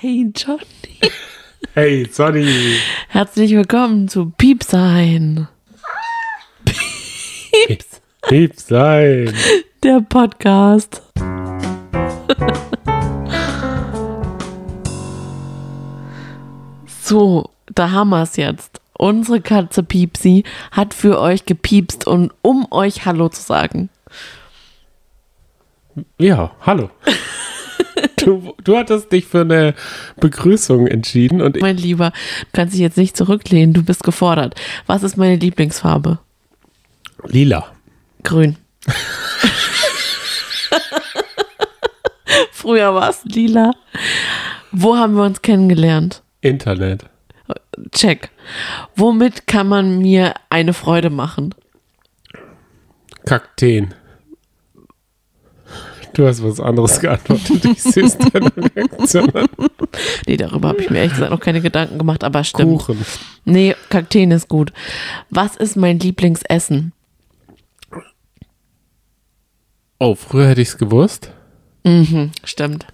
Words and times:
Hey 0.00 0.30
Johnny. 0.32 0.62
Hey, 1.74 2.06
Sonny. 2.08 2.78
Herzlich 3.08 3.50
willkommen 3.50 4.06
zu 4.06 4.30
Piepsein. 4.30 5.48
Pieps, 8.28 8.68
sein. 8.68 9.34
der 9.82 10.00
Podcast. 10.02 11.02
so, 16.86 17.50
da 17.74 17.90
haben 17.90 18.10
wir 18.10 18.22
es 18.22 18.36
jetzt. 18.36 18.80
Unsere 18.96 19.40
Katze 19.40 19.82
Piepsi 19.82 20.44
hat 20.70 20.94
für 20.94 21.18
euch 21.18 21.44
gepiepst 21.44 22.06
und 22.06 22.32
um 22.42 22.68
euch 22.70 23.04
Hallo 23.04 23.30
zu 23.30 23.42
sagen. 23.42 23.90
Ja, 26.18 26.52
hallo. 26.64 26.88
Du, 28.18 28.54
du 28.62 28.76
hattest 28.76 29.10
dich 29.12 29.26
für 29.26 29.40
eine 29.42 29.74
Begrüßung 30.20 30.86
entschieden 30.86 31.40
und 31.40 31.56
ich, 31.56 31.62
Mein 31.62 31.76
Lieber, 31.76 32.10
du 32.40 32.46
kannst 32.52 32.74
dich 32.74 32.80
jetzt 32.80 32.96
nicht 32.96 33.16
zurücklehnen, 33.16 33.72
du 33.74 33.82
bist 33.82 34.02
gefordert. 34.04 34.54
Was 34.86 35.02
ist 35.02 35.16
meine 35.16 35.36
Lieblingsfarbe? 35.36 36.18
lila. 37.26 37.66
Grün. 38.22 38.56
Früher 42.52 42.94
war 42.94 43.10
es 43.10 43.24
lila. 43.24 43.72
Wo 44.72 44.96
haben 44.96 45.14
wir 45.14 45.24
uns 45.24 45.42
kennengelernt? 45.42 46.22
Internet. 46.40 47.04
Check. 47.92 48.30
Womit 48.96 49.46
kann 49.46 49.68
man 49.68 49.98
mir 49.98 50.34
eine 50.50 50.72
Freude 50.74 51.10
machen? 51.10 51.54
Kakteen. 53.24 53.94
Du 56.18 56.26
hast 56.26 56.42
was 56.42 56.58
anderes 56.58 56.98
geantwortet. 56.98 57.64
Ich 57.64 57.80
sehe 57.80 58.02
es 58.02 58.18
deine 58.32 58.50
Reaktion 58.74 59.30
an. 59.36 59.46
Nee, 60.26 60.36
darüber 60.36 60.70
habe 60.70 60.82
ich 60.82 60.90
mir 60.90 60.96
ehrlich 60.98 61.12
gesagt 61.12 61.30
noch 61.30 61.38
keine 61.38 61.60
Gedanken 61.60 61.96
gemacht, 61.96 62.24
aber 62.24 62.42
stimmt. 62.42 62.80
Kuchen. 62.80 63.06
Nee, 63.44 63.76
Kakteen 63.88 64.32
ist 64.32 64.48
gut. 64.48 64.72
Was 65.30 65.54
ist 65.54 65.76
mein 65.76 66.00
Lieblingsessen? 66.00 66.92
Oh, 70.00 70.16
früher 70.16 70.48
hätte 70.48 70.60
ich 70.60 70.70
es 70.70 70.78
gewusst. 70.78 71.30
Mhm, 71.84 72.32
stimmt. 72.42 72.88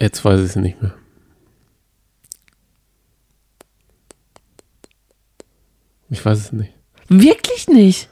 Jetzt 0.00 0.24
weiß 0.24 0.40
ich 0.40 0.46
es 0.46 0.56
nicht 0.56 0.80
mehr. 0.80 0.94
Ich 6.08 6.24
weiß 6.24 6.38
es 6.38 6.52
nicht. 6.52 6.72
Wirklich 7.08 7.68
nicht? 7.68 8.08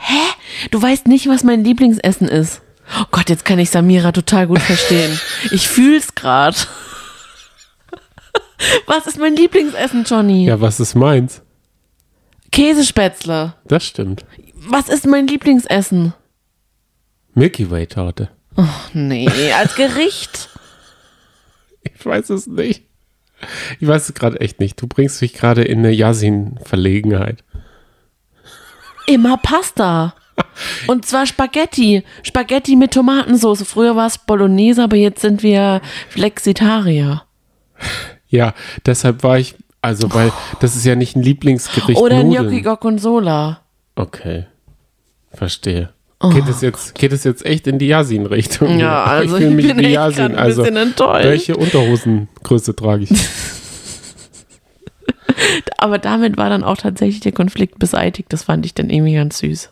Hä? 0.00 0.18
Du 0.72 0.82
weißt 0.82 1.06
nicht, 1.06 1.28
was 1.28 1.44
mein 1.44 1.62
Lieblingsessen 1.62 2.26
ist. 2.26 2.60
Oh 3.00 3.04
Gott, 3.10 3.30
jetzt 3.30 3.44
kann 3.44 3.58
ich 3.58 3.70
Samira 3.70 4.12
total 4.12 4.46
gut 4.46 4.60
verstehen. 4.60 5.18
Ich 5.50 5.68
fühl's 5.68 6.14
grad. 6.14 6.68
Was 8.86 9.06
ist 9.06 9.18
mein 9.18 9.36
Lieblingsessen, 9.36 10.04
Johnny? 10.04 10.46
Ja, 10.46 10.60
was 10.60 10.80
ist 10.80 10.94
meins? 10.94 11.42
Käsespätzle. 12.52 13.54
Das 13.64 13.84
stimmt. 13.84 14.24
Was 14.56 14.88
ist 14.88 15.06
mein 15.06 15.26
Lieblingsessen? 15.26 16.14
Milky 17.34 17.70
Way 17.70 17.86
Torte. 17.88 18.30
Nee, 18.92 19.28
als 19.52 19.74
Gericht. 19.74 20.48
Ich 21.96 22.06
weiß 22.06 22.30
es 22.30 22.46
nicht. 22.46 22.84
Ich 23.78 23.86
weiß 23.86 24.08
es 24.08 24.14
gerade 24.14 24.40
echt 24.40 24.58
nicht. 24.58 24.80
Du 24.80 24.86
bringst 24.86 25.20
mich 25.20 25.34
gerade 25.34 25.62
in 25.62 25.80
eine 25.80 25.90
Yasin-Verlegenheit. 25.90 27.44
Immer 29.06 29.36
Pasta. 29.36 30.14
Und 30.86 31.06
zwar 31.06 31.26
Spaghetti. 31.26 32.02
Spaghetti 32.22 32.76
mit 32.76 32.92
Tomatensauce. 32.92 33.62
Früher 33.62 33.96
war 33.96 34.06
es 34.06 34.18
Bolognese, 34.18 34.82
aber 34.84 34.96
jetzt 34.96 35.20
sind 35.20 35.42
wir 35.42 35.80
Flexitarier. 36.08 37.22
Ja, 38.28 38.54
deshalb 38.86 39.22
war 39.22 39.38
ich, 39.38 39.54
also 39.82 40.12
weil 40.14 40.32
das 40.60 40.76
ist 40.76 40.84
ja 40.84 40.94
nicht 40.96 41.16
ein 41.16 41.22
Lieblingsgericht. 41.22 42.00
Oder. 42.00 42.22
Gnocchi 42.24 42.62
Gorgonzola. 42.62 43.60
Okay, 43.96 44.46
verstehe. 45.32 45.90
Geht 46.32 46.48
es 46.48 46.62
jetzt, 46.62 46.94
geht 46.94 47.12
es 47.12 47.22
jetzt 47.24 47.44
echt 47.44 47.66
in 47.66 47.78
die 47.78 47.88
Yasin-Richtung? 47.88 48.76
Oh. 48.76 48.80
Ja, 48.80 49.04
also 49.04 49.36
ich 49.36 49.42
fühle 49.42 49.54
mich 49.54 49.66
bin 49.68 49.78
echt 49.80 49.90
Yasin. 49.90 50.24
ein 50.26 50.36
Also 50.36 50.62
bisschen 50.62 50.76
enttäuscht. 50.78 51.24
welche 51.26 51.56
Unterhosengröße 51.56 52.74
trage 52.74 53.04
ich? 53.04 53.10
Aber 55.78 55.98
damit 55.98 56.36
war 56.36 56.48
dann 56.48 56.64
auch 56.64 56.76
tatsächlich 56.76 57.20
der 57.20 57.32
Konflikt 57.32 57.78
beseitigt. 57.78 58.32
Das 58.32 58.44
fand 58.44 58.64
ich 58.66 58.74
dann 58.74 58.90
irgendwie 58.90 59.14
ganz 59.14 59.38
süß. 59.38 59.70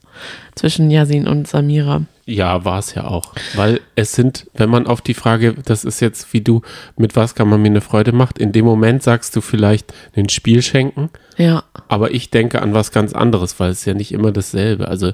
Zwischen 0.54 0.90
Yasin 0.90 1.26
und 1.26 1.48
Samira. 1.48 2.02
Ja, 2.24 2.64
war 2.64 2.78
es 2.78 2.94
ja 2.94 3.04
auch. 3.04 3.34
Weil 3.54 3.80
es 3.96 4.12
sind, 4.12 4.46
wenn 4.54 4.70
man 4.70 4.86
auf 4.86 5.00
die 5.00 5.14
Frage, 5.14 5.54
das 5.64 5.84
ist 5.84 6.00
jetzt 6.00 6.32
wie 6.32 6.40
du, 6.40 6.62
mit 6.96 7.16
was 7.16 7.34
kann 7.34 7.48
man 7.48 7.60
mir 7.60 7.68
eine 7.68 7.80
Freude 7.80 8.12
macht, 8.12 8.38
in 8.38 8.52
dem 8.52 8.64
Moment 8.64 9.02
sagst 9.02 9.34
du 9.34 9.40
vielleicht 9.40 9.92
ein 10.14 10.28
Spiel 10.28 10.62
schenken, 10.62 11.10
Ja. 11.36 11.64
aber 11.88 12.12
ich 12.12 12.30
denke 12.30 12.62
an 12.62 12.74
was 12.74 12.92
ganz 12.92 13.12
anderes, 13.12 13.58
weil 13.58 13.70
es 13.70 13.84
ja 13.84 13.94
nicht 13.94 14.12
immer 14.12 14.30
dasselbe. 14.30 14.86
Also 14.86 15.12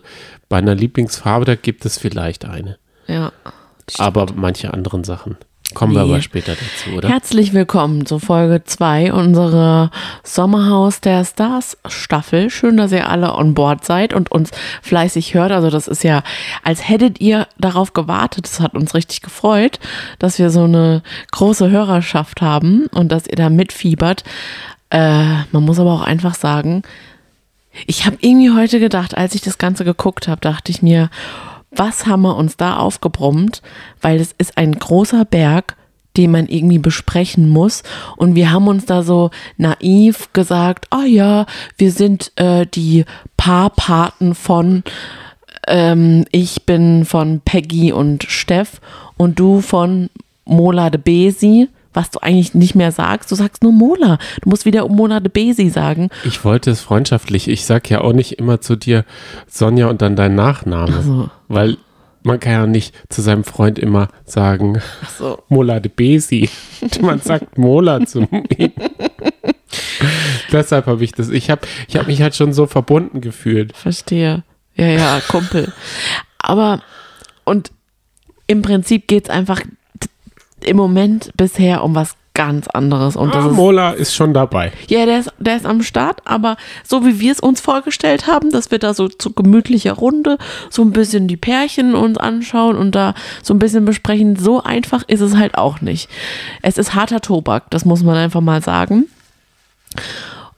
bei 0.51 0.59
einer 0.59 0.75
Lieblingsfarbe, 0.75 1.45
da 1.47 1.55
gibt 1.55 1.87
es 1.87 1.97
vielleicht 1.99 2.45
eine. 2.45 2.77
Ja. 3.07 3.33
Aber 3.97 4.27
manche 4.37 4.75
anderen 4.75 5.03
Sachen. 5.05 5.39
Kommen 5.75 5.95
wir 5.95 6.01
aber 6.01 6.23
später 6.23 6.55
dazu, 6.55 6.97
oder? 6.97 7.09
Herzlich 7.11 7.53
willkommen 7.53 8.07
zu 8.07 8.19
Folge 8.19 8.65
2 8.65 9.13
unserer 9.13 9.91
Sommerhaus 10.25 11.03
der 11.03 11.25
Stars 11.27 11.77
Staffel. 11.87 12.49
Schön, 12.49 12.79
dass 12.79 12.91
ihr 12.91 13.09
alle 13.09 13.35
on 13.35 13.53
board 13.53 13.85
seid 13.85 14.15
und 14.15 14.33
uns 14.33 14.51
fleißig 14.81 15.35
hört. 15.35 15.53
Also 15.53 15.69
das 15.69 15.87
ist 15.87 16.05
ja, 16.05 16.23
als 16.65 16.89
hättet 16.89 17.21
ihr 17.21 17.47
darauf 17.59 17.93
gewartet. 17.93 18.47
Das 18.47 18.61
hat 18.61 18.75
uns 18.75 18.95
richtig 18.95 19.21
gefreut, 19.21 19.79
dass 20.19 20.39
wir 20.39 20.49
so 20.49 20.65
eine 20.65 21.03
große 21.33 21.69
Hörerschaft 21.69 22.41
haben 22.41 22.87
und 22.87 23.13
dass 23.13 23.27
ihr 23.27 23.37
da 23.37 23.51
mitfiebert. 23.51 24.25
Äh, 24.89 25.43
man 25.53 25.65
muss 25.65 25.79
aber 25.79 25.93
auch 25.93 26.03
einfach 26.03 26.35
sagen, 26.35 26.83
ich 27.87 28.07
habe 28.07 28.17
irgendwie 28.21 28.51
heute 28.53 28.81
gedacht, 28.81 29.17
als 29.17 29.35
ich 29.35 29.43
das 29.43 29.59
Ganze 29.59 29.85
geguckt 29.85 30.29
habe, 30.29 30.41
dachte 30.41 30.73
ich 30.73 30.81
mir, 30.81 31.11
was 31.71 32.07
haben 32.07 32.23
wir 32.23 32.37
uns 32.37 32.57
da 32.57 32.79
aufgebrummt? 32.79 33.63
Weil 34.01 34.21
es 34.21 34.35
ist 34.39 34.57
ein 34.57 34.73
großer 34.73 35.25
Berg, 35.25 35.77
den 36.17 36.33
man 36.33 36.47
irgendwie 36.47 36.79
besprechen 36.79 37.49
muss. 37.49 37.83
Und 38.17 38.35
wir 38.35 38.51
haben 38.51 38.67
uns 38.67 38.87
da 38.87 39.03
so 39.03 39.31
naiv 39.57 40.33
gesagt, 40.33 40.87
ah 40.91 41.05
ja, 41.05 41.47
wir 41.77 41.93
sind 41.93 42.33
äh, 42.37 42.67
die 42.67 43.05
Paarpaten 43.37 44.35
von, 44.35 44.83
ähm, 45.67 46.25
ich 46.33 46.67
bin 46.67 47.05
von 47.05 47.41
Peggy 47.45 47.93
und 47.93 48.25
Steff 48.25 48.81
und 49.17 49.39
du 49.39 49.61
von 49.61 50.11
Mola 50.45 50.91
de 50.91 51.01
Besi, 51.01 51.69
was 51.99 52.11
du 52.13 52.21
eigentlich 52.21 52.55
nicht 52.55 52.77
mehr 52.77 52.93
sagst. 52.93 53.29
Du 53.33 53.35
sagst 53.35 53.65
nur 53.65 53.73
Mola. 53.73 54.19
Du 54.43 54.51
musst 54.51 54.65
wieder 54.65 54.87
Mola 54.89 55.19
de 55.19 55.33
Besi 55.33 55.69
sagen. 55.69 56.11
Ich 56.25 56.45
wollte 56.45 56.71
es 56.71 56.81
freundschaftlich. 56.81 57.49
Ich 57.49 57.65
sag 57.65 57.91
ja 57.91 58.03
auch 58.03 58.13
nicht 58.13 58.39
immer 58.39 58.61
zu 58.61 58.77
dir 58.77 59.05
Sonja 59.49 59.89
und 59.89 60.01
dann 60.01 60.15
dein 60.15 60.37
Nachname. 60.37 61.03
so. 61.03 61.29
Weil 61.49 61.77
man 62.23 62.39
kann 62.39 62.53
ja 62.53 62.67
nicht 62.69 62.95
zu 63.09 63.21
seinem 63.21 63.43
Freund 63.43 63.81
immer 63.81 64.07
sagen, 64.25 64.81
So. 65.19 65.43
Mola 65.49 65.81
de 65.81 65.91
Besi. 65.95 66.49
Man 67.01 67.21
sagt 67.21 67.59
Mola 67.59 68.07
zu 68.07 68.21
ihm. 68.57 68.73
Deshalb 70.53 70.87
habe 70.87 71.03
ich 71.03 71.11
das. 71.13 71.31
Ich 71.31 71.51
habe 71.51 71.67
ich 71.89 71.97
hab 71.97 72.07
mich 72.07 72.23
halt 72.23 72.37
schon 72.37 72.53
so 72.53 72.67
verbunden 72.67 73.21
gefühlt. 73.21 73.77
Verstehe. 73.77 74.45
Ja, 74.77 74.87
ja, 74.87 75.21
Kumpel. 75.27 75.73
Aber, 76.39 76.81
und 77.45 77.73
im 78.47 78.63
Prinzip 78.63 79.09
geht 79.09 79.25
es 79.25 79.31
einfach 79.31 79.63
im 80.65 80.77
Moment 80.77 81.31
bisher 81.37 81.83
um 81.85 81.95
was 81.95 82.15
ganz 82.35 82.69
anderes. 82.69 83.17
Und 83.17 83.35
das 83.35 83.45
Ah, 83.47 83.49
ist, 83.49 83.55
Mola 83.57 83.91
ist 83.91 84.15
schon 84.15 84.33
dabei. 84.33 84.71
ja, 84.89 85.07
der 85.07 85.19
ist, 85.19 85.33
der 85.41 85.57
ist 85.57 85.67
am 85.67 85.83
Start, 85.83 86.21
aber 86.25 86.57
so 86.85 87.05
wie 87.05 87.19
wir 87.19 87.33
es 87.33 87.41
uns 87.41 87.61
vorgestellt 87.61 88.29
haben, 88.29 88.51
dass 88.53 88.71
wir 88.71 88.79
da 88.79 88.95
so 88.95 89.09
zu 89.09 89.33
gemütlicher 89.33 89.95
Runde 89.95 90.39
so 90.71 90.83
ein 90.83 90.93
bisschen 90.93 91.27
die 91.27 91.37
Pärchen 91.37 91.97
uns 91.97 92.17
anschauen 92.17 92.77
und 92.77 92.95
da 92.95 93.15
so 93.43 93.55
ein 93.55 93.59
bisschen 93.59 93.85
besprechen, 93.85 94.37
so 94.37 94.63
einfach 94.63 95.03
ist 95.09 95.21
es 95.21 95.35
halt 95.37 95.59
auch 95.59 95.81
nicht. 95.81 96.09
Es 96.63 96.79
ist 96.79 96.95
harter 96.95 97.21
Tobak, 97.21 97.71
das 97.71 97.85
muss 97.85 98.05
man 98.05 98.15
einfach 98.17 98.41
mal 98.41 98.63
sagen. 98.63 99.07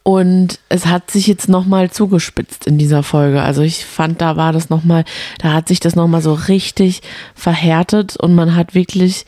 Und 0.03 0.59
es 0.69 0.87
hat 0.87 1.11
sich 1.11 1.27
jetzt 1.27 1.49
nochmal 1.49 1.91
zugespitzt 1.91 2.67
in 2.67 2.79
dieser 2.79 3.03
Folge. 3.03 3.43
Also 3.43 3.63
ich 3.63 3.85
fand, 3.85 4.21
da 4.21 4.37
war 4.37 4.53
das 4.53 4.71
nochmal, 4.71 5.05
da 5.39 5.53
hat 5.53 5.69
sich 5.69 5.79
das 5.81 5.95
nochmal 5.95 6.21
so 6.23 6.33
richtig 6.35 7.01
verhärtet 7.35 8.17
und 8.17 8.35
man 8.35 8.57
hat 8.57 8.75
wirklich, 8.75 9.25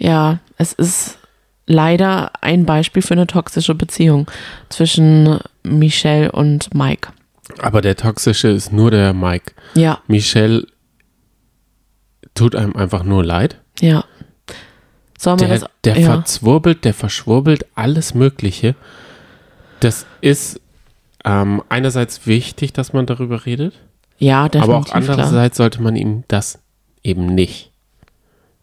ja, 0.00 0.38
es 0.56 0.72
ist 0.72 1.18
leider 1.66 2.32
ein 2.40 2.66
Beispiel 2.66 3.02
für 3.02 3.14
eine 3.14 3.26
toxische 3.28 3.74
Beziehung 3.76 4.28
zwischen 4.70 5.38
Michelle 5.62 6.32
und 6.32 6.74
Mike. 6.74 7.10
Aber 7.60 7.80
der 7.80 7.96
Toxische 7.96 8.48
ist 8.48 8.72
nur 8.72 8.90
der 8.90 9.12
Mike. 9.12 9.52
Ja, 9.74 10.00
Michelle 10.08 10.66
tut 12.34 12.54
einem 12.56 12.74
einfach 12.76 13.04
nur 13.04 13.24
leid. 13.24 13.60
ja. 13.80 14.04
Sollen 15.18 15.38
wir 15.38 15.48
Der, 15.48 15.58
das? 15.58 15.68
der 15.84 15.98
ja. 15.98 16.06
verzwirbelt, 16.14 16.82
der 16.86 16.94
verschwurbelt 16.94 17.66
alles 17.74 18.14
Mögliche. 18.14 18.74
Das 19.80 20.06
ist 20.22 20.62
ähm, 21.26 21.62
einerseits 21.68 22.26
wichtig, 22.26 22.72
dass 22.72 22.94
man 22.94 23.04
darüber 23.04 23.44
redet, 23.44 23.74
ja, 24.16 24.44
aber 24.44 24.48
definitiv. 24.48 24.74
auch 24.76 24.84
klar. 24.86 24.96
andererseits 24.96 25.58
sollte 25.58 25.82
man 25.82 25.94
ihm 25.94 26.24
das 26.28 26.58
eben 27.02 27.26
nicht 27.26 27.69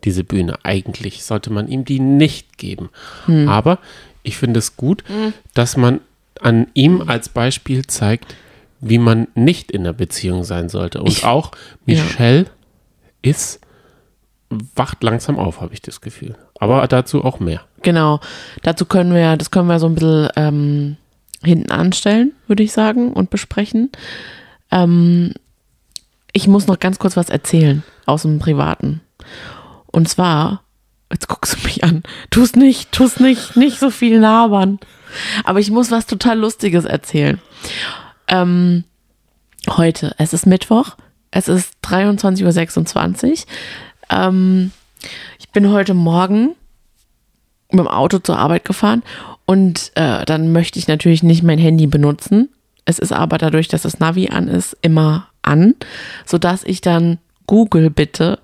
diese 0.07 0.23
Bühne. 0.23 0.57
Eigentlich 0.63 1.23
sollte 1.25 1.51
man 1.51 1.67
ihm 1.67 1.83
die 1.85 1.99
nicht 1.99 2.57
geben. 2.57 2.89
Hm. 3.25 3.49
Aber 3.49 3.79
ich 4.23 4.37
finde 4.37 4.59
es 4.59 4.77
gut, 4.77 5.03
dass 5.53 5.75
man 5.77 5.99
an 6.41 6.67
ihm 6.73 7.03
als 7.07 7.27
Beispiel 7.29 7.85
zeigt, 7.85 8.35
wie 8.79 8.99
man 8.99 9.27
nicht 9.35 9.69
in 9.71 9.83
der 9.83 9.93
Beziehung 9.93 10.43
sein 10.45 10.69
sollte. 10.69 11.01
Und 11.01 11.09
Ich- 11.09 11.25
auch 11.25 11.51
Michelle 11.85 12.45
ist, 13.21 13.59
wacht 14.75 15.03
langsam 15.03 15.37
auf, 15.39 15.59
habe 15.61 15.73
ich 15.73 15.81
das 15.81 15.99
Gefühl. 15.99 16.35
Aber 16.59 16.87
dazu 16.87 17.23
auch 17.25 17.39
mehr. 17.39 17.61
Genau. 17.81 18.19
Dazu 18.63 18.85
können 18.85 19.13
wir, 19.13 19.35
das 19.35 19.51
können 19.51 19.67
wir 19.67 19.79
so 19.79 19.87
ein 19.87 19.95
bisschen 19.95 20.29
ähm, 20.35 20.97
hinten 21.43 21.71
anstellen, 21.71 22.31
würde 22.47 22.63
ich 22.63 22.71
sagen, 22.71 23.11
und 23.13 23.29
besprechen. 23.29 23.91
Ähm, 24.71 25.33
ich 26.33 26.47
muss 26.47 26.67
noch 26.67 26.79
ganz 26.79 26.97
kurz 26.99 27.17
was 27.17 27.29
erzählen 27.29 27.83
aus 28.05 28.21
dem 28.21 28.39
Privaten. 28.39 29.01
Und 29.87 30.07
zwar, 30.09 30.63
jetzt 31.11 31.27
guckst 31.27 31.55
du 31.55 31.63
mich 31.63 31.83
an. 31.83 32.03
Tu's 32.29 32.55
nicht, 32.55 32.91
tu's 32.91 33.19
nicht, 33.19 33.55
nicht 33.55 33.79
so 33.79 33.89
viel 33.89 34.17
labern. 34.17 34.79
Aber 35.43 35.59
ich 35.59 35.71
muss 35.71 35.91
was 35.91 36.05
total 36.05 36.39
Lustiges 36.39 36.85
erzählen. 36.85 37.39
Ähm, 38.27 38.83
heute, 39.69 40.13
es 40.17 40.33
ist 40.33 40.45
Mittwoch, 40.45 40.97
es 41.31 41.47
ist 41.47 41.73
23.26 41.83 43.29
Uhr. 43.29 43.37
Ähm, 44.09 44.71
ich 45.39 45.49
bin 45.49 45.71
heute 45.71 45.93
Morgen 45.93 46.55
mit 47.71 47.79
dem 47.79 47.87
Auto 47.87 48.19
zur 48.19 48.37
Arbeit 48.37 48.65
gefahren 48.65 49.03
und 49.45 49.91
äh, 49.95 50.25
dann 50.25 50.51
möchte 50.51 50.79
ich 50.79 50.87
natürlich 50.87 51.23
nicht 51.23 51.43
mein 51.43 51.59
Handy 51.59 51.87
benutzen. 51.87 52.49
Es 52.85 52.99
ist 52.99 53.11
aber 53.11 53.37
dadurch, 53.37 53.67
dass 53.67 53.81
das 53.81 53.99
Navi 53.99 54.29
an 54.29 54.47
ist, 54.47 54.77
immer 54.81 55.27
an, 55.41 55.75
sodass 56.25 56.63
ich 56.63 56.81
dann 56.81 57.17
Google 57.45 57.89
bitte, 57.89 58.39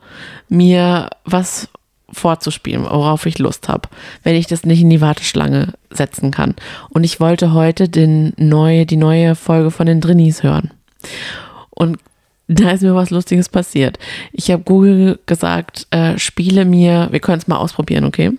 mir 0.54 1.10
was 1.26 1.68
vorzuspielen, 2.12 2.84
worauf 2.84 3.26
ich 3.26 3.40
Lust 3.40 3.68
habe, 3.68 3.90
wenn 4.22 4.36
ich 4.36 4.48
das 4.48 4.66
nicht 4.66 4.82
in 4.82 4.90
die 4.90 5.02
Warteschlange 5.02 5.74
setzen 5.90 6.32
kann. 6.32 6.56
Und 6.90 7.04
ich 7.04 7.20
wollte 7.20 7.54
heute 7.54 7.90
den 7.90 8.34
neue, 8.38 8.86
die 8.86 8.98
neue 8.98 9.36
Folge 9.36 9.72
von 9.72 9.88
den 9.88 10.00
Drinnies 10.00 10.44
hören. 10.44 10.72
Und 11.72 11.98
da 12.48 12.72
ist 12.72 12.84
mir 12.84 12.94
was 12.94 13.10
Lustiges 13.10 13.50
passiert. 13.50 13.98
Ich 14.32 14.52
habe 14.52 14.64
Google 14.64 15.20
gesagt, 15.26 15.88
äh, 15.90 16.20
spiele 16.20 16.66
mir, 16.66 17.08
wir 17.12 17.20
können 17.20 17.40
es 17.40 17.48
mal 17.48 17.58
ausprobieren, 17.58 18.06
okay? 18.06 18.32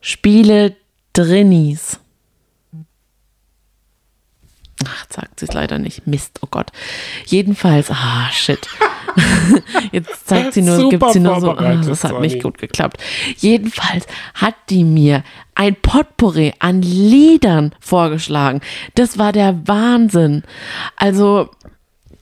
Spiele 0.00 0.76
Drinnies. 1.12 1.98
Ach, 4.86 5.06
sagt 5.10 5.40
sie 5.40 5.46
es 5.46 5.52
leider 5.52 5.78
nicht. 5.78 6.06
Mist, 6.06 6.38
oh 6.42 6.48
Gott. 6.50 6.70
Jedenfalls, 7.26 7.90
ah, 7.90 8.28
shit. 8.30 8.66
Jetzt 9.92 10.26
zeigt 10.26 10.54
sie 10.54 10.62
nur, 10.62 10.76
Super 10.76 10.90
gibt 10.90 11.12
sie 11.12 11.20
nur 11.20 11.40
so, 11.40 11.50
ah, 11.52 11.74
das 11.76 12.04
hat 12.04 12.20
nicht 12.20 12.42
gut 12.42 12.58
geklappt. 12.58 12.98
Jedenfalls 13.36 14.06
hat 14.34 14.54
die 14.70 14.84
mir 14.84 15.22
ein 15.54 15.76
Potpourri 15.76 16.54
an 16.58 16.82
Liedern 16.82 17.74
vorgeschlagen. 17.80 18.60
Das 18.94 19.18
war 19.18 19.32
der 19.32 19.66
Wahnsinn. 19.66 20.42
Also, 20.96 21.50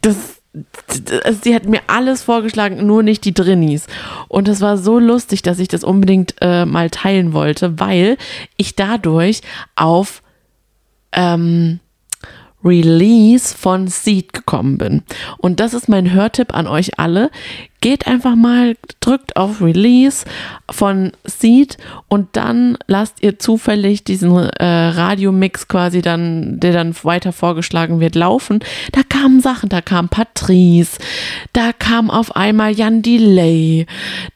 das, 0.00 0.40
das, 0.52 1.42
sie 1.42 1.54
hat 1.54 1.66
mir 1.66 1.80
alles 1.86 2.22
vorgeschlagen, 2.22 2.86
nur 2.86 3.02
nicht 3.02 3.24
die 3.24 3.34
Drinnies. 3.34 3.86
Und 4.28 4.48
das 4.48 4.60
war 4.60 4.76
so 4.76 4.98
lustig, 4.98 5.42
dass 5.42 5.58
ich 5.58 5.68
das 5.68 5.84
unbedingt 5.84 6.34
äh, 6.40 6.64
mal 6.64 6.90
teilen 6.90 7.32
wollte, 7.32 7.78
weil 7.78 8.16
ich 8.56 8.74
dadurch 8.74 9.42
auf 9.76 10.22
ähm, 11.12 11.80
Release 12.64 13.54
von 13.56 13.88
Seed 13.88 14.32
gekommen 14.32 14.78
bin. 14.78 15.02
Und 15.38 15.60
das 15.60 15.74
ist 15.74 15.88
mein 15.88 16.12
Hörtipp 16.12 16.54
an 16.54 16.66
euch 16.66 16.98
alle. 16.98 17.30
Geht 17.80 18.06
einfach 18.06 18.36
mal, 18.36 18.76
drückt 19.00 19.36
auf 19.36 19.62
Release 19.62 20.26
von 20.70 21.12
Seed 21.24 21.78
und 22.08 22.36
dann 22.36 22.76
lasst 22.86 23.22
ihr 23.22 23.38
zufällig 23.38 24.04
diesen 24.04 24.36
äh, 24.36 24.64
Radiomix 24.64 25.66
quasi 25.66 26.02
dann, 26.02 26.60
der 26.60 26.72
dann 26.72 26.94
weiter 27.02 27.32
vorgeschlagen 27.32 27.98
wird, 27.98 28.14
laufen. 28.16 28.60
Da 28.92 29.00
kamen 29.08 29.40
Sachen, 29.40 29.70
da 29.70 29.80
kam 29.80 30.10
Patrice, 30.10 30.98
da 31.54 31.72
kam 31.72 32.10
auf 32.10 32.36
einmal 32.36 32.72
Jan 32.72 33.00
Delay, 33.00 33.86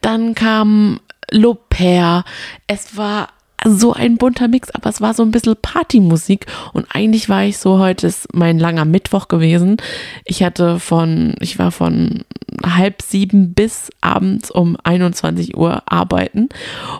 dann 0.00 0.34
kam 0.34 1.00
Loper. 1.30 2.24
Es 2.66 2.96
war 2.96 3.28
so 3.64 3.92
ein 3.92 4.18
bunter 4.18 4.48
Mix, 4.48 4.70
aber 4.70 4.90
es 4.90 5.00
war 5.00 5.14
so 5.14 5.22
ein 5.22 5.30
bisschen 5.30 5.56
Partymusik 5.60 6.46
und 6.72 6.86
eigentlich 6.92 7.28
war 7.28 7.44
ich 7.44 7.58
so, 7.58 7.78
heute 7.78 8.06
ist 8.06 8.34
mein 8.34 8.58
langer 8.58 8.84
Mittwoch 8.84 9.28
gewesen. 9.28 9.78
Ich 10.24 10.42
hatte 10.42 10.78
von, 10.78 11.34
ich 11.40 11.58
war 11.58 11.72
von 11.72 12.24
halb 12.64 13.02
sieben 13.02 13.54
bis 13.54 13.90
abends 14.00 14.50
um 14.50 14.76
21 14.84 15.56
Uhr 15.56 15.82
arbeiten 15.86 16.48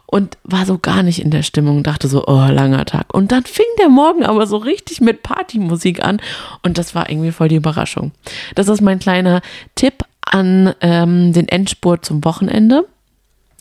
und 0.07 0.39
war 0.45 0.67
so 0.67 0.79
gar 0.79 1.03
nicht 1.03 1.21
in 1.21 1.31
der 1.31 1.43
Stimmung, 1.43 1.83
dachte 1.83 2.09
so, 2.09 2.27
oh, 2.27 2.47
langer 2.49 2.85
Tag. 2.87 3.13
Und 3.15 3.31
dann 3.31 3.45
fing 3.45 3.67
der 3.79 3.89
Morgen 3.89 4.25
aber 4.25 4.47
so 4.47 4.57
richtig 4.57 5.01
mit 5.01 5.23
Partymusik 5.23 6.03
an 6.03 6.21
und 6.63 6.79
das 6.79 6.95
war 6.95 7.11
irgendwie 7.11 7.33
voll 7.33 7.49
die 7.49 7.57
Überraschung. 7.57 8.13
Das 8.55 8.69
ist 8.69 8.81
mein 8.81 8.99
kleiner 8.99 9.43
Tipp 9.75 10.05
an 10.23 10.75
ähm, 10.81 11.33
den 11.33 11.49
Endspurt 11.49 12.05
zum 12.05 12.25
Wochenende. 12.25 12.87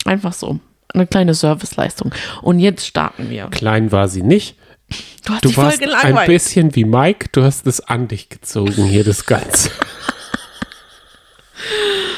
Einfach 0.05 0.33
so. 0.33 0.59
Eine 0.93 1.07
kleine 1.07 1.33
Serviceleistung. 1.33 2.13
Und 2.41 2.59
jetzt 2.59 2.85
starten 2.85 3.29
wir. 3.29 3.47
Klein 3.47 3.91
war 3.91 4.07
sie 4.07 4.21
nicht. 4.21 4.57
Du 5.25 5.33
hast 5.33 5.45
Du 5.45 5.57
warst 5.57 5.81
ein 5.81 6.25
bisschen 6.27 6.75
wie 6.75 6.85
Mike, 6.85 7.29
du 7.31 7.43
hast 7.43 7.65
es 7.65 7.79
an 7.79 8.07
dich 8.07 8.29
gezogen 8.29 8.85
hier, 8.85 9.03
das 9.03 9.25
Ganze. 9.25 9.71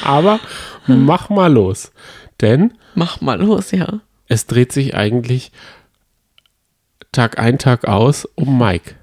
Aber 0.02 0.40
mach 0.86 1.30
mal 1.30 1.52
los. 1.52 1.92
Denn 2.40 2.74
Mach 2.94 3.20
mal 3.20 3.40
los, 3.40 3.70
ja. 3.70 4.00
es 4.28 4.46
dreht 4.46 4.72
sich 4.72 4.94
eigentlich 4.94 5.52
Tag 7.12 7.38
ein, 7.38 7.58
Tag 7.58 7.86
aus 7.86 8.26
um 8.34 8.58
Mike. 8.58 8.96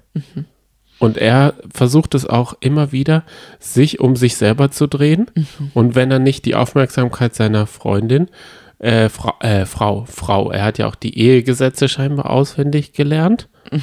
Und 0.98 1.18
er 1.18 1.54
versucht 1.72 2.14
es 2.14 2.26
auch 2.26 2.54
immer 2.60 2.92
wieder, 2.92 3.24
sich 3.58 3.98
um 3.98 4.14
sich 4.14 4.36
selber 4.36 4.70
zu 4.70 4.86
drehen. 4.86 5.26
Und 5.74 5.96
wenn 5.96 6.10
er 6.10 6.20
nicht 6.20 6.44
die 6.44 6.54
Aufmerksamkeit 6.54 7.34
seiner 7.34 7.66
Freundin, 7.66 8.28
äh, 8.28 8.30
Frau, 9.08 9.34
äh, 9.40 9.66
Frau, 9.66 10.04
Frau, 10.06 10.50
er 10.50 10.64
hat 10.64 10.78
ja 10.78 10.86
auch 10.86 10.94
die 10.94 11.18
Ehegesetze 11.18 11.88
scheinbar 11.88 12.30
auswendig 12.30 12.92
gelernt. 12.92 13.48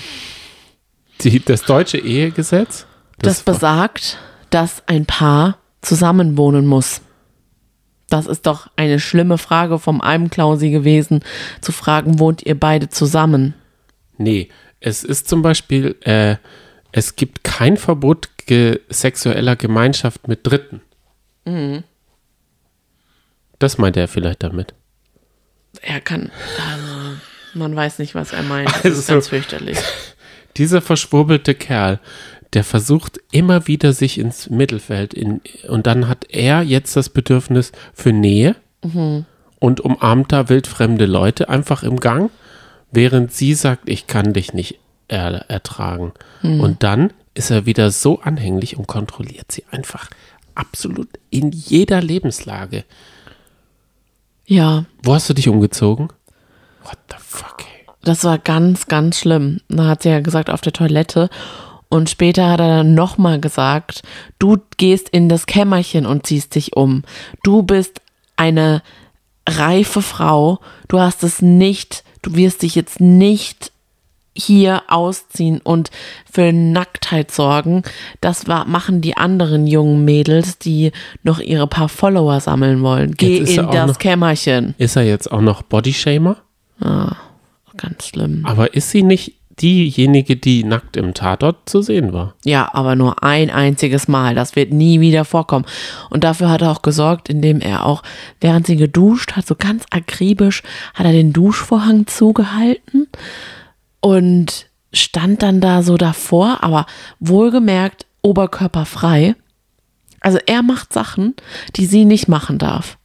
Die, 1.22 1.40
das 1.40 1.64
deutsche 1.64 2.00
Ehegesetz. 2.00 2.88
Das, 3.20 3.44
besagt, 3.44 4.18
dass 4.50 4.82
ein 4.88 5.06
Paar 5.06 5.58
zusammenwohnen 5.82 6.66
muss. 6.66 7.02
Das 8.10 8.26
ist 8.26 8.46
doch 8.48 8.68
eine 8.76 9.00
schlimme 9.00 9.38
Frage 9.38 9.78
vom 9.78 10.02
Almklausi 10.02 10.72
gewesen, 10.72 11.22
zu 11.62 11.72
fragen, 11.72 12.20
wohnt 12.20 12.44
ihr 12.44 12.60
beide 12.60 12.90
zusammen? 12.90 13.54
Nee, 14.18 14.50
es 14.80 15.04
ist 15.04 15.30
zum 15.30 15.42
Beispiel, 15.44 15.96
äh, 16.02 16.38
es 16.92 17.16
gibt 17.16 17.44
kein 17.44 17.78
Verbot 17.78 18.30
ge 18.48 18.80
sexueller 18.90 19.56
Gemeinschaft 19.56 20.28
mit 20.28 20.46
Dritten. 20.46 20.82
Das 23.60 23.78
meint 23.78 23.96
er 23.96 24.08
vielleicht 24.08 24.44
damit. 24.44 24.74
Er 25.82 26.02
kann, 26.02 26.32
also, 26.72 27.18
man 27.54 27.76
weiß 27.76 28.00
nicht, 28.00 28.16
was 28.16 28.34
er 28.34 28.44
meint. 28.44 28.68
Das 28.70 28.86
Also- 28.86 29.00
ist 29.00 29.08
ganz 29.08 29.28
fürchterlich. 29.30 29.78
Dieser 30.58 30.82
verschwurbelte 30.82 31.56
Kerl, 31.56 32.00
der 32.54 32.66
versucht 32.66 33.20
immer 33.32 33.68
wieder 33.68 33.94
sich 33.94 34.18
ins 34.18 34.50
Mittelfeld 34.50 35.14
in, 35.14 35.40
und 35.70 35.88
dann 35.88 36.10
hat 36.10 36.26
er 36.30 36.62
jetzt 36.62 36.98
das 36.98 37.08
Bedürfnis 37.08 37.72
für 37.94 38.12
Nähe 38.12 38.58
und 39.60 39.80
umarmt 39.80 40.34
da 40.34 40.50
wildfremde 40.50 41.06
Leute 41.06 41.48
einfach 41.48 41.84
im 41.84 42.02
Gang, 42.02 42.30
während 42.92 43.32
sie 43.32 43.54
sagt, 43.54 43.88
ich 43.88 44.08
kann 44.08 44.34
dich 44.34 44.52
nicht 44.54 44.80
er 45.08 45.50
ertragen. 45.50 46.12
Und 46.42 46.84
dann 46.84 47.14
ist 47.34 47.50
er 47.52 47.66
wieder 47.66 47.92
so 47.92 48.20
anhänglich 48.20 48.76
und 48.76 48.88
kontrolliert 48.88 49.52
sie 49.52 49.64
einfach 49.72 50.10
absolut 50.56 51.08
in 51.30 51.52
jeder 51.52 52.02
Lebenslage. 52.02 52.84
Ja, 54.46 54.86
Wo 55.04 55.14
hast 55.14 55.30
du 55.30 55.34
dich 55.34 55.48
umgezogen? 55.50 56.10
What 56.84 56.98
the 57.10 57.16
fuck, 57.20 57.58
ey. 57.62 57.86
das 58.04 58.24
war 58.24 58.38
ganz, 58.38 58.88
ganz 58.88 59.20
schlimm. 59.20 59.62
Da 59.70 59.88
hat 59.88 60.04
sie 60.04 60.10
ja 60.10 60.20
gesagt, 60.20 60.50
auf 60.50 60.62
der 60.62 60.74
Toilette. 60.74 61.30
Und 61.90 62.10
später 62.10 62.50
hat 62.50 62.60
er 62.60 62.68
dann 62.78 62.94
nochmal 62.94 63.40
gesagt, 63.40 64.02
du 64.40 64.58
gehst 64.78 65.10
in 65.10 65.28
das 65.30 65.46
Kämmerchen 65.46 66.06
und 66.06 66.26
ziehst 66.26 66.56
dich 66.56 66.76
um. 66.76 67.04
Du 67.44 67.64
bist 67.64 68.02
eine 68.38 68.82
reife 69.48 70.02
Frau. 70.02 70.60
Du 70.88 71.00
hast 71.00 71.24
es 71.24 71.42
nicht, 71.42 72.04
du 72.22 72.36
wirst 72.36 72.62
dich 72.62 72.76
jetzt 72.76 73.02
nicht 73.02 73.71
hier 74.36 74.84
ausziehen 74.88 75.60
und 75.62 75.90
für 76.32 76.54
Nacktheit 76.54 77.32
sorgen. 77.32 77.84
Das 78.22 78.48
war, 78.48 78.66
machen 78.66 79.02
die 79.02 79.18
anderen 79.18 79.68
jungen 79.68 80.06
Mädels, 80.06 80.58
die 80.58 80.92
noch 81.24 81.40
ihre 81.40 81.68
paar 81.68 81.90
Follower 81.90 82.40
sammeln 82.40 82.82
wollen. 82.82 83.14
Geh 83.16 83.38
in 83.40 83.68
das 83.72 83.88
noch- 83.88 84.00
Kämmerchen. 84.00 84.74
Ist 84.78 84.96
er 84.96 85.04
jetzt 85.04 85.32
auch 85.32 85.42
noch 85.42 85.62
Bodyshamer? 85.64 86.38
Ganz 87.78 88.08
schlimm. 88.08 88.44
Aber 88.46 88.74
ist 88.74 88.92
sie 88.92 89.04
nicht 89.04 89.34
diejenige, 89.62 90.38
die 90.38 90.64
nackt 90.64 90.98
im 90.98 91.14
Tatort 91.14 91.70
zu 91.70 91.82
sehen 91.82 92.14
war. 92.14 92.34
Ja, 92.44 92.70
aber 92.74 92.96
nur 92.96 93.24
ein 93.24 93.50
einziges 93.52 94.08
Mal. 94.08 94.34
Das 94.34 94.56
wird 94.56 94.72
nie 94.74 95.00
wieder 95.02 95.24
vorkommen. 95.26 95.66
Und 96.10 96.24
dafür 96.24 96.50
hat 96.50 96.62
er 96.62 96.72
auch 96.72 96.82
gesorgt, 96.82 97.30
indem 97.30 97.60
er 97.62 97.86
auch, 97.86 98.02
während 98.40 98.66
sie 98.66 98.76
geduscht 98.78 99.34
hat, 99.34 99.46
so 99.46 99.56
ganz 99.56 99.86
akribisch, 99.92 100.64
hat 100.96 101.06
er 101.06 101.12
den 101.12 101.34
Duschvorhang 101.34 102.08
zugehalten 102.08 103.08
und 104.02 104.68
stand 104.94 105.42
dann 105.42 105.62
da 105.62 105.84
so 105.84 105.98
davor, 105.98 106.60
aber 106.62 106.86
wohlgemerkt 107.20 108.06
oberkörperfrei. 108.22 109.36
Also 110.20 110.38
er 110.46 110.62
macht 110.62 110.94
Sachen, 110.94 111.36
die 111.76 111.86
sie 111.86 112.06
nicht 112.06 112.28
machen 112.28 112.58
darf. 112.58 112.98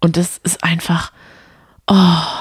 Und 0.00 0.16
das 0.16 0.38
ist 0.42 0.64
einfach, 0.64 1.12
oh, 1.86 1.94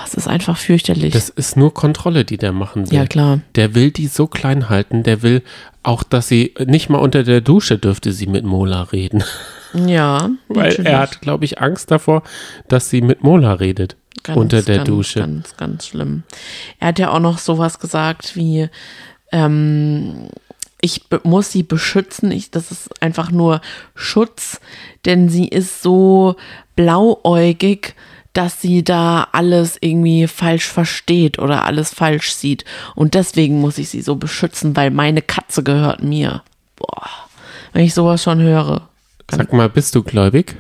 es 0.05 0.13
ist 0.13 0.27
einfach 0.27 0.57
fürchterlich. 0.57 1.13
Das 1.13 1.29
ist 1.29 1.57
nur 1.57 1.73
Kontrolle, 1.73 2.25
die 2.25 2.37
der 2.37 2.51
machen 2.51 2.89
will. 2.89 2.97
ja, 2.97 3.05
klar. 3.05 3.41
Der 3.55 3.75
will 3.75 3.91
die 3.91 4.07
so 4.07 4.27
klein 4.27 4.69
halten, 4.69 5.03
der 5.03 5.21
will 5.21 5.43
auch, 5.83 6.03
dass 6.03 6.27
sie 6.27 6.53
nicht 6.65 6.89
mal 6.89 6.99
unter 6.99 7.23
der 7.23 7.41
Dusche 7.41 7.77
dürfte 7.77 8.11
sie 8.13 8.27
mit 8.27 8.45
Mola 8.45 8.83
reden. 8.83 9.23
Ja. 9.73 10.29
Weil 10.47 10.69
natürlich. 10.69 10.91
er 10.91 10.99
hat, 10.99 11.21
glaube 11.21 11.45
ich, 11.45 11.61
Angst 11.61 11.91
davor, 11.91 12.23
dass 12.67 12.89
sie 12.89 13.01
mit 13.01 13.23
Mola 13.23 13.53
redet. 13.53 13.95
Ganz, 14.23 14.37
unter 14.37 14.61
der 14.61 14.77
ganz, 14.77 14.87
Dusche. 14.87 15.19
Ganz, 15.19 15.57
ganz 15.57 15.87
schlimm. 15.87 16.23
Er 16.79 16.89
hat 16.89 16.99
ja 16.99 17.11
auch 17.11 17.19
noch 17.19 17.37
sowas 17.37 17.79
gesagt 17.79 18.35
wie, 18.35 18.69
ähm, 19.31 20.29
ich 20.81 21.03
muss 21.23 21.51
sie 21.51 21.63
beschützen. 21.63 22.31
Ich, 22.31 22.51
das 22.51 22.71
ist 22.71 23.01
einfach 23.01 23.31
nur 23.31 23.61
Schutz, 23.95 24.59
denn 25.05 25.29
sie 25.29 25.47
ist 25.47 25.81
so 25.81 26.35
blauäugig, 26.75 27.95
dass 28.33 28.61
sie 28.61 28.83
da 28.83 29.27
alles 29.31 29.77
irgendwie 29.81 30.27
falsch 30.27 30.67
versteht 30.67 31.39
oder 31.39 31.65
alles 31.65 31.93
falsch 31.93 32.33
sieht. 32.33 32.63
Und 32.95 33.13
deswegen 33.13 33.59
muss 33.59 33.77
ich 33.77 33.89
sie 33.89 34.01
so 34.01 34.15
beschützen, 34.15 34.75
weil 34.75 34.91
meine 34.91 35.21
Katze 35.21 35.63
gehört 35.63 36.03
mir. 36.03 36.43
Boah, 36.75 37.09
wenn 37.73 37.83
ich 37.83 37.93
sowas 37.93 38.23
schon 38.23 38.39
höre. 38.39 38.87
Sag 39.29 39.51
mal, 39.51 39.69
bist 39.69 39.95
du 39.95 40.03
gläubig? 40.03 40.55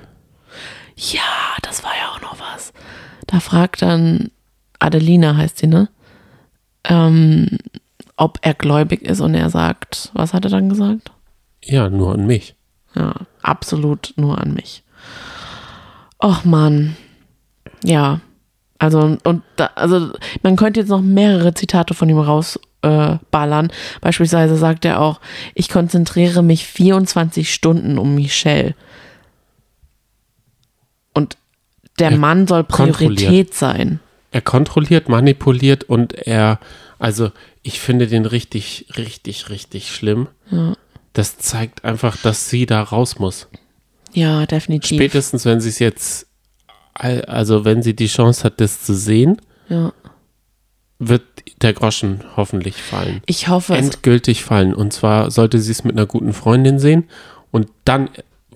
Ja, 0.95 1.21
das 1.61 1.83
war 1.83 1.91
ja 1.91 2.09
auch 2.09 2.21
noch 2.21 2.37
was. 2.39 2.73
Da 3.29 3.39
fragt 3.39 3.83
dann 3.83 4.31
Adelina, 4.79 5.37
heißt 5.37 5.59
sie, 5.59 5.67
ne? 5.67 5.87
Ähm, 6.83 7.59
ob 8.17 8.39
er 8.41 8.55
gläubig 8.55 9.03
ist 9.03 9.21
und 9.21 9.35
er 9.35 9.51
sagt, 9.51 10.09
was 10.13 10.33
hat 10.33 10.45
er 10.45 10.49
dann 10.49 10.67
gesagt? 10.67 11.11
Ja, 11.63 11.89
nur 11.89 12.13
an 12.13 12.25
mich. 12.25 12.55
Ja, 12.95 13.13
absolut 13.43 14.13
nur 14.15 14.39
an 14.39 14.55
mich. 14.55 14.83
Och 16.17 16.43
Mann. 16.43 16.97
Ja. 17.83 18.19
Also, 18.79 19.17
und 19.23 19.43
da, 19.57 19.69
also 19.75 20.11
man 20.41 20.55
könnte 20.55 20.79
jetzt 20.79 20.89
noch 20.89 21.01
mehrere 21.01 21.53
Zitate 21.53 21.93
von 21.93 22.09
ihm 22.09 22.17
rausballern. 22.17 23.69
Äh. 23.69 23.73
Beispielsweise 24.01 24.55
sagt 24.55 24.85
er 24.85 25.01
auch, 25.01 25.21
ich 25.53 25.69
konzentriere 25.69 26.41
mich 26.41 26.65
24 26.65 27.53
Stunden 27.53 27.99
um 27.99 28.15
Michelle. 28.15 28.73
Und 31.13 31.37
der 31.99 32.11
Er 32.11 32.17
Mann 32.17 32.47
soll. 32.47 32.63
Priorität 32.63 33.53
sein. 33.53 33.99
Er 34.31 34.41
kontrolliert, 34.41 35.09
manipuliert 35.09 35.83
und 35.85 36.13
er, 36.13 36.59
also 36.99 37.31
ich 37.63 37.79
finde 37.79 38.07
den 38.07 38.25
richtig, 38.25 38.85
richtig, 38.97 39.49
richtig 39.49 39.91
schlimm. 39.91 40.27
Das 41.13 41.37
zeigt 41.37 41.83
einfach, 41.83 42.15
dass 42.17 42.49
sie 42.49 42.65
da 42.65 42.81
raus 42.83 43.17
muss. 43.19 43.47
Ja, 44.13 44.45
definitiv. 44.45 44.97
Spätestens, 44.97 45.45
wenn 45.45 45.61
sie 45.61 45.69
es 45.69 45.79
jetzt, 45.79 46.27
al- 46.93 47.25
also 47.25 47.65
wenn 47.65 47.81
sie 47.83 47.95
die 47.95 48.07
Chance 48.07 48.43
hat, 48.43 48.59
das 48.61 48.83
zu 48.83 48.93
sehen, 48.93 49.41
Ja. 49.67 49.93
wird 50.99 51.23
der 51.61 51.73
Groschen 51.73 52.21
hoffentlich 52.35 52.75
fallen. 52.75 53.21
Ich 53.25 53.47
hoffe, 53.47 53.73
es, 53.75 53.85
Endgültig 53.85 54.43
fallen. 54.43 54.73
Und 54.73 54.93
zwar 54.93 55.31
sollte 55.31 55.59
sie 55.59 55.71
es 55.71 55.83
mit 55.83 55.95
einer 55.95 56.05
guten 56.05 56.33
Freundin 56.33 56.79
sehen 56.79 57.05
und 57.51 57.67
dann 57.85 58.09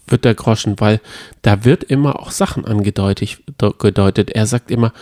wird 0.08 0.26
der 0.26 0.36
Groschen, 0.36 0.80
weil 0.80 1.00
da 1.42 1.66
wird 1.66 1.84
immer 1.84 2.20
auch 2.20 2.32
Sachen 2.32 2.66
angedeutet. 2.66 3.40
Gedeutet. 3.80 4.32
Er 4.32 4.46
sagt 4.46 4.72
immer, 4.72 4.94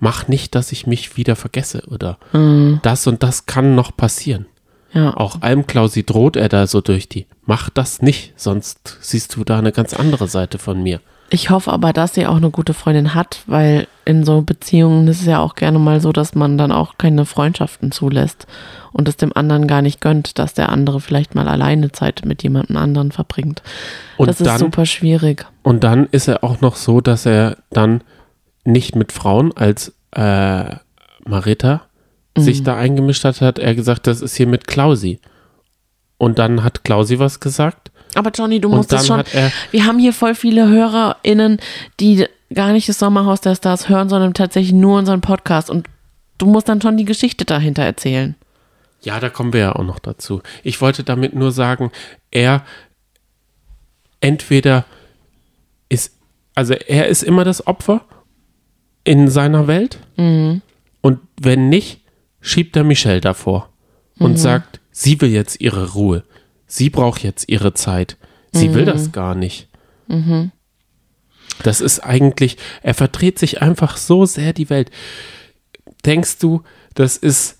mach 0.00 0.28
nicht, 0.28 0.54
dass 0.54 0.72
ich 0.72 0.86
mich 0.86 1.16
wieder 1.16 1.36
vergesse 1.36 1.82
oder 1.88 2.18
das 2.82 3.06
und 3.06 3.22
das 3.22 3.46
kann 3.46 3.74
noch 3.74 3.96
passieren. 3.96 4.46
ja. 4.92 5.16
Auch 5.16 5.40
Almklausi 5.40 6.04
droht 6.04 6.36
er 6.36 6.48
da 6.48 6.66
so 6.66 6.80
durch 6.80 7.08
die. 7.08 7.26
Mach 7.46 7.70
das 7.70 8.02
nicht, 8.02 8.32
sonst 8.36 8.98
siehst 9.00 9.34
du 9.36 9.44
da 9.44 9.58
eine 9.58 9.72
ganz 9.72 9.94
andere 9.94 10.28
Seite 10.28 10.58
von 10.58 10.82
mir. 10.82 11.00
Ich 11.30 11.50
hoffe 11.50 11.72
aber, 11.72 11.92
dass 11.92 12.14
sie 12.14 12.26
auch 12.26 12.36
eine 12.36 12.50
gute 12.50 12.74
Freundin 12.74 13.14
hat, 13.14 13.42
weil 13.46 13.88
in 14.04 14.24
so 14.24 14.42
Beziehungen 14.42 15.08
ist 15.08 15.20
es 15.20 15.26
ja 15.26 15.40
auch 15.40 15.54
gerne 15.56 15.78
mal 15.78 16.00
so, 16.00 16.12
dass 16.12 16.34
man 16.34 16.58
dann 16.58 16.70
auch 16.70 16.96
keine 16.98 17.24
Freundschaften 17.24 17.90
zulässt 17.90 18.46
und 18.92 19.08
es 19.08 19.16
dem 19.16 19.32
anderen 19.34 19.66
gar 19.66 19.82
nicht 19.82 20.00
gönnt, 20.00 20.38
dass 20.38 20.54
der 20.54 20.68
andere 20.68 21.00
vielleicht 21.00 21.34
mal 21.34 21.48
alleine 21.48 21.90
Zeit 21.90 22.22
mit 22.24 22.42
jemandem 22.42 22.76
anderen 22.76 23.10
verbringt. 23.10 23.62
Und 24.16 24.28
das 24.28 24.40
ist 24.40 24.46
dann- 24.46 24.58
super 24.58 24.86
schwierig. 24.86 25.46
Und 25.62 25.82
dann 25.82 26.06
ist 26.10 26.28
er 26.28 26.44
auch 26.44 26.60
noch 26.60 26.76
so, 26.76 27.00
dass 27.00 27.26
er 27.26 27.56
dann 27.70 28.02
nicht 28.64 28.94
mit 28.94 29.10
Frauen 29.10 29.56
als 29.56 29.92
äh, 30.12 30.76
Marita 31.26 31.82
sich 32.36 32.60
Mhm. 32.60 32.64
da 32.64 32.76
eingemischt 32.76 33.24
hat, 33.24 33.40
hat 33.40 33.58
er 33.58 33.74
gesagt, 33.74 34.06
das 34.06 34.20
ist 34.20 34.36
hier 34.36 34.46
mit 34.46 34.66
Klausi. 34.68 35.20
Und 36.18 36.38
dann 36.38 36.62
hat 36.62 36.84
Klausi 36.84 37.18
was 37.18 37.40
gesagt. 37.40 37.90
Aber 38.14 38.30
Johnny, 38.30 38.60
du 38.60 38.68
musst 38.68 38.92
es 38.92 39.06
dann 39.06 39.24
schon. 39.24 39.42
Wir 39.70 39.86
haben 39.86 39.98
hier 39.98 40.12
voll 40.12 40.34
viele 40.34 40.68
HörerInnen, 40.68 41.58
die 42.00 42.26
gar 42.52 42.72
nicht 42.72 42.88
das 42.88 42.98
Sommerhaus 42.98 43.40
der 43.40 43.54
Stars 43.54 43.88
hören, 43.88 44.08
sondern 44.08 44.34
tatsächlich 44.34 44.72
nur 44.72 44.98
unseren 44.98 45.20
Podcast. 45.20 45.70
Und 45.70 45.88
du 46.38 46.46
musst 46.46 46.68
dann 46.68 46.80
schon 46.80 46.96
die 46.96 47.04
Geschichte 47.04 47.44
dahinter 47.44 47.82
erzählen. 47.82 48.34
Ja, 49.02 49.20
da 49.20 49.28
kommen 49.28 49.52
wir 49.52 49.60
ja 49.60 49.76
auch 49.76 49.84
noch 49.84 49.98
dazu. 49.98 50.40
Ich 50.62 50.80
wollte 50.80 51.04
damit 51.04 51.34
nur 51.34 51.52
sagen, 51.52 51.90
er 52.30 52.64
entweder 54.20 54.86
ist, 55.88 56.16
also 56.54 56.72
er 56.72 57.08
ist 57.08 57.22
immer 57.22 57.44
das 57.44 57.66
Opfer 57.66 58.00
in 59.04 59.28
seiner 59.28 59.66
Welt 59.66 59.98
und 61.02 61.20
wenn 61.38 61.68
nicht, 61.68 62.00
schiebt 62.40 62.74
er 62.76 62.84
Michelle 62.84 63.20
davor 63.20 63.68
und 64.18 64.38
sagt, 64.38 64.80
sie 64.90 65.20
will 65.20 65.28
jetzt 65.30 65.60
ihre 65.60 65.92
Ruhe, 65.92 66.22
sie 66.66 66.90
braucht 66.90 67.22
jetzt 67.22 67.48
ihre 67.48 67.74
Zeit, 67.74 68.16
sie 68.52 68.74
will 68.74 68.84
das 68.84 69.12
gar 69.12 69.34
nicht. 69.34 69.68
Das 71.62 71.80
ist 71.80 72.00
eigentlich, 72.00 72.56
er 72.82 72.94
verdreht 72.94 73.38
sich 73.38 73.62
einfach 73.62 73.96
so 73.96 74.26
sehr 74.26 74.52
die 74.52 74.70
Welt. 74.70 74.90
Denkst 76.04 76.38
du, 76.38 76.62
das 76.94 77.16
ist, 77.16 77.58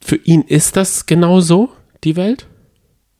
für 0.00 0.16
ihn 0.16 0.42
ist 0.42 0.76
das 0.76 1.06
genau 1.06 1.40
so, 1.40 1.70
die 2.04 2.16
Welt? 2.16 2.46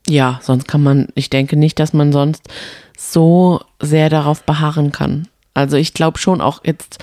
Ja, 0.09 0.41
sonst 0.43 0.69
kann 0.69 0.83
man, 0.83 1.09
ich 1.15 1.29
denke 1.29 1.57
nicht, 1.57 1.79
dass 1.79 1.93
man 1.93 2.13
sonst 2.13 2.49
so 2.97 3.61
sehr 3.81 4.09
darauf 4.09 4.45
beharren 4.45 4.93
kann. 4.93 5.29
Also 5.55 5.77
ich 5.77 5.93
glaube 5.93 6.19
schon 6.19 6.41
auch 6.41 6.65
jetzt, 6.65 6.99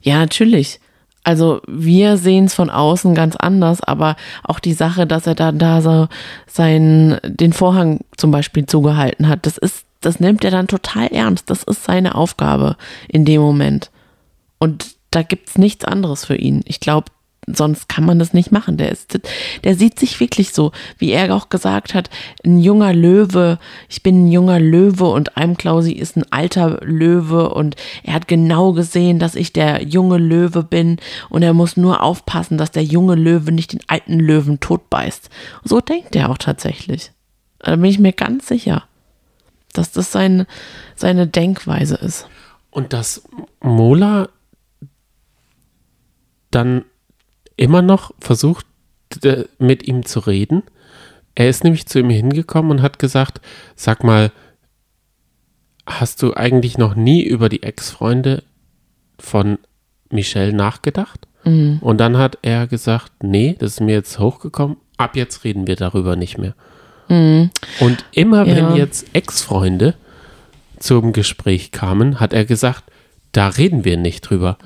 ja, 0.00 0.18
natürlich. 0.18 0.79
Also 1.22 1.60
wir 1.66 2.16
sehen 2.16 2.46
es 2.46 2.54
von 2.54 2.70
außen 2.70 3.14
ganz 3.14 3.36
anders, 3.36 3.82
aber 3.82 4.16
auch 4.42 4.58
die 4.58 4.72
Sache, 4.72 5.06
dass 5.06 5.26
er 5.26 5.34
dann 5.34 5.58
da 5.58 5.82
so 5.82 6.08
seinen, 6.46 7.18
den 7.24 7.52
Vorhang 7.52 8.00
zum 8.16 8.30
Beispiel 8.30 8.66
zugehalten 8.66 9.28
hat, 9.28 9.44
das 9.44 9.58
ist, 9.58 9.84
das 10.00 10.18
nimmt 10.18 10.44
er 10.44 10.50
dann 10.50 10.66
total 10.66 11.08
ernst. 11.08 11.50
Das 11.50 11.62
ist 11.62 11.84
seine 11.84 12.14
Aufgabe 12.14 12.76
in 13.08 13.24
dem 13.24 13.42
Moment. 13.42 13.90
Und 14.58 14.96
da 15.10 15.22
gibt's 15.22 15.58
nichts 15.58 15.84
anderes 15.84 16.24
für 16.24 16.36
ihn. 16.36 16.62
Ich 16.64 16.80
glaube, 16.80 17.06
sonst 17.54 17.88
kann 17.88 18.04
man 18.04 18.18
das 18.18 18.32
nicht 18.32 18.52
machen. 18.52 18.76
Der 18.76 18.90
ist, 18.90 19.18
der 19.64 19.74
sieht 19.74 19.98
sich 19.98 20.18
wirklich 20.20 20.52
so, 20.52 20.72
wie 20.98 21.10
er 21.10 21.34
auch 21.34 21.48
gesagt 21.48 21.94
hat, 21.94 22.10
ein 22.44 22.58
junger 22.58 22.92
Löwe. 22.92 23.58
Ich 23.88 24.02
bin 24.02 24.24
ein 24.24 24.32
junger 24.32 24.58
Löwe 24.58 25.06
und 25.06 25.36
Almklausi 25.36 25.92
ist 25.92 26.16
ein 26.16 26.24
alter 26.30 26.80
Löwe 26.82 27.50
und 27.50 27.76
er 28.02 28.14
hat 28.14 28.28
genau 28.28 28.72
gesehen, 28.72 29.18
dass 29.18 29.34
ich 29.34 29.52
der 29.52 29.82
junge 29.82 30.18
Löwe 30.18 30.62
bin 30.62 30.98
und 31.28 31.42
er 31.42 31.54
muss 31.54 31.76
nur 31.76 32.02
aufpassen, 32.02 32.58
dass 32.58 32.70
der 32.70 32.84
junge 32.84 33.14
Löwe 33.14 33.52
nicht 33.52 33.72
den 33.72 33.80
alten 33.86 34.18
Löwen 34.18 34.60
totbeißt. 34.60 35.30
So 35.64 35.80
denkt 35.80 36.16
er 36.16 36.30
auch 36.30 36.38
tatsächlich. 36.38 37.12
Da 37.58 37.76
bin 37.76 37.84
ich 37.84 37.98
mir 37.98 38.12
ganz 38.12 38.48
sicher, 38.48 38.84
dass 39.72 39.92
das 39.92 40.12
seine, 40.12 40.46
seine 40.96 41.26
Denkweise 41.26 41.96
ist. 41.96 42.26
Und 42.70 42.92
dass 42.92 43.22
Mola 43.60 44.28
dann 46.50 46.84
immer 47.60 47.82
noch 47.82 48.12
versucht, 48.20 48.66
mit 49.58 49.86
ihm 49.86 50.04
zu 50.06 50.20
reden. 50.20 50.62
Er 51.34 51.48
ist 51.48 51.62
nämlich 51.64 51.86
zu 51.86 51.98
ihm 51.98 52.10
hingekommen 52.10 52.70
und 52.70 52.82
hat 52.82 52.98
gesagt, 52.98 53.40
sag 53.76 54.02
mal, 54.04 54.32
hast 55.86 56.22
du 56.22 56.34
eigentlich 56.34 56.78
noch 56.78 56.94
nie 56.94 57.22
über 57.22 57.48
die 57.48 57.62
Ex-Freunde 57.62 58.42
von 59.18 59.58
Michelle 60.10 60.52
nachgedacht? 60.52 61.26
Und 61.80 61.98
dann 61.98 62.18
hat 62.18 62.38
er 62.42 62.66
gesagt, 62.66 63.12
nee, 63.22 63.56
das 63.58 63.72
ist 63.72 63.80
mir 63.80 63.94
jetzt 63.94 64.18
hochgekommen, 64.18 64.76
ab 64.98 65.16
jetzt 65.16 65.42
reden 65.44 65.66
wir 65.66 65.76
darüber 65.76 66.14
nicht 66.16 66.36
mehr. 66.38 66.54
Und 67.80 68.04
immer 68.12 68.46
Ja. 68.46 68.56
wenn 68.56 68.76
jetzt 68.76 69.06
Ex-Freunde 69.14 69.94
zum 70.78 71.12
Gespräch 71.12 71.72
kamen, 71.72 72.20
hat 72.20 72.32
er 72.32 72.44
gesagt, 72.44 72.84
da 73.32 73.48
reden 73.48 73.84
wir 73.84 73.96
nicht 73.96 74.22
drüber. 74.22 74.58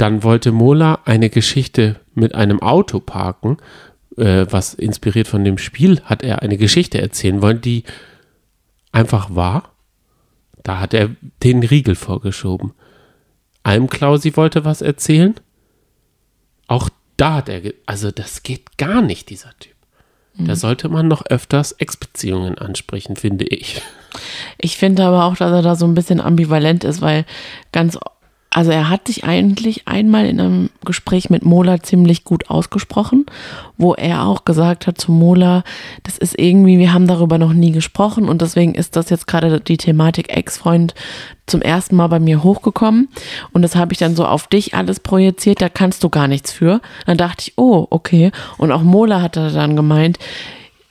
Dann 0.00 0.22
wollte 0.22 0.50
Mola 0.50 1.00
eine 1.04 1.28
Geschichte 1.28 2.00
mit 2.14 2.34
einem 2.34 2.62
Auto 2.62 3.00
parken, 3.00 3.58
äh, 4.16 4.46
was 4.48 4.72
inspiriert 4.72 5.28
von 5.28 5.44
dem 5.44 5.58
Spiel, 5.58 6.00
hat 6.04 6.22
er 6.22 6.40
eine 6.40 6.56
Geschichte 6.56 6.98
erzählen 6.98 7.42
wollen, 7.42 7.60
die 7.60 7.84
einfach 8.92 9.34
war. 9.34 9.74
Da 10.62 10.80
hat 10.80 10.94
er 10.94 11.10
den 11.42 11.62
Riegel 11.62 11.96
vorgeschoben. 11.96 12.72
Almklausi 13.62 14.36
wollte 14.38 14.64
was 14.64 14.80
erzählen. 14.80 15.34
Auch 16.66 16.88
da 17.18 17.34
hat 17.34 17.50
er, 17.50 17.60
also 17.84 18.10
das 18.10 18.42
geht 18.42 18.78
gar 18.78 19.02
nicht, 19.02 19.28
dieser 19.28 19.50
Typ. 19.58 19.74
Da 20.38 20.56
sollte 20.56 20.88
man 20.88 21.08
noch 21.08 21.26
öfters 21.26 21.72
Ex-Beziehungen 21.72 22.56
ansprechen, 22.56 23.16
finde 23.16 23.44
ich. 23.44 23.82
Ich 24.56 24.78
finde 24.78 25.04
aber 25.04 25.24
auch, 25.24 25.36
dass 25.36 25.52
er 25.52 25.60
da 25.60 25.74
so 25.74 25.84
ein 25.84 25.94
bisschen 25.94 26.20
ambivalent 26.20 26.84
ist, 26.84 27.02
weil 27.02 27.26
ganz, 27.72 27.98
also 28.52 28.72
er 28.72 28.90
hat 28.90 29.06
sich 29.06 29.22
eigentlich 29.22 29.86
einmal 29.86 30.26
in 30.26 30.40
einem 30.40 30.70
Gespräch 30.84 31.30
mit 31.30 31.44
Mola 31.44 31.82
ziemlich 31.84 32.24
gut 32.24 32.50
ausgesprochen, 32.50 33.26
wo 33.78 33.94
er 33.94 34.26
auch 34.26 34.44
gesagt 34.44 34.88
hat 34.88 35.00
zu 35.00 35.12
Mola, 35.12 35.62
das 36.02 36.18
ist 36.18 36.36
irgendwie, 36.36 36.80
wir 36.80 36.92
haben 36.92 37.06
darüber 37.06 37.38
noch 37.38 37.52
nie 37.52 37.70
gesprochen 37.70 38.28
und 38.28 38.42
deswegen 38.42 38.74
ist 38.74 38.96
das 38.96 39.08
jetzt 39.08 39.28
gerade 39.28 39.60
die 39.60 39.76
Thematik 39.76 40.36
Ex-Freund 40.36 40.94
zum 41.46 41.62
ersten 41.62 41.94
Mal 41.94 42.08
bei 42.08 42.18
mir 42.18 42.42
hochgekommen 42.42 43.08
und 43.52 43.62
das 43.62 43.76
habe 43.76 43.92
ich 43.92 43.98
dann 43.98 44.16
so 44.16 44.26
auf 44.26 44.48
dich 44.48 44.74
alles 44.74 44.98
projiziert, 44.98 45.62
da 45.62 45.68
kannst 45.68 46.02
du 46.02 46.08
gar 46.08 46.26
nichts 46.26 46.50
für. 46.50 46.80
Dann 47.06 47.18
dachte 47.18 47.44
ich, 47.46 47.52
oh, 47.56 47.86
okay. 47.90 48.32
Und 48.58 48.72
auch 48.72 48.82
Mola 48.82 49.22
hat 49.22 49.36
da 49.36 49.50
dann 49.50 49.76
gemeint, 49.76 50.18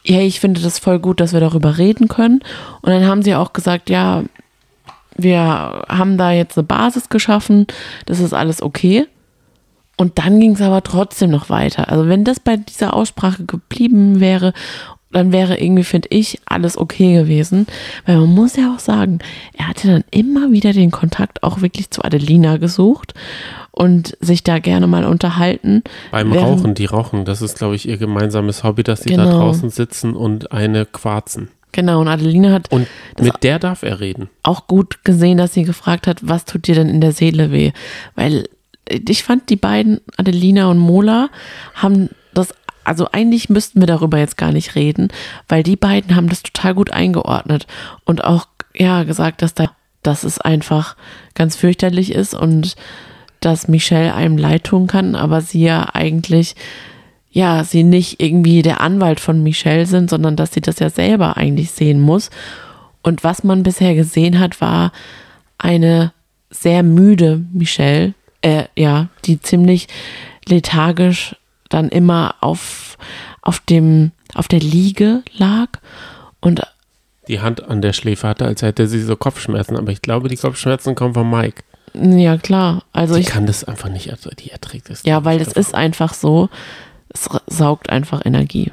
hey, 0.06 0.26
ich 0.26 0.40
finde 0.40 0.62
das 0.62 0.80
voll 0.80 1.00
gut, 1.00 1.20
dass 1.20 1.34
wir 1.34 1.40
darüber 1.40 1.78
reden 1.78 2.08
können. 2.08 2.42
Und 2.82 2.92
dann 2.92 3.06
haben 3.06 3.22
sie 3.22 3.36
auch 3.36 3.54
gesagt, 3.54 3.90
ja, 3.90 4.24
wir 5.24 5.84
haben 5.90 6.18
da 6.18 6.32
jetzt 6.32 6.58
eine 6.58 6.66
Basis 6.66 7.10
geschaffen, 7.10 7.68
das 8.06 8.20
ist 8.20 8.34
alles 8.34 8.62
okay. 8.62 9.06
Und 9.98 10.18
dann 10.18 10.40
ging 10.40 10.54
es 10.54 10.62
aber 10.62 10.82
trotzdem 10.82 11.30
noch 11.30 11.50
weiter. 11.50 11.90
Also 11.90 12.08
wenn 12.08 12.24
das 12.24 12.40
bei 12.40 12.56
dieser 12.56 12.94
Aussprache 12.94 13.44
geblieben 13.44 14.20
wäre, 14.22 14.54
dann 15.12 15.32
wäre 15.32 15.60
irgendwie, 15.60 15.84
finde 15.84 16.08
ich, 16.12 16.40
alles 16.46 16.78
okay 16.78 17.16
gewesen. 17.16 17.66
Weil 18.06 18.18
man 18.18 18.34
muss 18.34 18.56
ja 18.56 18.74
auch 18.74 18.80
sagen, 18.80 19.20
er 19.54 19.68
hatte 19.68 19.88
dann 19.88 20.04
immer 20.12 20.52
wieder 20.52 20.72
den 20.72 20.92
Kontakt 20.92 21.44
auch 21.44 21.62
wirklich 21.62 21.90
zu 21.90 22.04
Adelina 22.04 22.58
gesucht 22.58 23.14
und 23.72 24.16
sich 24.22 24.44
da 24.44 24.60
gerne 24.60 24.88
mal 24.88 25.04
unterhalten. 25.06 25.84
Beim 26.12 26.32
Während- 26.32 26.60
Rauchen, 26.62 26.74
die 26.76 26.86
rauchen, 26.86 27.26
das 27.26 27.42
ist, 27.42 27.58
glaube 27.58 27.76
ich, 27.76 27.88
ihr 27.88 27.98
gemeinsames 27.98 28.64
Hobby, 28.64 28.84
dass 28.84 29.02
sie 29.02 29.16
da 29.16 29.26
Genau. 29.26 29.40
draußen 29.40 29.70
sitzen 29.70 30.16
und 30.16 30.52
eine 30.52 30.86
quarzen. 30.86 31.50
Genau, 31.72 32.02
und 32.02 32.08
Adelina 32.08 32.52
hat 32.52 32.72
Und 32.72 32.88
mit 33.20 33.44
der 33.44 33.60
darf 33.60 33.84
er 33.84 34.00
reden. 34.00 34.30
auch 34.44 34.68
gut 34.68 35.04
gesehen, 35.04 35.38
dass 35.38 35.54
sie 35.54 35.64
gefragt 35.64 36.08
hat, 36.08 36.18
was 36.22 36.46
tut 36.46 36.68
dir 36.68 36.76
denn 36.76 36.90
in 36.90 37.02
der 37.02 37.12
Seele 37.12 37.52
weh? 37.52 37.72
Weil 38.16 38.46
ich 38.90 39.24
fand, 39.24 39.50
die 39.50 39.56
beiden, 39.56 40.02
Adelina 40.18 40.68
und 40.68 40.80
Mola, 40.80 41.30
haben 41.76 42.10
das, 42.34 42.54
also 42.84 43.08
eigentlich 43.12 43.50
müssten 43.50 43.82
wir 43.82 43.88
darüber 43.88 44.18
jetzt 44.18 44.38
gar 44.38 44.52
nicht 44.52 44.76
reden, 44.76 45.10
weil 45.48 45.62
die 45.64 45.76
beiden 45.76 46.16
haben 46.16 46.30
das 46.30 46.42
total 46.42 46.74
gut 46.74 46.92
eingeordnet 46.92 47.68
und 48.06 48.24
auch, 48.24 48.48
ja, 48.76 49.04
gesagt, 49.04 49.42
dass 49.44 49.54
da, 49.54 49.72
dass 50.02 50.24
es 50.24 50.42
einfach 50.42 50.96
ganz 51.36 51.56
fürchterlich 51.56 52.12
ist 52.14 52.34
und 52.34 52.76
dass 53.42 53.68
Michelle 53.68 54.16
einem 54.16 54.38
leid 54.38 54.64
tun 54.64 54.88
kann, 54.88 55.16
aber 55.16 55.42
sie 55.42 55.62
ja 55.62 55.90
eigentlich 55.94 56.56
ja, 57.32 57.64
sie 57.64 57.84
nicht 57.84 58.22
irgendwie 58.22 58.62
der 58.62 58.82
Anwalt 58.82 59.20
von 59.20 59.44
Michelle 59.44 59.86
sind, 59.86 60.10
sondern 60.10 60.36
dass 60.36 60.52
sie 60.54 60.62
das 60.62 60.80
ja 60.80 60.90
selber 60.90 61.38
eigentlich 61.38 61.72
sehen 61.72 62.00
muss. 62.00 62.30
Und 63.04 63.24
was 63.24 63.44
man 63.44 63.64
bisher 63.64 63.94
gesehen 63.96 64.40
hat, 64.40 64.60
war 64.62 64.92
eine 65.58 66.12
sehr 66.50 66.82
müde 66.84 67.46
Michelle, 67.54 68.14
äh, 68.42 68.64
ja, 68.76 69.10
die 69.26 69.40
ziemlich 69.40 69.88
lethargisch 70.48 71.36
dann 71.70 71.90
immer 71.90 72.36
auf, 72.42 72.98
auf 73.42 73.60
dem, 73.60 74.12
auf 74.34 74.48
der 74.48 74.60
Liege 74.60 75.22
lag 75.38 75.68
und 76.42 76.62
Die 77.28 77.42
Hand 77.42 77.64
an 77.70 77.82
der 77.82 77.94
Schläfe 77.94 78.28
hatte, 78.28 78.46
als 78.46 78.62
hätte 78.64 78.88
sie 78.88 79.02
so 79.04 79.16
Kopfschmerzen. 79.16 79.78
Aber 79.78 79.92
ich 79.92 80.02
glaube, 80.02 80.30
die 80.30 80.38
Kopfschmerzen 80.38 80.96
kommen 80.96 81.14
von 81.14 81.30
Mike. 81.30 81.62
ja 81.94 82.38
klar, 82.38 82.84
also 82.92 83.14
Die 83.16 83.22
ich, 83.22 83.28
kann 83.28 83.46
das 83.46 83.64
einfach 83.64 83.90
nicht, 83.90 84.12
ertra- 84.12 84.34
die 84.36 84.50
erträgt 84.50 84.90
es. 84.90 85.04
ja, 85.04 85.24
weil 85.26 85.40
es 85.40 85.50
ist 85.54 85.76
einfach 85.76 86.14
so, 86.16 86.50
es 87.10 87.30
saugt 87.48 87.90
einfach 87.90 88.26
Energie. 88.26 88.72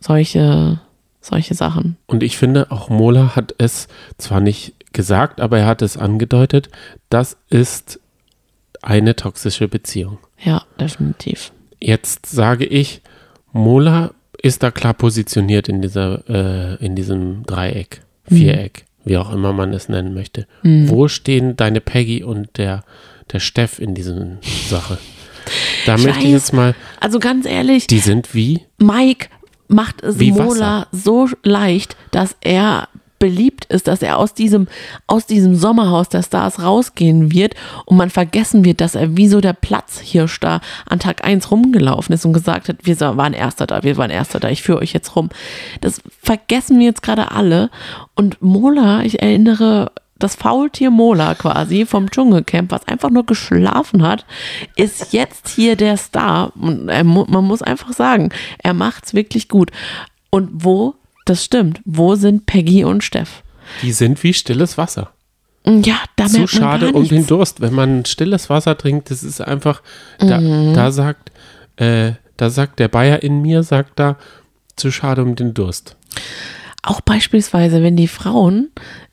Solche, 0.00 0.80
solche 1.20 1.54
Sachen. 1.54 1.96
Und 2.06 2.22
ich 2.22 2.36
finde, 2.36 2.70
auch 2.70 2.88
Mola 2.88 3.36
hat 3.36 3.54
es 3.58 3.88
zwar 4.18 4.40
nicht 4.40 4.74
gesagt, 4.92 5.40
aber 5.40 5.58
er 5.58 5.66
hat 5.66 5.82
es 5.82 5.96
angedeutet, 5.96 6.70
das 7.10 7.36
ist 7.48 8.00
eine 8.82 9.14
toxische 9.14 9.68
Beziehung. 9.68 10.18
Ja, 10.42 10.64
definitiv. 10.80 11.52
Jetzt 11.78 12.26
sage 12.26 12.64
ich, 12.64 13.02
Mola 13.52 14.12
ist 14.42 14.62
da 14.62 14.70
klar 14.70 14.94
positioniert 14.94 15.68
in 15.68 15.82
dieser, 15.82 16.28
äh, 16.28 16.84
in 16.84 16.96
diesem 16.96 17.44
Dreieck, 17.44 18.02
Viereck, 18.24 18.86
wie 19.04 19.18
auch 19.18 19.32
immer 19.32 19.52
man 19.52 19.72
es 19.74 19.88
nennen 19.88 20.14
möchte. 20.14 20.46
Wo 20.62 21.08
stehen 21.08 21.56
deine 21.56 21.80
Peggy 21.80 22.22
und 22.22 22.56
der, 22.56 22.84
der 23.32 23.40
Steff 23.40 23.78
in 23.78 23.94
dieser 23.94 24.38
Sache? 24.68 24.98
Da 25.90 25.96
Ich 25.96 26.04
möchte 26.04 26.20
ich 26.20 26.26
weiß. 26.26 26.32
jetzt 26.32 26.52
mal, 26.52 26.74
Also 27.00 27.18
ganz 27.18 27.46
ehrlich, 27.46 27.86
die 27.88 27.98
sind 27.98 28.32
wie? 28.34 28.60
Mike 28.78 29.26
macht 29.68 30.02
es 30.02 30.18
Wie 30.18 30.30
Mola 30.32 30.86
so 30.92 31.28
leicht, 31.42 31.96
dass 32.12 32.36
er 32.40 32.88
beliebt 33.18 33.66
ist, 33.66 33.86
dass 33.86 34.00
er 34.02 34.16
aus 34.18 34.32
diesem, 34.34 34.66
aus 35.06 35.26
diesem 35.26 35.54
Sommerhaus 35.54 36.08
der 36.08 36.22
Stars 36.22 36.62
rausgehen 36.62 37.32
wird 37.32 37.54
und 37.84 37.96
man 37.98 38.08
vergessen 38.08 38.64
wird, 38.64 38.80
dass 38.80 38.94
er 38.94 39.16
wie 39.16 39.28
so 39.28 39.40
der 39.42 39.52
Platzhirsch 39.52 40.40
da 40.40 40.60
an 40.86 41.00
Tag 41.00 41.22
1 41.22 41.50
rumgelaufen 41.50 42.14
ist 42.14 42.24
und 42.24 42.32
gesagt 42.32 42.68
hat, 42.70 42.76
wir 42.84 42.98
waren 42.98 43.34
Erster 43.34 43.66
da, 43.66 43.82
wir 43.82 43.96
waren 43.98 44.10
Erster 44.10 44.40
da, 44.40 44.48
ich 44.48 44.62
führe 44.62 44.78
euch 44.78 44.92
jetzt 44.94 45.16
rum. 45.16 45.28
Das 45.82 46.00
vergessen 46.22 46.78
wir 46.78 46.86
jetzt 46.86 47.02
gerade 47.02 47.30
alle 47.30 47.68
und 48.14 48.40
Mola, 48.40 49.02
ich 49.02 49.20
erinnere 49.20 49.92
das 50.20 50.36
Faultier 50.36 50.90
Mola 50.90 51.34
quasi 51.34 51.84
vom 51.86 52.10
Dschungelcamp, 52.10 52.70
was 52.70 52.86
einfach 52.86 53.10
nur 53.10 53.26
geschlafen 53.26 54.02
hat, 54.06 54.24
ist 54.76 55.12
jetzt 55.12 55.48
hier 55.48 55.76
der 55.76 55.96
Star. 55.96 56.52
Und 56.56 56.88
er, 56.88 57.04
man 57.04 57.44
muss 57.44 57.62
einfach 57.62 57.92
sagen, 57.92 58.30
er 58.58 58.74
macht's 58.74 59.14
wirklich 59.14 59.48
gut. 59.48 59.70
Und 60.30 60.48
wo, 60.52 60.94
das 61.26 61.44
stimmt, 61.44 61.80
wo 61.84 62.14
sind 62.14 62.46
Peggy 62.46 62.84
und 62.84 63.02
Steff? 63.02 63.42
Die 63.82 63.92
sind 63.92 64.22
wie 64.22 64.32
stilles 64.32 64.78
Wasser. 64.78 65.10
Ja, 65.66 65.96
da 66.16 66.26
Zu 66.26 66.38
merkt 66.38 66.54
man 66.54 66.60
schade 66.62 66.92
um 66.92 67.06
den 67.06 67.26
Durst. 67.26 67.60
Wenn 67.60 67.74
man 67.74 68.04
stilles 68.04 68.48
Wasser 68.48 68.78
trinkt, 68.78 69.10
das 69.10 69.22
ist 69.22 69.40
einfach, 69.40 69.82
da, 70.18 70.40
Mhm. 70.40 70.74
da 70.74 70.90
sagt, 70.90 71.30
äh, 71.76 72.12
da 72.36 72.48
sagt 72.50 72.78
der 72.78 72.88
Bayer 72.88 73.22
in 73.22 73.42
mir, 73.42 73.62
sagt 73.62 73.98
da, 73.98 74.16
zu 74.76 74.90
schade 74.90 75.22
um 75.22 75.36
den 75.36 75.52
Durst. 75.52 75.96
Auch 76.82 77.02
beispielsweise, 77.02 77.82
wenn 77.82 77.96
die 77.96 78.08
Frauen 78.08 78.70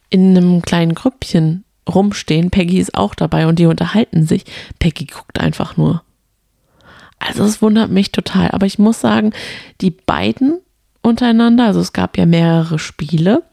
in 0.10 0.38
einem 0.38 0.62
kleinen 0.62 0.96
Grüppchen 0.96 1.64
rumstehen, 1.88 2.52
Peggy 2.52 2.80
ist 2.80 2.96
auch 2.96 3.16
dabei 3.16 3.48
und 3.48 3.60
die 3.60 3.66
unterhalten 3.66 4.26
sich, 4.26 4.44
Peggy 4.80 5.06
guckt 5.06 5.40
einfach 5.40 5.78
nur. 5.78 6.04
Also 7.20 7.44
es 7.44 7.62
wundert 7.62 7.90
mich 7.90 8.12
total. 8.12 8.52
Aber 8.52 8.66
ich 8.66 8.78
muss 8.78 9.02
sagen, 9.02 9.34
die 9.82 9.92
beiden 9.92 10.60
untereinander, 11.02 11.66
also 11.66 11.80
es 11.80 11.94
gab 11.94 12.18
ja 12.18 12.26
mehrere 12.26 12.80
Spiele. 12.80 13.44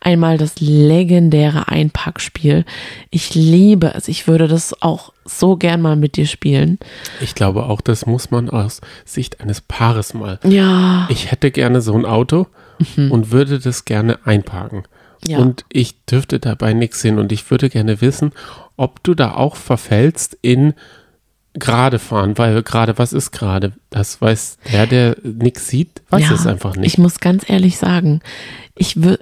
Einmal 0.00 0.38
das 0.38 0.60
legendäre 0.60 1.68
Einpackspiel. 1.68 2.64
Ich 3.10 3.34
liebe 3.34 3.92
es. 3.94 4.08
Ich 4.08 4.26
würde 4.26 4.48
das 4.48 4.80
auch 4.80 5.12
so 5.24 5.56
gern 5.56 5.82
mal 5.82 5.96
mit 5.96 6.16
dir 6.16 6.26
spielen. 6.26 6.78
Ich 7.20 7.34
glaube 7.34 7.64
auch, 7.64 7.80
das 7.80 8.06
muss 8.06 8.30
man 8.30 8.48
aus 8.48 8.80
Sicht 9.04 9.40
eines 9.40 9.60
Paares 9.60 10.14
mal. 10.14 10.38
Ja. 10.44 11.06
Ich 11.10 11.30
hätte 11.30 11.50
gerne 11.50 11.82
so 11.82 11.94
ein 11.94 12.06
Auto 12.06 12.46
und 12.96 13.30
würde 13.30 13.58
das 13.58 13.84
gerne 13.84 14.18
einparken. 14.24 14.84
Ja. 15.26 15.38
Und 15.38 15.64
ich 15.70 16.04
dürfte 16.06 16.38
dabei 16.40 16.72
nichts 16.72 17.00
sehen. 17.00 17.18
Und 17.18 17.32
ich 17.32 17.50
würde 17.50 17.68
gerne 17.68 18.00
wissen, 18.00 18.32
ob 18.76 19.02
du 19.02 19.14
da 19.14 19.34
auch 19.34 19.56
verfällst 19.56 20.36
in 20.42 20.74
gerade 21.54 21.98
fahren, 21.98 22.38
weil 22.38 22.62
gerade, 22.62 22.96
was 22.96 23.12
ist 23.12 23.32
gerade? 23.32 23.72
Das 23.90 24.20
weiß 24.20 24.58
der, 24.72 24.86
der 24.86 25.16
nichts 25.22 25.66
sieht, 25.66 26.00
weiß 26.10 26.22
ja, 26.22 26.32
es 26.32 26.46
einfach 26.46 26.76
nicht. 26.76 26.92
Ich 26.92 26.98
muss 26.98 27.18
ganz 27.18 27.48
ehrlich 27.50 27.76
sagen, 27.76 28.20
ich, 28.76 28.92
wür- 28.94 29.18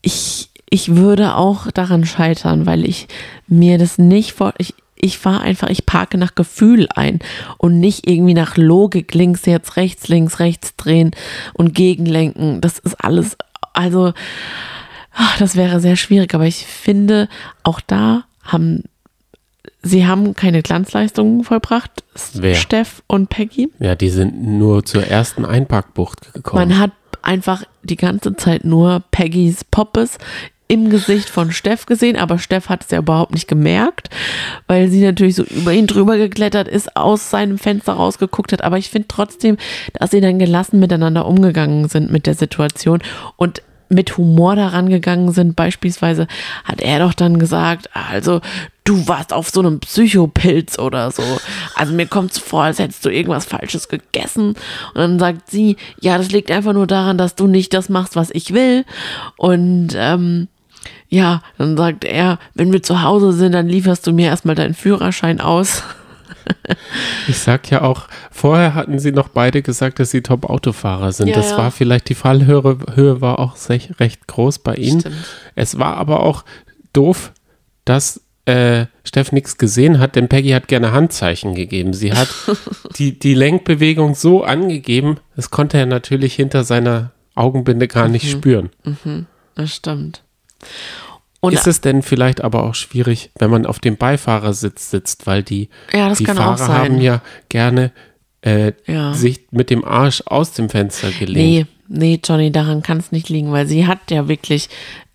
ich, 0.00 0.48
ich 0.70 0.96
würde 0.96 1.36
auch 1.36 1.70
daran 1.70 2.06
scheitern, 2.06 2.64
weil 2.64 2.86
ich 2.86 3.08
mir 3.46 3.76
das 3.76 3.98
nicht 3.98 4.32
vor. 4.32 4.54
Ich, 4.56 4.74
ich 4.94 5.18
fahre 5.18 5.42
einfach, 5.42 5.68
ich 5.68 5.84
parke 5.84 6.16
nach 6.16 6.34
Gefühl 6.34 6.88
ein 6.94 7.18
und 7.58 7.78
nicht 7.78 8.08
irgendwie 8.08 8.32
nach 8.34 8.56
Logik 8.56 9.12
links, 9.12 9.44
jetzt 9.44 9.76
rechts, 9.76 10.08
links, 10.08 10.38
rechts 10.40 10.76
drehen 10.76 11.10
und 11.52 11.74
gegenlenken. 11.74 12.62
Das 12.62 12.78
ist 12.78 12.94
alles, 13.04 13.36
also, 13.74 14.14
ah, 15.16 15.34
das 15.38 15.56
wäre 15.56 15.80
sehr 15.80 15.96
schwierig, 15.96 16.34
aber 16.34 16.46
ich 16.46 16.66
finde, 16.66 17.28
auch 17.62 17.80
da 17.80 18.24
haben, 18.42 18.84
sie 19.82 20.06
haben 20.06 20.34
keine 20.34 20.62
Glanzleistungen 20.62 21.44
vollbracht, 21.44 21.90
Wer? 22.34 22.54
Steff 22.54 23.02
und 23.06 23.28
Peggy. 23.28 23.70
Ja, 23.78 23.94
die 23.94 24.10
sind 24.10 24.40
nur 24.42 24.84
zur 24.84 25.06
ersten 25.06 25.44
Einparkbucht 25.44 26.32
gekommen. 26.32 26.68
Man 26.68 26.78
hat 26.78 26.92
einfach 27.22 27.64
die 27.82 27.96
ganze 27.96 28.36
Zeit 28.36 28.64
nur 28.64 29.02
Peggys 29.10 29.64
Poppes 29.64 30.18
im 30.68 30.90
Gesicht 30.90 31.28
von 31.28 31.52
Steff 31.52 31.86
gesehen, 31.86 32.16
aber 32.16 32.38
Steff 32.38 32.68
hat 32.68 32.84
es 32.84 32.90
ja 32.90 32.98
überhaupt 32.98 33.32
nicht 33.32 33.46
gemerkt, 33.46 34.10
weil 34.66 34.88
sie 34.88 35.02
natürlich 35.02 35.36
so 35.36 35.44
über 35.44 35.72
ihn 35.72 35.86
drüber 35.86 36.16
geklettert 36.16 36.66
ist, 36.66 36.96
aus 36.96 37.30
seinem 37.30 37.58
Fenster 37.58 37.92
rausgeguckt 37.92 38.52
hat. 38.52 38.64
Aber 38.64 38.76
ich 38.76 38.90
finde 38.90 39.08
trotzdem, 39.08 39.58
dass 39.94 40.10
sie 40.10 40.20
dann 40.20 40.38
gelassen 40.38 40.80
miteinander 40.80 41.26
umgegangen 41.26 41.88
sind 41.88 42.10
mit 42.10 42.26
der 42.26 42.34
Situation 42.34 43.00
und 43.36 43.62
mit 43.88 44.16
Humor 44.16 44.56
daran 44.56 44.88
gegangen 44.88 45.32
sind. 45.32 45.56
Beispielsweise 45.56 46.26
hat 46.64 46.80
er 46.80 46.98
doch 47.00 47.14
dann 47.14 47.38
gesagt, 47.38 47.88
also 47.92 48.40
du 48.84 49.06
warst 49.08 49.32
auf 49.32 49.50
so 49.50 49.60
einem 49.60 49.80
Psychopilz 49.80 50.78
oder 50.78 51.10
so. 51.10 51.22
Also 51.74 51.92
mir 51.92 52.06
kommt 52.06 52.32
es 52.32 52.38
vor, 52.38 52.64
als 52.64 52.78
hättest 52.78 53.04
du 53.04 53.10
irgendwas 53.10 53.44
Falsches 53.44 53.88
gegessen. 53.88 54.50
Und 54.94 54.96
dann 54.96 55.18
sagt 55.18 55.50
sie, 55.50 55.76
ja, 56.00 56.18
das 56.18 56.30
liegt 56.30 56.50
einfach 56.50 56.72
nur 56.72 56.86
daran, 56.86 57.18
dass 57.18 57.34
du 57.34 57.46
nicht 57.46 57.74
das 57.74 57.88
machst, 57.88 58.16
was 58.16 58.30
ich 58.30 58.52
will. 58.54 58.84
Und 59.36 59.88
ähm, 59.96 60.48
ja, 61.08 61.42
dann 61.58 61.76
sagt 61.76 62.04
er, 62.04 62.38
wenn 62.54 62.72
wir 62.72 62.82
zu 62.82 63.02
Hause 63.02 63.32
sind, 63.32 63.52
dann 63.52 63.68
lieferst 63.68 64.06
du 64.06 64.12
mir 64.12 64.28
erstmal 64.28 64.54
deinen 64.54 64.74
Führerschein 64.74 65.40
aus. 65.40 65.82
Ich 67.28 67.38
sag 67.38 67.70
ja 67.70 67.82
auch, 67.82 68.06
vorher 68.30 68.74
hatten 68.74 68.98
sie 68.98 69.12
noch 69.12 69.28
beide 69.28 69.62
gesagt, 69.62 69.98
dass 69.98 70.10
sie 70.10 70.22
Top-Autofahrer 70.22 71.12
sind. 71.12 71.28
Ja, 71.28 71.34
das 71.34 71.50
ja. 71.50 71.58
war 71.58 71.70
vielleicht, 71.70 72.08
die 72.08 72.14
Fallhöhe 72.14 72.78
Höhe 72.94 73.20
war 73.20 73.38
auch 73.38 73.56
recht 73.68 74.26
groß 74.26 74.60
bei 74.60 74.74
ihnen. 74.76 75.00
Stimmt. 75.00 75.16
Es 75.54 75.78
war 75.78 75.96
aber 75.96 76.20
auch 76.20 76.44
doof, 76.92 77.32
dass 77.84 78.20
äh, 78.44 78.86
Steff 79.04 79.32
nichts 79.32 79.58
gesehen 79.58 79.98
hat, 79.98 80.14
denn 80.14 80.28
Peggy 80.28 80.50
hat 80.50 80.68
gerne 80.68 80.92
Handzeichen 80.92 81.54
gegeben. 81.54 81.92
Sie 81.94 82.12
hat 82.12 82.28
die, 82.98 83.18
die 83.18 83.34
Lenkbewegung 83.34 84.14
so 84.14 84.44
angegeben, 84.44 85.18
das 85.34 85.50
konnte 85.50 85.78
er 85.78 85.86
natürlich 85.86 86.34
hinter 86.34 86.62
seiner 86.62 87.10
Augenbinde 87.34 87.88
gar 87.88 88.06
Mhm. 88.06 88.12
nicht 88.12 88.30
spüren. 88.30 88.70
Das 89.56 89.74
stimmt. 89.74 90.22
Und 91.46 91.52
ist 91.54 91.66
es 91.66 91.80
denn 91.80 92.02
vielleicht 92.02 92.42
aber 92.42 92.62
auch 92.64 92.74
schwierig, 92.74 93.30
wenn 93.38 93.50
man 93.50 93.66
auf 93.66 93.78
dem 93.78 93.96
Beifahrersitz 93.96 94.90
sitzt, 94.90 95.26
weil 95.26 95.42
die, 95.42 95.68
Ja, 95.92 96.08
das 96.08 96.18
die 96.18 96.24
kann 96.24 96.36
Fahrer 96.36 96.52
auch 96.54 96.58
sein. 96.58 96.68
haben 96.76 97.00
ja 97.00 97.22
gerne 97.48 97.92
äh, 98.42 98.72
Ja. 98.86 99.12
sich 99.14 99.46
mit 99.50 99.70
dem 99.70 99.84
Arsch 99.84 100.22
aus 100.26 100.52
dem 100.52 100.68
Fenster 100.68 101.10
gelehnt. 101.10 101.36
Nee, 101.36 101.66
nee, 101.88 102.20
Johnny, 102.24 102.52
daran 102.52 102.82
kann 102.82 102.98
es 102.98 103.12
nicht 103.12 103.28
liegen, 103.28 103.50
weil 103.52 103.66
sie 103.66 103.86
hat 103.86 104.10
ja 104.10 104.28
wirklich 104.28 104.68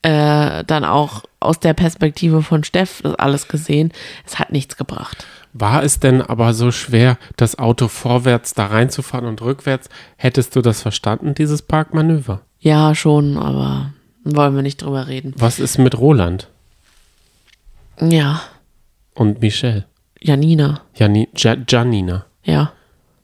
äh, 0.03 0.63
dann 0.65 0.83
auch 0.83 1.23
aus 1.39 1.59
der 1.59 1.73
Perspektive 1.73 2.41
von 2.41 2.63
Steff 2.63 3.01
das 3.03 3.15
alles 3.15 3.47
gesehen. 3.47 3.91
Es 4.25 4.39
hat 4.39 4.51
nichts 4.51 4.75
gebracht. 4.77 5.25
War 5.53 5.83
es 5.83 5.99
denn 5.99 6.21
aber 6.21 6.53
so 6.53 6.71
schwer, 6.71 7.17
das 7.35 7.59
Auto 7.59 7.87
vorwärts 7.87 8.53
da 8.53 8.67
reinzufahren 8.67 9.27
und 9.27 9.41
rückwärts? 9.41 9.89
Hättest 10.17 10.55
du 10.55 10.61
das 10.61 10.81
verstanden, 10.81 11.35
dieses 11.35 11.61
Parkmanöver? 11.61 12.41
Ja, 12.59 12.95
schon, 12.95 13.37
aber 13.37 13.91
wollen 14.23 14.55
wir 14.55 14.61
nicht 14.61 14.81
drüber 14.81 15.07
reden. 15.07 15.33
Was 15.37 15.59
ist 15.59 15.77
mit 15.77 15.97
Roland 15.97 16.49
Ja, 17.99 18.41
und 19.13 19.41
Michelle? 19.41 19.85
Janina, 20.19 20.81
Jani, 20.95 21.29
ja, 21.35 21.55
Janina. 21.67 22.25
ja. 22.43 22.73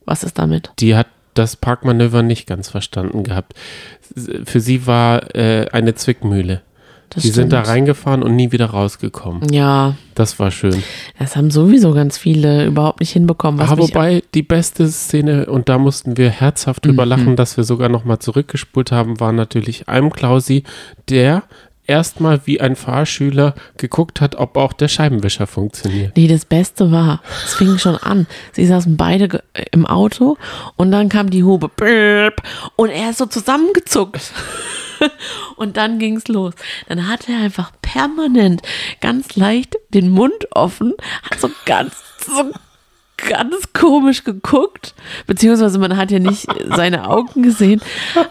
Was 0.04 0.24
ist 0.24 0.38
damit? 0.38 0.72
Die 0.78 0.96
hat 0.96 1.06
das 1.34 1.54
Parkmanöver 1.56 2.22
nicht 2.22 2.46
ganz 2.46 2.70
verstanden 2.70 3.24
gehabt. 3.24 3.52
Für 4.44 4.58
sie 4.60 4.86
war 4.86 5.34
äh, 5.36 5.68
eine 5.70 5.94
Zwickmühle. 5.94 6.62
Das 7.10 7.22
Die 7.22 7.30
sind 7.30 7.52
da 7.52 7.58
stimmt. 7.60 7.68
reingefahren 7.74 8.22
und 8.22 8.36
nie 8.36 8.52
wieder 8.52 8.66
rausgekommen. 8.66 9.50
Ja, 9.52 9.94
Das 10.14 10.38
war 10.38 10.50
schön. 10.50 10.82
das 11.18 11.36
haben 11.36 11.50
sowieso 11.50 11.92
ganz 11.94 12.18
viele 12.18 12.66
überhaupt 12.66 13.00
nicht 13.00 13.12
hinbekommen. 13.12 13.58
Was 13.60 13.70
Aber 13.70 13.82
wobei 13.84 14.22
die 14.34 14.42
beste 14.42 14.88
Szene, 14.88 15.46
und 15.46 15.68
da 15.68 15.78
mussten 15.78 16.16
wir 16.16 16.28
herzhaft 16.30 16.84
drüber 16.84 17.04
Mhm. 17.04 17.10
lachen, 17.10 17.36
dass 17.36 17.56
wir 17.56 17.64
sogar 17.64 17.88
nochmal 17.88 18.18
zurückgespult 18.18 18.92
haben, 18.92 19.20
war 19.20 19.32
natürlich 19.32 19.88
Alm 19.88 20.10
Klausi, 20.12 20.64
der 21.08 21.44
erstmal 21.86 22.42
wie 22.44 22.60
ein 22.60 22.76
Fahrschüler 22.76 23.54
geguckt 23.78 24.20
hat, 24.20 24.34
ob 24.36 24.58
auch 24.58 24.74
der 24.74 24.88
Scheibenwischer 24.88 25.46
funktioniert. 25.46 26.14
Nee, 26.18 26.28
das 26.28 26.44
Beste 26.44 26.92
war, 26.92 27.22
es 27.46 27.54
fing 27.54 27.78
schon 27.78 27.96
an. 27.96 28.26
Sie 28.52 28.66
saßen 28.66 28.98
beide 28.98 29.42
im 29.72 29.86
Auto 29.86 30.36
und 30.76 30.90
dann 30.92 31.08
kam 31.08 31.30
die 31.30 31.44
Hube 31.44 31.70
und 32.76 32.90
er 32.90 33.08
ist 33.10 33.16
so 33.18 33.24
zusammengezuckt. 33.24 34.32
Und 35.56 35.76
dann 35.76 35.98
ging's 35.98 36.28
los. 36.28 36.54
Dann 36.88 37.08
hat 37.08 37.28
er 37.28 37.38
einfach 37.38 37.72
permanent 37.82 38.62
ganz 39.00 39.36
leicht 39.36 39.76
den 39.90 40.10
Mund 40.10 40.48
offen, 40.52 40.94
hat 41.22 41.40
so 41.40 41.50
ganz, 41.64 41.94
so 42.24 42.52
ganz 43.18 43.72
komisch 43.72 44.24
geguckt, 44.24 44.94
beziehungsweise 45.26 45.78
man 45.78 45.96
hat 45.96 46.10
ja 46.10 46.18
nicht 46.18 46.46
seine 46.76 47.08
Augen 47.08 47.42
gesehen, 47.42 47.80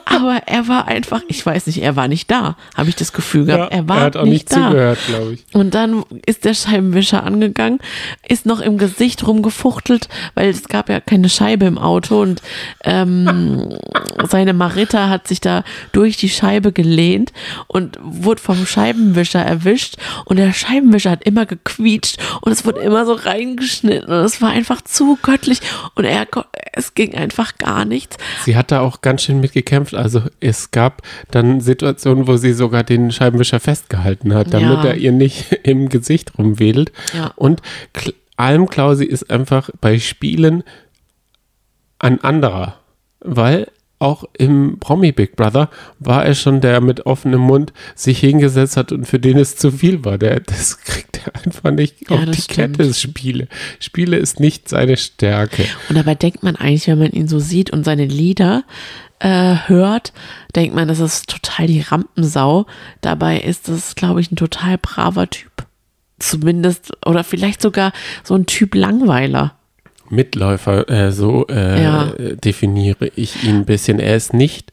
aber 0.06 0.42
er 0.46 0.68
war 0.68 0.88
einfach, 0.88 1.22
ich 1.28 1.46
weiß 1.46 1.68
nicht, 1.68 1.82
er 1.82 1.96
war 1.96 2.08
nicht 2.08 2.32
da, 2.32 2.56
habe 2.76 2.90
ich 2.90 2.96
das 2.96 3.14
Gefühl 3.14 3.46
gehabt. 3.46 3.74
er 3.74 3.88
war 3.88 3.98
er 3.98 4.04
hat 4.04 4.18
auch 4.18 4.24
nicht, 4.24 4.50
nicht 4.50 4.52
da. 4.52 4.70
zugehört, 4.70 5.00
glaube 5.08 5.34
ich. 5.34 5.46
Und 5.54 5.74
dann 5.74 6.04
ist 6.26 6.46
der 6.46 6.54
Scheibenwischer 6.54 7.24
angegangen, 7.24 7.80
ist 8.28 8.46
noch 8.46 8.62
im 8.62 8.78
Gesicht 8.78 9.28
rumgefuchtelt, 9.28 10.08
weil 10.36 10.50
es 10.50 10.68
gab 10.68 10.90
ja 10.90 11.00
keine 11.00 11.30
Scheibe 11.30 11.66
im 11.66 11.78
Auto 11.78 12.22
und 12.22 12.42
ähm, 12.84 13.70
seine 14.28 14.54
Marita 14.54 15.10
hat 15.10 15.28
sich 15.28 15.42
da 15.42 15.64
durch 15.92 16.18
die 16.18 16.30
Scheibe 16.30 16.72
gelehnt 16.72 17.34
und 17.68 17.98
wurde 18.02 18.42
vom 18.42 18.66
Scheibenwischer 18.66 19.42
erwischt 19.42 19.98
und 20.26 20.38
der 20.38 20.54
Scheibenwischer 20.54 21.12
hat 21.12 21.24
immer 21.24 21.46
gequietscht 21.46 22.18
und 22.42 22.52
es 22.52 22.66
wurde 22.66 22.80
immer 22.80 23.06
so 23.06 23.14
reingeschnitten 23.14 24.10
und 24.10 24.26
es 24.26 24.42
war 24.42 24.50
einfach 24.50 24.77
zu 24.82 25.18
göttlich 25.22 25.60
und 25.96 26.06
er, 26.06 26.28
es 26.74 26.94
ging 26.94 27.16
einfach 27.16 27.58
gar 27.58 27.86
nichts. 27.86 28.18
Sie 28.46 28.56
hat 28.56 28.72
da 28.72 28.82
auch 28.82 29.02
ganz 29.02 29.24
schön 29.24 29.40
mitgekämpft. 29.40 29.94
Also 29.96 30.22
es 30.40 30.72
gab 30.72 31.02
dann 31.32 31.62
Situationen, 31.62 32.28
wo 32.28 32.38
sie 32.38 32.54
sogar 32.54 32.84
den 32.84 33.12
Scheibenwischer 33.12 33.60
festgehalten 33.60 34.34
hat, 34.34 34.54
damit 34.54 34.84
Ja. 34.84 34.90
er 34.90 34.96
ihr 34.96 35.12
nicht 35.12 35.52
im 35.64 35.90
Gesicht 35.90 36.38
rumwedelt. 36.38 36.92
Ja. 37.14 37.34
Und 37.36 37.62
Alm 38.38 38.68
Klausi 38.70 39.06
ist 39.06 39.30
einfach 39.32 39.70
bei 39.82 40.00
Spielen 40.00 40.64
ein 42.00 42.24
anderer, 42.24 42.76
weil 43.20 43.68
auch 44.00 44.26
im 44.38 44.78
Promi 44.80 45.12
Big 45.12 45.36
Brother 45.36 45.70
war 46.00 46.24
er 46.26 46.36
schon 46.36 46.62
der 46.62 46.82
mit 46.82 47.06
offenem 47.06 47.42
Mund 47.42 47.74
sich 47.96 48.20
hingesetzt 48.20 48.78
hat 48.78 48.92
und 48.92 49.06
für 49.06 49.20
den 49.20 49.38
es 49.38 49.56
zu 49.56 49.72
viel 49.72 50.06
war. 50.06 50.18
Der, 50.18 50.40
das 50.40 50.80
kriegt 50.82 51.20
er 51.26 51.36
einfach 51.36 51.72
nicht 51.72 52.10
Ja, 52.10 52.18
auf 52.18 52.26
das 52.26 52.36
die 52.36 52.42
stimmt. 52.44 52.78
Kette. 52.78 52.94
Spiele. 52.94 53.48
Spiele 53.80 54.18
ist 54.18 54.40
nicht 54.40 54.70
seine 54.70 54.98
Stärke. 54.98 55.66
Und 55.90 55.98
dabei 55.98 56.14
denkt 56.16 56.44
man 56.44 56.56
eigentlich, 56.56 56.88
wenn 56.88 57.00
man 57.00 57.12
ihn 57.12 57.28
so 57.28 57.40
sieht 57.40 57.72
und 57.72 57.84
seine 57.86 58.06
Lieder 58.06 58.64
äh, 59.20 59.56
hört, 59.66 60.14
denkt 60.56 60.76
man, 60.76 60.88
das 60.88 61.00
ist 61.00 61.28
total 61.28 61.66
die 61.66 61.82
Rampensau. 61.82 62.68
Dabei 63.02 63.40
ist 63.40 63.68
das, 63.68 63.96
glaube 63.96 64.22
ich, 64.22 64.32
ein 64.32 64.36
total 64.36 64.78
braver 64.78 65.28
Typ. 65.30 65.52
Zumindest, 66.20 66.92
oder 67.06 67.24
vielleicht 67.24 67.62
sogar 67.62 67.94
so 68.24 68.36
ein 68.36 68.46
Typ 68.46 68.76
Langweiler. 68.76 69.57
Mitläufer, 70.12 70.90
äh, 70.90 71.12
so 71.12 71.46
äh, 71.48 71.82
Ja. 71.84 72.06
definiere 72.18 73.08
ich 73.16 73.44
ihn 73.44 73.58
ein 73.58 73.66
bisschen. 73.66 74.00
Er 74.00 74.16
ist 74.16 74.34
nicht 74.34 74.72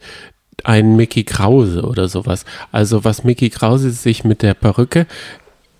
ein 0.62 0.96
Mickey 0.96 1.24
Krause 1.24 1.82
oder 1.82 2.08
sowas. 2.08 2.44
Also 2.72 3.04
was 3.04 3.24
Mickey 3.24 3.50
Krause 3.50 3.90
sich 3.90 4.24
mit 4.24 4.42
der 4.42 4.54
Perücke, 4.54 5.06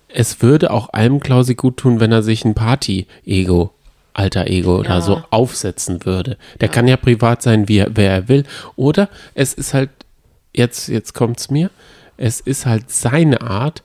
es 0.09 0.41
würde 0.41 0.71
auch 0.71 0.89
Alm 0.93 1.19
Klausi 1.19 1.55
gut 1.55 1.77
tun, 1.77 1.99
wenn 1.99 2.11
er 2.11 2.23
sich 2.23 2.45
ein 2.45 2.53
Party-Ego, 2.53 3.71
Alter-Ego 4.13 4.77
oder 4.79 4.89
Ja. 4.95 5.01
so 5.01 5.21
aufsetzen 5.29 6.05
würde. 6.05 6.37
Der 6.61 6.69
kann 6.69 6.87
ja 6.87 6.95
privat 6.97 7.41
sein, 7.41 7.67
wie 7.67 7.79
er, 7.79 7.91
wer 7.95 8.11
er 8.11 8.27
will. 8.29 8.43
Oder 8.75 9.09
es 9.33 9.53
ist 9.53 9.73
halt, 9.73 9.89
jetzt, 10.53 10.87
jetzt 10.87 11.13
kommt's 11.13 11.49
mir, 11.49 11.69
es 12.17 12.39
ist 12.39 12.65
halt 12.65 12.89
seine 12.91 13.41
Art, 13.41 13.83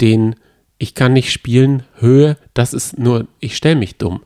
den 0.00 0.36
ich 0.78 0.94
kann 0.94 1.12
nicht 1.14 1.32
spielen, 1.32 1.84
Höhe, 1.98 2.36
das 2.52 2.74
ist 2.74 2.98
nur, 2.98 3.26
ich 3.40 3.56
stelle 3.56 3.76
mich 3.76 3.96
dumm 3.96 4.20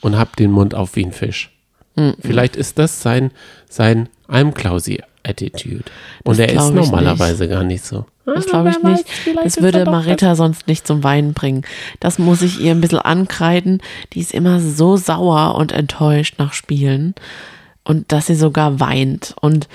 und 0.00 0.16
hab 0.16 0.36
den 0.36 0.50
Mund 0.50 0.74
auf 0.74 0.96
wie 0.96 1.04
ein 1.04 1.12
Fisch. 1.12 1.50
Mhm. 1.96 2.14
Vielleicht 2.20 2.56
ist 2.56 2.78
das 2.78 3.02
sein, 3.02 3.32
sein 3.68 4.08
Almklausi-Attitude. 4.28 5.84
Und 6.24 6.38
er 6.38 6.52
ist 6.52 6.70
normalerweise 6.70 7.48
gar 7.48 7.64
nicht 7.64 7.84
so. 7.84 8.06
Das 8.24 8.46
glaube 8.46 8.70
ich 8.70 8.82
nicht. 8.82 9.04
Das 9.42 9.60
würde 9.62 9.84
Marita 9.86 10.34
sonst 10.34 10.66
nicht 10.66 10.86
zum 10.86 11.02
Weinen 11.02 11.32
bringen. 11.32 11.62
Das 11.98 12.18
muss 12.18 12.42
ich 12.42 12.60
ihr 12.60 12.72
ein 12.72 12.80
bisschen 12.80 12.98
ankreiden. 12.98 13.80
Die 14.12 14.20
ist 14.20 14.34
immer 14.34 14.60
so 14.60 14.96
sauer 14.96 15.54
und 15.54 15.72
enttäuscht 15.72 16.34
nach 16.38 16.52
Spielen. 16.52 17.14
Und 17.84 18.12
dass 18.12 18.26
sie 18.26 18.34
sogar 18.34 18.80
weint. 18.80 19.34
Und 19.40 19.66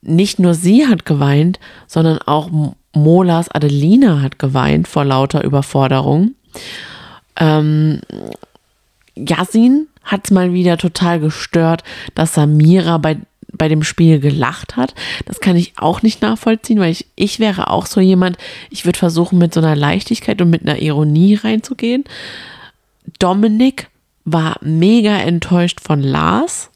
nicht 0.00 0.38
nur 0.38 0.54
sie 0.54 0.86
hat 0.86 1.04
geweint, 1.04 1.60
sondern 1.86 2.18
auch 2.18 2.50
Molas 2.94 3.50
Adelina 3.50 4.22
hat 4.22 4.38
geweint 4.38 4.88
vor 4.88 5.04
lauter 5.04 5.44
Überforderung. 5.44 6.34
Ähm, 7.36 8.00
Yasin 9.26 9.88
hat 10.04 10.22
es 10.24 10.30
mal 10.30 10.52
wieder 10.52 10.78
total 10.78 11.20
gestört, 11.20 11.84
dass 12.14 12.34
Samira 12.34 12.98
bei, 12.98 13.18
bei 13.52 13.68
dem 13.68 13.82
Spiel 13.82 14.20
gelacht 14.20 14.76
hat. 14.76 14.94
Das 15.26 15.40
kann 15.40 15.56
ich 15.56 15.74
auch 15.76 16.02
nicht 16.02 16.22
nachvollziehen, 16.22 16.80
weil 16.80 16.92
ich, 16.92 17.06
ich 17.16 17.40
wäre 17.40 17.70
auch 17.70 17.86
so 17.86 18.00
jemand, 18.00 18.38
ich 18.70 18.84
würde 18.84 18.98
versuchen, 18.98 19.38
mit 19.38 19.52
so 19.52 19.60
einer 19.60 19.76
Leichtigkeit 19.76 20.40
und 20.40 20.50
mit 20.50 20.62
einer 20.62 20.80
Ironie 20.80 21.34
reinzugehen. 21.34 22.04
Dominik 23.18 23.88
war 24.24 24.56
mega 24.60 25.16
enttäuscht 25.18 25.80
von 25.80 26.02
Lars. 26.02 26.70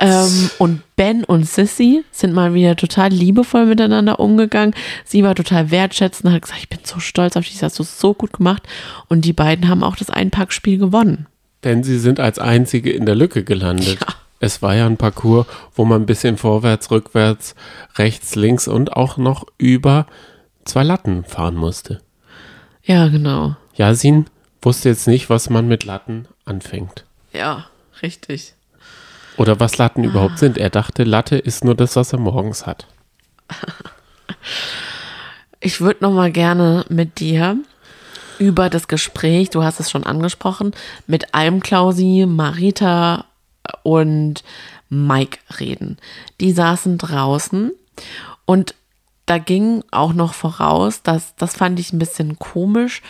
Ähm, 0.00 0.50
und 0.58 0.82
Ben 0.96 1.24
und 1.24 1.46
Sissy 1.46 2.04
sind 2.10 2.32
mal 2.32 2.54
wieder 2.54 2.74
total 2.74 3.10
liebevoll 3.10 3.66
miteinander 3.66 4.18
umgegangen. 4.18 4.74
Sie 5.04 5.22
war 5.22 5.34
total 5.34 5.70
wertschätzend 5.70 6.32
hat 6.32 6.42
gesagt, 6.42 6.60
ich 6.60 6.70
bin 6.70 6.78
so 6.84 7.00
stolz 7.00 7.36
auf 7.36 7.44
dich, 7.44 7.54
das 7.54 7.62
hast 7.64 7.78
du 7.78 7.82
so 7.82 8.14
gut 8.14 8.32
gemacht. 8.32 8.62
Und 9.08 9.26
die 9.26 9.34
beiden 9.34 9.68
haben 9.68 9.84
auch 9.84 9.96
das 9.96 10.08
Einpackspiel 10.08 10.78
gewonnen. 10.78 11.26
Denn 11.64 11.84
sie 11.84 11.98
sind 11.98 12.18
als 12.18 12.38
einzige 12.38 12.90
in 12.90 13.04
der 13.04 13.14
Lücke 13.14 13.44
gelandet. 13.44 13.98
Ja. 14.00 14.14
Es 14.40 14.62
war 14.62 14.74
ja 14.74 14.86
ein 14.86 14.96
Parcours, 14.96 15.46
wo 15.74 15.84
man 15.84 16.02
ein 16.02 16.06
bisschen 16.06 16.38
vorwärts, 16.38 16.90
rückwärts, 16.90 17.54
rechts, 17.96 18.34
links 18.36 18.68
und 18.68 18.94
auch 18.94 19.18
noch 19.18 19.44
über 19.58 20.06
zwei 20.64 20.82
Latten 20.82 21.24
fahren 21.24 21.56
musste. 21.56 22.00
Ja, 22.82 23.08
genau. 23.08 23.56
Yasin 23.74 24.26
wusste 24.62 24.88
jetzt 24.88 25.06
nicht, 25.06 25.28
was 25.28 25.50
man 25.50 25.68
mit 25.68 25.84
Latten 25.84 26.26
anfängt. 26.46 27.04
Ja, 27.34 27.66
richtig. 28.02 28.54
Oder 29.36 29.60
was 29.60 29.78
Latten 29.78 30.04
überhaupt 30.04 30.38
sind. 30.38 30.58
Er 30.58 30.70
dachte, 30.70 31.04
Latte 31.04 31.36
ist 31.36 31.64
nur 31.64 31.74
das, 31.74 31.96
was 31.96 32.12
er 32.12 32.18
morgens 32.18 32.66
hat. 32.66 32.86
Ich 35.62 35.82
würde 35.82 36.02
noch 36.02 36.12
mal 36.12 36.32
gerne 36.32 36.86
mit 36.88 37.20
dir 37.20 37.58
über 38.38 38.70
das 38.70 38.88
Gespräch, 38.88 39.50
du 39.50 39.62
hast 39.62 39.78
es 39.78 39.90
schon 39.90 40.04
angesprochen, 40.04 40.72
mit 41.06 41.34
Almklausi, 41.34 42.24
Marita 42.26 43.26
und 43.82 44.42
Mike 44.88 45.38
reden. 45.58 45.98
Die 46.40 46.52
saßen 46.52 46.96
draußen 46.96 47.72
und 48.46 48.74
da 49.26 49.36
ging 49.36 49.84
auch 49.90 50.14
noch 50.14 50.32
voraus, 50.32 51.02
dass 51.02 51.36
das 51.36 51.54
fand 51.54 51.78
ich 51.78 51.92
ein 51.92 51.98
bisschen 51.98 52.38
komisch, 52.38 53.02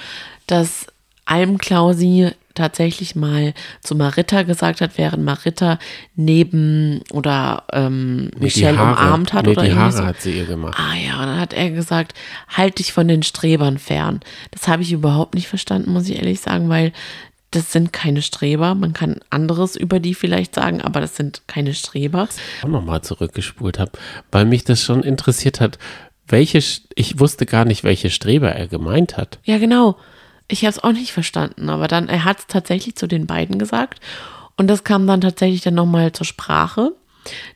dass 0.48 0.87
Almklausi 1.24 2.33
tatsächlich 2.54 3.14
mal 3.16 3.54
zu 3.80 3.94
Marita 3.94 4.42
gesagt 4.42 4.80
hat, 4.80 4.92
während 4.96 5.24
Marita 5.24 5.78
neben 6.16 7.00
oder 7.12 7.64
ähm, 7.72 8.24
Nee, 8.36 8.44
Michelle 8.44 8.78
Haare- 8.78 9.00
umarmt 9.02 9.32
hat 9.32 9.44
nee, 9.46 9.52
oder 9.52 9.62
die 9.62 9.68
irgendwie 9.68 9.82
Haare 9.82 9.92
so. 9.92 10.04
hat 10.04 10.20
sie 10.20 10.32
ihr 10.36 10.46
gemacht. 10.46 10.76
Ah 10.78 10.94
ja, 10.96 11.14
und 11.20 11.26
dann 11.26 11.40
hat 11.40 11.52
er 11.52 11.70
gesagt, 11.70 12.14
halt 12.48 12.78
dich 12.78 12.92
von 12.92 13.08
den 13.08 13.22
Strebern 13.22 13.78
fern. 13.78 14.20
Das 14.50 14.68
habe 14.68 14.82
ich 14.82 14.92
überhaupt 14.92 15.34
nicht 15.34 15.48
verstanden, 15.48 15.92
muss 15.92 16.08
ich 16.08 16.16
ehrlich 16.16 16.40
sagen, 16.40 16.68
weil 16.68 16.92
das 17.52 17.72
sind 17.72 17.92
keine 17.92 18.22
Streber. 18.22 18.74
Man 18.76 18.92
kann 18.92 19.16
anderes 19.30 19.74
über 19.74 19.98
die 19.98 20.14
vielleicht 20.14 20.54
sagen, 20.54 20.80
aber 20.82 21.00
das 21.00 21.16
sind 21.16 21.42
keine 21.48 21.74
Streber. 21.74 22.28
auch 22.62 22.68
nochmal 22.68 23.02
zurückgespult 23.02 23.78
habe, 23.80 23.92
weil 24.30 24.44
mich 24.44 24.62
das 24.64 24.82
schon 24.84 25.02
interessiert 25.02 25.60
hat, 25.60 25.78
welche, 26.28 26.58
ich 26.94 27.18
wusste 27.18 27.46
gar 27.46 27.64
nicht, 27.64 27.82
welche 27.82 28.10
Streber 28.10 28.50
er 28.52 28.68
gemeint 28.68 29.16
hat. 29.16 29.40
Ja, 29.42 29.58
genau. 29.58 29.96
Ich 30.50 30.62
habe 30.64 30.70
es 30.70 30.82
auch 30.82 30.92
nicht 30.92 31.12
verstanden, 31.12 31.68
aber 31.70 31.88
dann, 31.88 32.08
er 32.08 32.24
hat 32.24 32.38
es 32.40 32.46
tatsächlich 32.46 32.96
zu 32.96 33.06
den 33.06 33.26
beiden 33.26 33.58
gesagt. 33.58 34.00
Und 34.56 34.66
das 34.68 34.84
kam 34.84 35.06
dann 35.06 35.20
tatsächlich 35.20 35.62
dann 35.62 35.74
nochmal 35.74 36.12
zur 36.12 36.26
Sprache. 36.26 36.92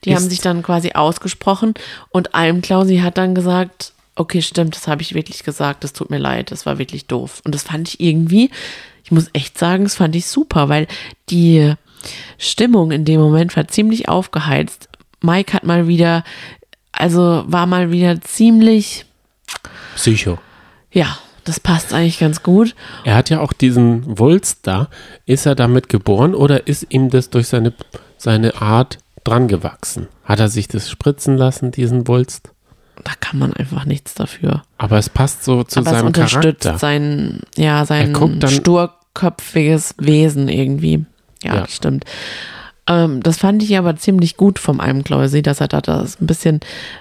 Die 0.05 0.11
Ist- 0.11 0.17
haben 0.17 0.29
sich 0.31 0.41
dann 0.41 0.63
quasi 0.63 0.93
ausgesprochen 0.93 1.75
und 2.11 2.35
Almklausi 2.35 2.99
hat 2.99 3.19
dann 3.19 3.35
gesagt, 3.35 3.93
okay, 4.17 4.43
stimmt, 4.43 4.77
das 4.77 4.87
habe 4.87 5.03
ich 5.03 5.15
wirklich 5.15 5.43
gesagt, 5.43 5.83
das 5.85 5.93
tut 5.93 6.11
mir 6.11 6.19
leid, 6.19 6.51
das 6.53 6.67
war 6.67 6.79
wirklich 6.79 7.07
doof. 7.07 7.43
Und 7.45 7.55
das 7.55 7.65
fand 7.65 7.89
ich 7.89 8.01
irgendwie, 8.01 8.51
ich 9.03 9.11
muss 9.11 9.29
echt 9.33 9.59
sagen, 9.59 9.85
das 9.85 9.97
fand 9.97 10.15
ich 10.15 10.27
super, 10.27 10.69
weil 10.69 10.87
die 11.31 11.75
Stimmung 12.39 12.91
in 12.93 13.05
dem 13.05 13.21
Moment 13.21 13.57
war 13.57 13.67
ziemlich 13.69 14.09
aufgeheizt. 14.09 14.89
Mike 15.21 15.53
hat 15.55 15.65
mal 15.65 15.89
wieder, 15.89 16.23
also 16.93 17.43
war 17.47 17.67
mal 17.67 17.91
wieder 17.91 18.21
ziemlich, 18.21 19.05
Psycho. 19.97 20.39
ja, 20.93 21.19
das 21.45 21.61
passt 21.61 21.93
eigentlich 21.93 22.19
ganz 22.19 22.43
gut. 22.43 22.75
Er 23.05 23.15
hat 23.17 23.31
ja 23.31 23.41
auch 23.41 23.53
diesen 23.53 24.19
Wulst 24.19 24.67
da. 24.67 24.89
Ist 25.27 25.47
er 25.47 25.55
damit 25.55 25.89
geboren 25.89 26.35
oder 26.35 26.67
ist 26.67 26.87
ihm 26.91 27.11
das 27.11 27.31
durch 27.31 27.49
seine, 27.49 27.73
seine 28.19 28.61
Art 28.61 28.99
dran 29.25 29.49
gewachsen? 29.49 30.09
Hat 30.25 30.41
er 30.41 30.49
sich 30.49 30.69
das 30.69 30.91
spritzen 30.91 31.37
lassen, 31.37 31.71
diesen 31.71 32.09
Wulst? 32.09 32.51
Da 33.03 33.13
kann 33.21 33.39
man 33.39 33.53
einfach 33.55 33.85
nichts 33.87 34.15
dafür. 34.15 34.63
Aber 34.79 34.99
es 34.99 35.09
passt 35.09 35.45
so 35.45 35.65
zu 35.65 35.81
Aber 35.81 35.91
es 35.91 35.97
seinem 35.97 36.07
unterstützt 36.07 36.63
Charakter. 36.63 36.79
sein, 36.79 37.41
ja, 37.57 37.85
sein 37.85 38.13
dann- 38.13 38.49
sturköpfiges 38.51 39.95
Wesen 39.99 40.49
irgendwie. 40.49 41.05
Ja, 41.43 41.55
Ja. 41.57 41.61
das 41.63 41.75
stimmt. 41.75 42.05
Ähm, 42.87 43.23
das 43.23 43.39
fand 43.39 43.63
ich 43.63 43.77
aber 43.79 43.97
ziemlich 43.97 44.37
gut 44.37 44.59
vom 44.59 44.79
Almkläusi, 44.81 45.43
dass 45.43 45.61
er 45.61 45.69
da 45.69 45.81
das 45.81 46.21
ein 46.21 46.27
bisschen 46.27 46.61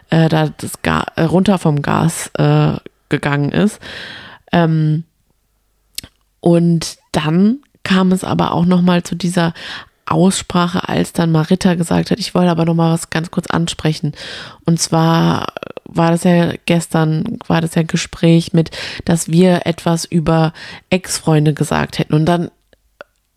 äh, 0.09 0.29
da 0.29 0.49
das 0.57 0.81
Ga 0.81 1.05
runter 1.19 1.57
vom 1.57 1.81
Gas 1.81 2.31
äh, 2.37 2.73
gegangen 3.09 3.51
ist. 3.51 3.79
Ähm, 4.53 5.03
und 6.39 6.97
dann 7.11 7.59
kam 7.83 8.13
es 8.13 8.23
aber 8.23 8.53
auch 8.53 8.65
noch 8.65 8.81
mal 8.81 9.03
zu 9.03 9.15
dieser 9.15 9.53
Aussprache, 10.05 10.87
als 10.87 11.13
dann 11.13 11.31
Marita 11.31 11.75
gesagt 11.75 12.11
hat, 12.11 12.19
ich 12.19 12.35
wollte 12.35 12.51
aber 12.51 12.65
noch 12.65 12.75
mal 12.75 12.93
was 12.93 13.09
ganz 13.09 13.31
kurz 13.31 13.47
ansprechen. 13.47 14.13
Und 14.65 14.79
zwar 14.79 15.53
war 15.85 16.11
das 16.11 16.23
ja 16.23 16.53
gestern, 16.65 17.39
war 17.47 17.61
das 17.61 17.75
ja 17.75 17.83
Gespräch 17.83 18.53
mit, 18.53 18.71
dass 19.05 19.29
wir 19.29 19.65
etwas 19.65 20.05
über 20.05 20.53
Ex-Freunde 20.89 21.53
gesagt 21.53 21.99
hätten. 21.99 22.13
Und 22.13 22.25
dann, 22.25 22.51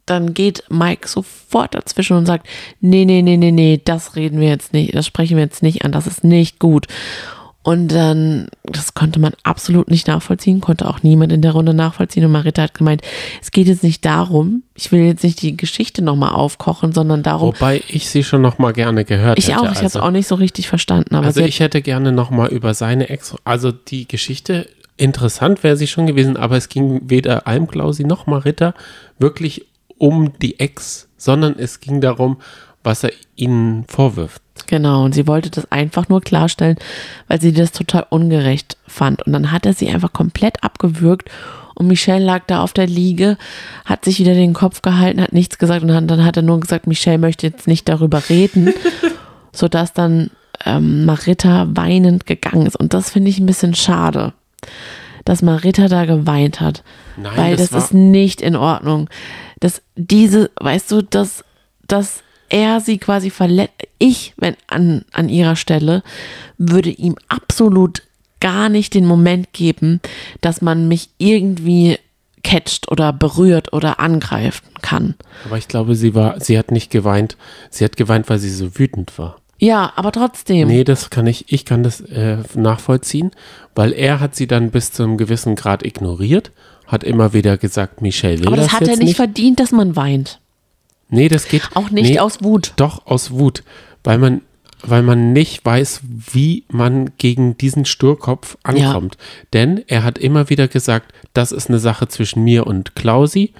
dann 0.07 0.35
geht 0.35 0.65
Mike 0.69 1.09
sofort 1.09 1.75
dazwischen 1.75 2.17
und 2.17 2.27
sagt, 2.27 2.49
nee, 2.81 3.05
nee, 3.05 3.23
nee, 3.23 3.37
nee, 3.37 3.53
nee, 3.53 3.81
das 3.85 4.17
reden 4.17 4.41
wir 4.41 4.49
jetzt 4.49 4.73
nicht, 4.73 4.95
das 4.95 5.07
sprechen 5.07 5.37
wir 5.37 5.45
jetzt 5.45 5.63
nicht 5.63 5.85
an, 5.85 5.93
das 5.93 6.07
ist 6.07 6.25
nicht 6.25 6.59
gut. 6.59 6.87
Und 7.67 7.89
dann, 7.89 8.47
das 8.63 8.95
konnte 8.95 9.19
man 9.19 9.33
absolut 9.43 9.91
nicht 9.91 10.07
nachvollziehen, 10.07 10.61
konnte 10.61 10.89
auch 10.89 11.03
niemand 11.03 11.33
in 11.33 11.43
der 11.43 11.51
Runde 11.51 11.75
nachvollziehen. 11.75 12.25
Und 12.25 12.31
Marita 12.31 12.63
hat 12.63 12.75
gemeint, 12.75 13.03
es 13.43 13.51
geht 13.51 13.67
jetzt 13.67 13.83
nicht 13.83 14.05
darum, 14.05 14.63
ich 14.77 14.93
will 14.93 15.01
jetzt 15.01 15.25
nicht 15.25 15.43
die 15.43 15.57
Geschichte 15.57 16.01
nochmal 16.01 16.31
aufkochen, 16.31 16.93
sondern 16.93 17.25
darum, 17.25 17.49
Wobei 17.49 17.83
ich 17.89 18.09
sie 18.09 18.23
schon 18.23 18.41
noch 18.41 18.59
mal 18.59 18.73
gerne 18.73 19.05
gehört 19.05 19.41
ich 19.41 19.49
hätte. 19.49 19.59
auch, 19.59 19.65
ich 19.65 19.79
habe 19.79 19.87
es 19.87 19.97
also. 19.97 20.03
auch 20.03 20.13
nicht 20.13 20.29
so 20.29 20.37
richtig 20.37 20.69
verstanden. 20.69 21.17
Aber 21.17 21.27
Also 21.27 21.41
ich 21.41 21.59
hätte 21.59 21.83
gerne 21.83 22.13
noch 22.13 22.31
mal 22.31 22.51
über 22.51 22.73
seine 22.73 23.09
Ex, 23.09 23.35
also 23.43 23.73
die 23.73 24.07
Geschichte, 24.07 24.69
interessant 24.97 25.65
wäre 25.65 25.77
sie 25.77 25.89
schon 25.89 26.07
gewesen, 26.07 26.37
aber 26.37 26.57
es 26.57 26.69
ging 26.69 27.01
weder 27.11 27.49
Almklausi 27.49 28.05
noch 28.05 28.29
Marita 28.29 28.75
wirklich 29.19 29.67
um 29.99 30.39
die 30.39 30.61
Ex, 30.61 31.09
sondern 31.17 31.57
es 31.59 31.81
ging 31.81 32.01
darum, 32.01 32.37
was 32.87 33.05
er 33.05 33.11
ihnen 33.35 33.85
vorwirft. 33.89 34.41
Genau, 34.67 35.05
und 35.05 35.15
sie 35.15 35.27
wollte 35.27 35.51
das 35.51 35.71
einfach 35.71 36.09
nur 36.09 36.23
klarstellen, 36.23 36.77
weil 37.29 37.41
sie 37.41 37.53
das 37.53 37.73
total 37.73 38.07
ungerecht 38.09 38.79
fand. 38.87 39.27
Und 39.27 39.33
dann 39.33 39.53
hat 39.53 39.67
er 39.67 39.75
sie 39.75 39.89
einfach 39.89 40.13
komplett 40.13 40.65
abgewürgt 40.65 41.31
und 41.77 41.89
Michelle 41.89 42.25
lag 42.25 42.45
da 42.47 42.63
auf 42.63 42.73
der 42.73 42.87
Liege, 42.87 43.37
hat 43.85 44.05
sich 44.05 44.19
wieder 44.19 44.33
den 44.33 44.55
Kopf 44.55 44.81
gehalten, 44.81 45.21
hat 45.21 45.35
nichts 45.35 45.59
gesagt 45.59 45.83
und 45.83 45.89
dann, 45.89 46.25
hat 46.25 46.37
er 46.39 46.43
nur 46.43 46.59
gesagt, 46.59 46.87
Michelle 46.87 47.19
möchte 47.19 47.47
jetzt 47.47 47.67
nicht 47.67 47.87
darüber 47.87 48.31
reden, 48.31 48.73
sodass 49.53 49.93
dann 49.93 50.31
ähm, 50.65 51.05
Marita 51.05 51.67
weinend 51.75 52.25
gegangen 52.25 52.67
ist. 52.67 52.77
Und 52.77 52.95
das 52.95 53.11
finde 53.11 53.29
ich 53.29 53.39
ein 53.39 53.47
bisschen 53.47 53.75
schade, 53.75 54.33
dass 55.27 55.43
Marita 55.43 55.89
da 55.89 56.07
geweint 56.07 56.63
hat. 56.63 56.83
Nein, 57.19 57.37
weil 57.37 57.57
das 57.57 57.69
das, 57.69 57.87
ist 57.87 57.95
nicht 57.95 58.41
in 58.41 58.57
Ordnung. 58.57 59.11
Dass 59.61 59.83
diese, 59.97 60.51
weißt 60.59 60.91
du, 60.91 61.03
dass, 61.03 61.45
dass 61.87 62.23
er 62.49 62.81
sie 62.81 62.99
quasi 62.99 63.31
verletzt. 63.31 63.75
Ich, 63.99 64.35
wenn 64.37 64.57
an, 64.67 65.05
an 65.13 65.29
ihrer 65.29 65.57
Stelle, 65.57 66.03
würde 66.59 66.91
ihm 66.91 67.17
absolut 67.29 68.03
gar 68.41 68.69
nicht 68.69 68.95
den 68.95 69.07
Moment 69.07 69.53
geben, 69.53 70.01
dass 70.41 70.61
man 70.61 70.89
mich 70.89 71.09
irgendwie 71.19 71.99
catcht 72.43 72.91
oder 72.91 73.13
berührt 73.13 73.73
oder 73.73 73.99
angreifen 73.99 74.69
kann. 74.83 75.15
Aber 75.47 75.59
ich 75.59 75.67
glaube, 75.67 75.97
sie 75.97 76.15
war, 76.15 76.41
sie 76.41 76.59
hat 76.59 76.71
nicht 76.71 76.91
geweint. 76.91 77.37
Sie 77.71 77.85
hat 77.85 77.97
geweint, 77.97 78.29
weil 78.29 78.39
sie 78.39 78.51
so 78.51 78.79
wütend 78.79 79.19
war. 79.19 79.39
Ja, 79.59 79.93
aber 79.97 80.13
trotzdem. 80.13 80.69
Nee, 80.69 80.85
das 80.85 81.11
kann 81.11 81.27
ich, 81.27 81.51
ich 81.53 81.65
kann 81.65 81.83
das 81.83 82.01
äh, 82.03 82.39
nachvollziehen, 82.55 83.31
weil 83.75 83.93
er 83.93 84.21
hat 84.21 84.37
sie 84.37 84.47
dann 84.47 84.71
bis 84.71 84.93
zu 84.93 85.03
einem 85.03 85.17
gewissen 85.17 85.57
Grad 85.57 85.85
ignoriert, 85.85 86.53
hat 86.87 87.03
immer 87.03 87.33
wieder 87.33 87.57
gesagt, 87.57 88.03
Michelle 88.03 88.41
will 88.41 88.47
aber 88.49 88.57
das, 88.57 88.67
das 88.67 88.75
hat 88.75 88.83
er 88.83 88.97
nicht 88.97 89.05
nicht. 89.05 89.17
verdient, 89.17 89.59
dass 89.59 89.73
man 89.73 89.97
weint. 89.97 90.39
Nee, 91.09 91.29
das 91.29 91.49
geht 91.49 91.63
Auch 91.75 91.91
nicht 91.91 92.11
nee, 92.11 92.19
aus 92.19 92.43
Wut. 92.43 92.73
Doch 92.77 93.07
aus 93.07 93.31
Wut, 93.31 93.63
weil 94.05 94.19
man 94.19 94.43
weil 94.83 95.03
man 95.03 95.33
nicht 95.33 95.65
weiß, 95.65 96.03
wie 96.05 96.65
man 96.69 97.13
gegen 97.17 97.57
diesen 97.57 97.87
Sturkopf 97.87 98.59
ankommt. 98.63 99.17
Denn 99.53 99.83
er 99.89 100.05
hat 100.05 100.19
immer 100.19 100.51
wieder 100.51 100.69
gesagt, 100.69 101.13
das 101.33 101.51
ist 101.51 101.71
eine 101.71 101.79
Sache 101.79 102.09
zwischen 102.09 102.45
mir 102.45 102.67
und 102.67 102.95
Klausi, 102.95 103.53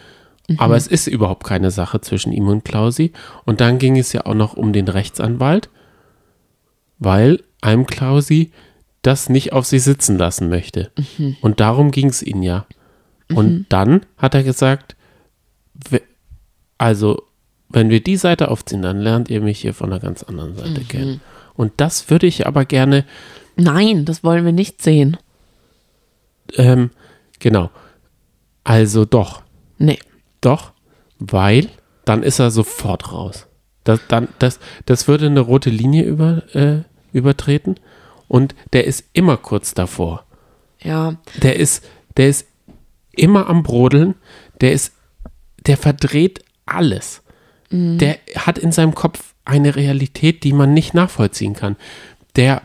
Mhm. 0.49 0.61
aber 0.61 0.77
es 0.77 0.87
ist 0.87 1.07
überhaupt 1.09 1.45
keine 1.45 1.71
Sache 1.71 2.01
zwischen 2.01 2.33
ihm 2.33 2.47
und 2.49 2.65
Klausi. 2.65 3.13
Und 3.45 3.61
dann 3.61 3.79
ging 3.79 3.99
es 3.99 4.13
ja 4.13 4.27
auch 4.27 4.35
noch 4.35 4.55
um 4.55 4.73
den 4.73 4.89
Rechtsanwalt, 4.89 5.69
weil 6.99 7.43
einem 7.61 7.87
Klausi 7.87 8.53
das 9.03 9.29
nicht 9.29 9.53
auf 9.53 9.67
sich 9.67 9.83
sitzen 9.83 10.19
lassen 10.19 10.49
möchte. 10.49 10.93
Mhm. 11.19 11.37
Und 11.41 11.61
darum 11.61 11.91
ging 11.91 12.09
es 12.09 12.23
ihm 12.23 12.43
ja. 12.43 12.67
Und 13.35 13.67
dann 13.71 14.03
hat 14.19 14.35
er 14.35 14.45
gesagt, 14.45 14.95
also 16.79 17.23
wenn 17.69 17.91
wir 17.91 18.03
die 18.03 18.17
Seite 18.17 18.51
aufziehen, 18.51 18.83
dann 18.83 19.01
lernt 19.01 19.29
ihr 19.29 19.41
mich 19.41 19.61
hier 19.61 19.75
von 19.75 19.91
einer 19.93 20.01
ganz 20.01 20.23
anderen 20.23 20.55
Seite 20.57 20.81
Mhm. 20.81 20.89
kennen. 20.89 21.21
Und 21.55 21.73
das 21.79 22.11
würde 22.11 22.27
ich 22.27 22.47
aber 22.47 22.65
gerne, 22.65 23.05
Nein, 23.57 24.05
das 24.05 24.23
wollen 24.23 24.45
wir 24.45 24.53
nicht 24.53 24.83
sehen. 24.83 25.17
ähm, 26.57 26.91
genau. 27.39 27.71
Also 28.65 29.05
doch, 29.05 29.43
Nee. 29.79 29.99
doch, 30.41 30.73
weil 31.19 31.69
dann 32.05 32.23
ist 32.23 32.39
er 32.39 32.51
sofort 32.51 33.13
raus. 33.13 33.47
Das, 33.85 34.01
dann, 34.09 34.29
das, 34.39 34.59
das 34.85 35.07
würde 35.09 35.27
eine 35.27 35.41
rote 35.41 35.71
Linie 35.71 36.05
über, 36.05 36.43
äh, 36.55 36.83
übertreten 37.13 37.77
und 38.29 38.55
der 38.73 38.85
ist 38.85 39.05
immer 39.13 39.37
kurz 39.37 39.75
davor. 39.75 40.25
Ja, 40.83 41.17
Der 41.43 41.57
ist, 41.57 41.85
der 42.17 42.29
ist 42.29 42.47
immer 43.13 43.49
am 43.49 43.63
Brodeln, 43.63 44.15
der 44.61 44.73
ist, 44.73 44.93
der 45.67 45.77
verdreht 45.77 46.45
alles. 46.67 47.23
Der 47.71 48.19
hat 48.37 48.59
in 48.59 48.73
seinem 48.73 48.95
Kopf 48.95 49.35
eine 49.45 49.77
Realität, 49.77 50.45
die 50.45 50.53
man 50.53 50.75
nicht 50.75 50.95
nachvollziehen 50.95 51.55
kann. 51.55 51.77
Der, 52.37 52.63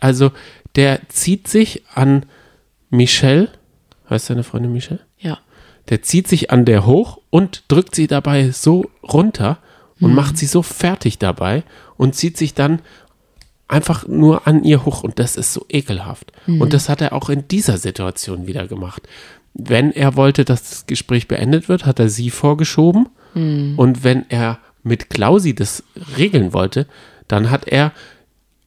also, 0.00 0.32
der 0.76 1.00
zieht 1.08 1.48
sich 1.48 1.82
an 1.94 2.26
Michelle, 2.90 3.48
heißt 4.08 4.26
seine 4.26 4.44
Freundin 4.44 4.72
Michelle? 4.72 5.00
ja. 5.18 5.38
Der 5.88 6.00
zieht 6.02 6.28
sich 6.28 6.52
an 6.52 6.64
der 6.64 6.86
hoch 6.86 7.18
und 7.30 7.64
drückt 7.66 7.96
sie 7.96 8.06
dabei 8.06 8.50
so 8.50 8.88
runter 9.02 9.58
und 10.00 10.14
macht 10.14 10.38
sie 10.38 10.46
so 10.46 10.62
fertig 10.62 11.18
dabei 11.18 11.64
und 11.96 12.14
zieht 12.14 12.36
sich 12.36 12.54
dann 12.54 12.80
einfach 13.66 14.06
nur 14.06 14.46
an 14.46 14.62
ihr 14.62 14.84
hoch 14.84 15.02
und 15.02 15.18
das 15.18 15.36
ist 15.36 15.52
so 15.52 15.66
ekelhaft. 15.68 16.32
Und 16.60 16.72
das 16.72 16.88
hat 16.88 17.00
er 17.00 17.12
auch 17.12 17.30
in 17.30 17.48
dieser 17.48 17.78
Situation 17.78 18.46
wieder 18.46 18.68
gemacht. 18.68 19.08
Wenn 19.54 19.90
er 19.90 20.14
wollte, 20.14 20.44
dass 20.44 20.70
das 20.70 20.86
Gespräch 20.86 21.26
beendet 21.26 21.68
wird, 21.68 21.84
hat 21.84 21.98
er 21.98 22.08
sie 22.08 22.30
vorgeschoben 22.30 23.08
und 23.34 24.04
wenn 24.04 24.24
er 24.28 24.58
mit 24.82 25.10
Klausi 25.10 25.54
das 25.54 25.84
regeln 26.16 26.52
wollte, 26.52 26.86
dann 27.28 27.50
hat 27.50 27.68
er 27.68 27.92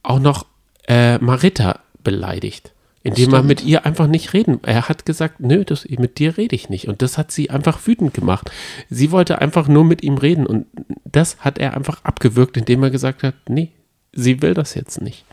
auch 0.02 0.18
noch 0.18 0.46
äh, 0.88 1.18
Marita 1.18 1.80
beleidigt. 2.02 2.72
Indem 3.02 3.34
er 3.34 3.44
mit 3.44 3.62
ihr 3.62 3.86
einfach 3.86 4.08
nicht 4.08 4.32
reden. 4.32 4.58
Er 4.64 4.88
hat 4.88 5.06
gesagt, 5.06 5.38
nö, 5.38 5.64
das, 5.64 5.86
mit 5.88 6.18
dir 6.18 6.36
rede 6.36 6.56
ich 6.56 6.68
nicht. 6.70 6.88
Und 6.88 7.02
das 7.02 7.18
hat 7.18 7.30
sie 7.30 7.50
einfach 7.50 7.86
wütend 7.86 8.14
gemacht. 8.14 8.50
Sie 8.90 9.12
wollte 9.12 9.40
einfach 9.40 9.68
nur 9.68 9.84
mit 9.84 10.02
ihm 10.02 10.18
reden. 10.18 10.44
Und 10.44 10.66
das 11.04 11.36
hat 11.38 11.58
er 11.58 11.74
einfach 11.76 12.02
abgewürgt, 12.02 12.56
indem 12.56 12.82
er 12.82 12.90
gesagt 12.90 13.22
hat, 13.22 13.34
nee, 13.48 13.70
sie 14.12 14.42
will 14.42 14.54
das 14.54 14.74
jetzt 14.74 15.00
nicht. 15.00 15.24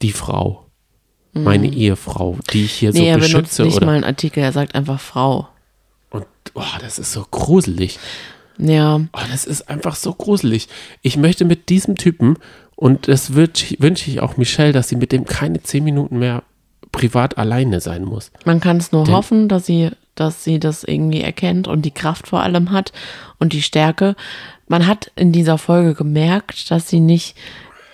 Die 0.00 0.12
Frau. 0.12 0.66
Meine 1.34 1.70
Ehefrau, 1.70 2.38
die 2.50 2.64
ich 2.64 2.72
hier 2.72 2.90
Mhm. 2.90 2.94
Nee, 2.94 3.00
so 3.00 3.06
er 3.06 3.14
benutzt 3.14 3.32
beschütze. 3.32 3.62
nicht 3.64 3.76
Oder, 3.76 3.86
mal 3.86 3.94
einen 3.96 4.04
Artikel, 4.04 4.42
er 4.42 4.52
sagt 4.52 4.74
einfach 4.74 5.00
Frau. 5.00 5.48
Und 6.12 6.26
oh, 6.54 6.62
das 6.80 6.98
ist 6.98 7.12
so 7.12 7.26
gruselig. 7.30 7.98
Ja, 8.58 9.00
Oh, 9.12 9.20
das 9.30 9.44
ist 9.44 9.68
einfach 9.68 9.96
so 9.96 10.12
gruselig. 10.14 10.68
Ich 11.00 11.16
möchte 11.16 11.44
mit 11.44 11.68
diesem 11.70 11.96
Typen, 11.96 12.36
und 12.76 13.08
das 13.08 13.32
wünsch- 13.32 13.80
wünsche 13.80 14.10
ich 14.10 14.20
auch 14.20 14.36
Michelle, 14.36 14.72
dass 14.72 14.88
sie 14.88 14.96
mit 14.96 15.10
dem 15.12 15.24
keine 15.24 15.62
zehn 15.62 15.82
Minuten 15.84 16.18
mehr 16.18 16.42
privat 16.92 17.38
alleine 17.38 17.80
sein 17.80 18.04
muss. 18.04 18.30
man 18.44 18.60
kann 18.60 18.76
es 18.76 18.92
nur 18.92 19.04
Denn- 19.04 19.14
hoffen, 19.14 19.48
dass 19.48 19.64
sie, 19.66 19.90
dass 20.14 20.44
sie 20.44 20.60
das 20.60 20.84
irgendwie 20.84 21.22
erkennt 21.22 21.66
und 21.68 21.82
die 21.82 21.90
Kraft 21.90 22.28
vor 22.28 22.42
allem 22.42 22.70
hat 22.70 22.92
und 23.38 23.54
die 23.54 23.62
Stärke. 23.62 24.14
Man 24.68 24.86
hat 24.86 25.10
in 25.16 25.32
dieser 25.32 25.56
Folge 25.56 25.94
gemerkt, 25.94 26.70
dass 26.70 26.88
sie 26.90 27.00
nicht 27.00 27.34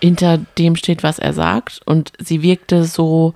hinter 0.01 0.39
dem 0.59 0.75
steht, 0.75 1.03
was 1.05 1.19
er 1.21 1.33
sagt. 1.33 1.81
Und 1.85 2.13
sie 2.19 2.43
wirkte 2.43 2.85
so, 2.85 3.35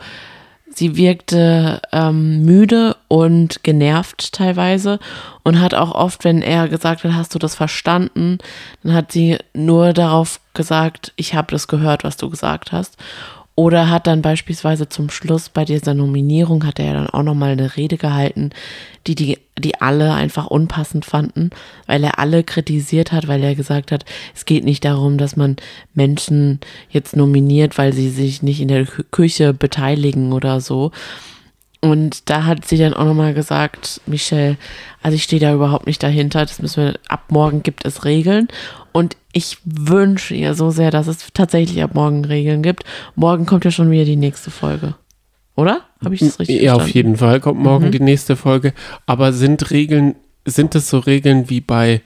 sie 0.75 0.97
wirkte 0.97 1.81
ähm, 1.93 2.45
müde 2.45 2.97
und 3.09 3.63
genervt 3.63 4.33
teilweise 4.33 4.99
und 5.43 5.61
hat 5.61 5.75
auch 5.75 5.93
oft, 5.93 6.25
wenn 6.25 6.43
er 6.43 6.69
gesagt 6.69 7.05
hat, 7.05 7.15
hast 7.15 7.35
du 7.35 7.39
das 7.39 7.55
verstanden, 7.55 8.39
dann 8.83 8.95
hat 8.95 9.13
sie 9.13 9.39
nur 9.55 9.93
darauf 9.93 10.41
gesagt, 10.55 11.13
ich 11.17 11.35
habe 11.35 11.51
das 11.51 11.69
gehört, 11.69 12.05
was 12.05 12.17
du 12.17 12.31
gesagt 12.31 12.73
hast. 12.73 12.97
Oder 13.55 13.91
hat 13.91 14.07
dann 14.07 14.23
beispielsweise 14.23 14.89
zum 14.89 15.11
Schluss 15.11 15.51
bei 15.51 15.67
dieser 15.67 15.93
Nominierung, 15.93 16.65
hat 16.65 16.79
er 16.79 16.87
ja 16.87 16.93
dann 16.95 17.11
auch 17.11 17.23
nochmal 17.23 17.51
eine 17.51 17.77
Rede 17.77 17.99
gehalten, 17.99 18.51
die, 19.07 19.15
die, 19.15 19.39
die 19.59 19.79
alle 19.81 20.15
einfach 20.15 20.47
unpassend 20.47 21.05
fanden, 21.05 21.51
weil 21.87 22.03
er 22.03 22.19
alle 22.19 22.45
kritisiert 22.45 23.13
hat, 23.13 23.29
weil 23.29 23.45
er 23.45 23.55
gesagt 23.55 23.93
hat, 23.93 24.07
es 24.35 24.47
geht 24.47 24.65
nicht 24.65 24.87
darum, 24.87 25.19
dass 25.19 25.37
man 25.37 25.57
Menschen 25.93 26.61
jetzt 26.89 27.15
nominiert, 27.15 27.77
weil 27.77 27.93
sie 27.93 28.09
sich 28.09 28.43
nicht 28.43 28.61
in 28.61 28.69
der 28.69 28.87
Kü- 28.87 29.05
Küche 29.11 29.53
beteiligen 29.53 30.33
oder 30.33 30.61
so. 30.63 30.91
Und 31.85 32.31
da 32.31 32.45
hat 32.45 32.65
sie 32.65 32.79
dann 32.79 32.95
auch 32.95 33.05
nochmal 33.05 33.35
gesagt, 33.35 34.01
Michelle, 34.07 34.57
also 35.03 35.17
ich 35.17 35.25
stehe 35.25 35.41
da 35.41 35.53
überhaupt 35.53 35.87
nicht 35.89 36.01
dahinter. 36.03 36.47
Das 36.47 36.63
müssen 36.63 36.85
wir, 36.85 36.95
ab 37.09 37.25
morgen 37.31 37.65
gibt 37.65 37.85
es 37.85 38.05
Regeln. 38.05 38.47
Und 38.93 39.17
ich 39.33 39.59
wünsche 39.65 40.35
ihr 40.35 40.55
so 40.55 40.71
sehr, 40.71 40.93
dass 40.93 41.09
es 41.09 41.19
tatsächlich 41.35 41.83
ab 41.83 41.95
morgen 41.95 42.25
Regeln 42.25 42.63
gibt. 42.63 42.85
Morgen 43.17 43.47
kommt 43.47 43.65
ja 43.65 43.73
schon 43.73 43.91
wieder 43.91 44.05
die 44.05 44.17
nächste 44.17 44.53
Folge. 44.53 44.95
Oder? 45.57 45.81
Habe 46.05 46.15
ich 46.15 46.21
das 46.21 46.39
richtig 46.39 46.63
Ja, 46.63 46.75
auf 46.75 46.83
verstanden? 46.83 46.97
jeden 47.09 47.17
Fall 47.17 47.41
kommt 47.41 47.61
morgen 47.61 47.91
die 47.91 48.01
nächste 48.01 48.37
Folge. 48.37 48.75
Aber 49.07 49.33
sind 49.33 49.71
Regeln, 49.73 50.15
sind 50.45 50.75
es 50.77 50.89
so 50.89 50.99
Regeln 51.01 51.51
wie 51.51 51.61
bei 51.61 52.01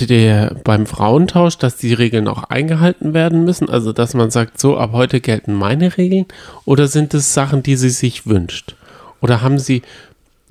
der, 0.00 0.56
beim 0.64 0.86
Frauentausch, 0.86 1.56
dass 1.56 1.76
die 1.76 1.94
Regeln 1.94 2.28
auch 2.28 2.44
eingehalten 2.44 3.14
werden 3.14 3.44
müssen? 3.44 3.70
Also, 3.70 3.92
dass 3.92 4.14
man 4.14 4.30
sagt, 4.30 4.60
so, 4.60 4.76
ab 4.76 4.90
heute 4.92 5.20
gelten 5.20 5.54
meine 5.54 5.96
Regeln? 5.96 6.26
Oder 6.64 6.88
sind 6.88 7.14
es 7.14 7.32
Sachen, 7.32 7.62
die 7.62 7.76
sie 7.76 7.90
sich 7.90 8.26
wünscht? 8.26 8.76
Oder 9.20 9.40
haben 9.40 9.58
sie 9.58 9.82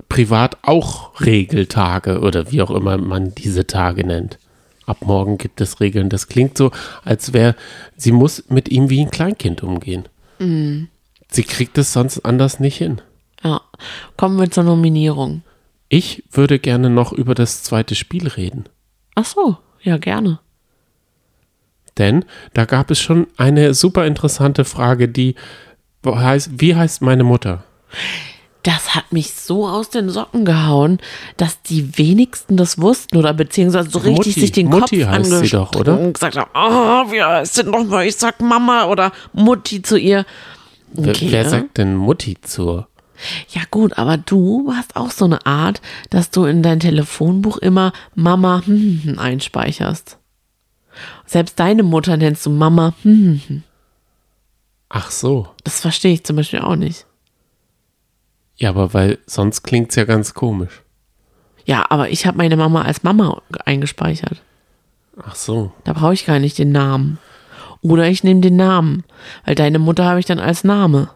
privat 0.08 0.58
auch 0.62 1.20
Regeltage 1.20 2.20
oder 2.20 2.50
wie 2.50 2.62
auch 2.62 2.70
immer 2.70 2.98
man 2.98 3.34
diese 3.34 3.66
Tage 3.66 4.04
nennt? 4.04 4.38
Ab 4.86 4.98
morgen 5.00 5.38
gibt 5.38 5.60
es 5.60 5.80
Regeln. 5.80 6.08
Das 6.08 6.28
klingt 6.28 6.56
so, 6.56 6.70
als 7.04 7.32
wäre, 7.32 7.56
sie 7.96 8.12
muss 8.12 8.44
mit 8.48 8.68
ihm 8.68 8.88
wie 8.90 9.00
ein 9.00 9.10
Kleinkind 9.10 9.62
umgehen. 9.62 10.08
Sie 11.30 11.42
kriegt 11.42 11.76
es 11.78 11.92
sonst 11.92 12.24
anders 12.24 12.60
nicht 12.60 12.76
hin. 12.76 13.00
Ja. 13.42 13.60
Kommen 14.16 14.38
wir 14.38 14.50
zur 14.50 14.64
Nominierung. 14.64 15.42
Ich 15.88 16.24
würde 16.30 16.58
gerne 16.58 16.90
noch 16.90 17.12
über 17.12 17.34
das 17.34 17.62
zweite 17.62 17.94
Spiel 17.94 18.28
reden. 18.28 18.64
Ach 19.16 19.24
so, 19.24 19.56
ja, 19.82 19.96
gerne. 19.98 20.38
Denn 21.98 22.24
da 22.54 22.64
gab 22.66 22.90
es 22.90 23.00
schon 23.00 23.26
eine 23.36 23.74
super 23.74 24.06
interessante 24.06 24.64
Frage, 24.64 25.08
die 25.08 25.34
heißt, 26.06 26.50
wie 26.60 26.76
heißt 26.76 27.02
meine 27.02 27.24
Mutter? 27.24 27.64
Das 28.62 28.94
hat 28.94 29.12
mich 29.12 29.32
so 29.32 29.66
aus 29.66 29.90
den 29.90 30.08
Socken 30.10 30.44
gehauen, 30.44 30.98
dass 31.36 31.62
die 31.62 31.96
wenigsten 31.98 32.56
das 32.56 32.80
wussten 32.80 33.16
oder 33.16 33.32
beziehungsweise 33.32 33.90
so 33.90 33.98
richtig 34.00 34.16
Mutti. 34.18 34.40
sich 34.40 34.52
den 34.52 34.66
Mutti 34.68 35.00
Kopf 35.00 35.10
heißt 35.10 35.30
sie 35.38 35.48
doch, 35.48 35.74
oder? 35.74 35.98
und 35.98 36.12
gesagt 36.14 36.36
haben, 36.36 36.50
oh, 36.54 37.10
wie 37.12 37.22
heißt 37.22 37.58
denn 37.58 37.70
nochmal? 37.70 38.06
Ich 38.06 38.16
sag 38.16 38.40
Mama 38.40 38.86
oder 38.86 39.12
Mutti 39.32 39.82
zu 39.82 39.96
ihr. 39.96 40.26
Wer- 40.92 41.10
Okay, 41.14 41.28
Wer 41.30 41.42
ja. 41.42 41.48
sagt 41.48 41.78
denn 41.78 41.94
Mutti 41.94 42.36
zur? 42.42 42.88
Ja 43.48 43.62
gut, 43.70 43.98
aber 43.98 44.16
du 44.16 44.72
hast 44.74 44.96
auch 44.96 45.10
so 45.10 45.24
eine 45.24 45.44
Art, 45.46 45.80
dass 46.10 46.30
du 46.30 46.44
in 46.44 46.62
dein 46.62 46.80
Telefonbuch 46.80 47.56
immer 47.58 47.92
Mama 48.14 48.62
hm, 48.64 49.00
hm, 49.04 49.18
einspeicherst. 49.18 50.18
Selbst 51.26 51.58
deine 51.58 51.82
Mutter 51.82 52.16
nennst 52.16 52.46
du 52.46 52.50
Mama. 52.50 52.94
Hm, 53.02 53.40
hm. 53.46 53.62
Ach 54.88 55.10
so. 55.10 55.48
Das 55.64 55.80
verstehe 55.80 56.14
ich 56.14 56.24
zum 56.24 56.36
Beispiel 56.36 56.60
auch 56.60 56.76
nicht. 56.76 57.06
Ja, 58.56 58.70
aber 58.70 58.94
weil 58.94 59.18
sonst 59.26 59.62
klingt 59.62 59.90
es 59.90 59.96
ja 59.96 60.04
ganz 60.04 60.32
komisch. 60.32 60.82
Ja, 61.66 61.84
aber 61.90 62.10
ich 62.10 62.26
habe 62.26 62.38
meine 62.38 62.56
Mama 62.56 62.82
als 62.82 63.02
Mama 63.02 63.42
eingespeichert. 63.64 64.40
Ach 65.22 65.34
so. 65.34 65.72
Da 65.84 65.92
brauche 65.92 66.14
ich 66.14 66.26
gar 66.26 66.38
nicht 66.38 66.58
den 66.58 66.72
Namen. 66.72 67.18
Oder 67.82 68.08
ich 68.08 68.24
nehme 68.24 68.40
den 68.40 68.56
Namen, 68.56 69.04
weil 69.44 69.54
deine 69.54 69.78
Mutter 69.78 70.04
habe 70.04 70.20
ich 70.20 70.26
dann 70.26 70.38
als 70.38 70.64
Name. 70.64 71.10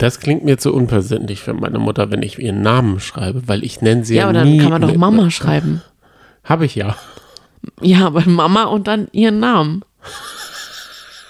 Das 0.00 0.18
klingt 0.18 0.44
mir 0.44 0.56
zu 0.58 0.72
unpersönlich 0.74 1.40
für 1.42 1.52
meine 1.52 1.78
Mutter, 1.78 2.10
wenn 2.10 2.22
ich 2.22 2.38
ihren 2.38 2.62
Namen 2.62 3.00
schreibe, 3.00 3.42
weil 3.46 3.62
ich 3.64 3.82
nenne 3.82 4.04
sie 4.04 4.14
Ja, 4.16 4.22
ja, 4.22 4.24
aber 4.28 4.32
dann 4.38 4.48
nie 4.50 4.58
kann 4.58 4.70
man 4.70 4.80
doch 4.82 4.88
mit- 4.88 4.98
Mama 4.98 5.30
schreiben. 5.30 5.82
Habe 6.42 6.64
ich 6.64 6.74
ja. 6.74 6.96
Ja, 7.82 8.06
aber 8.06 8.22
Mama 8.26 8.64
und 8.64 8.86
dann 8.88 9.08
ihren 9.12 9.40
Namen. 9.40 9.82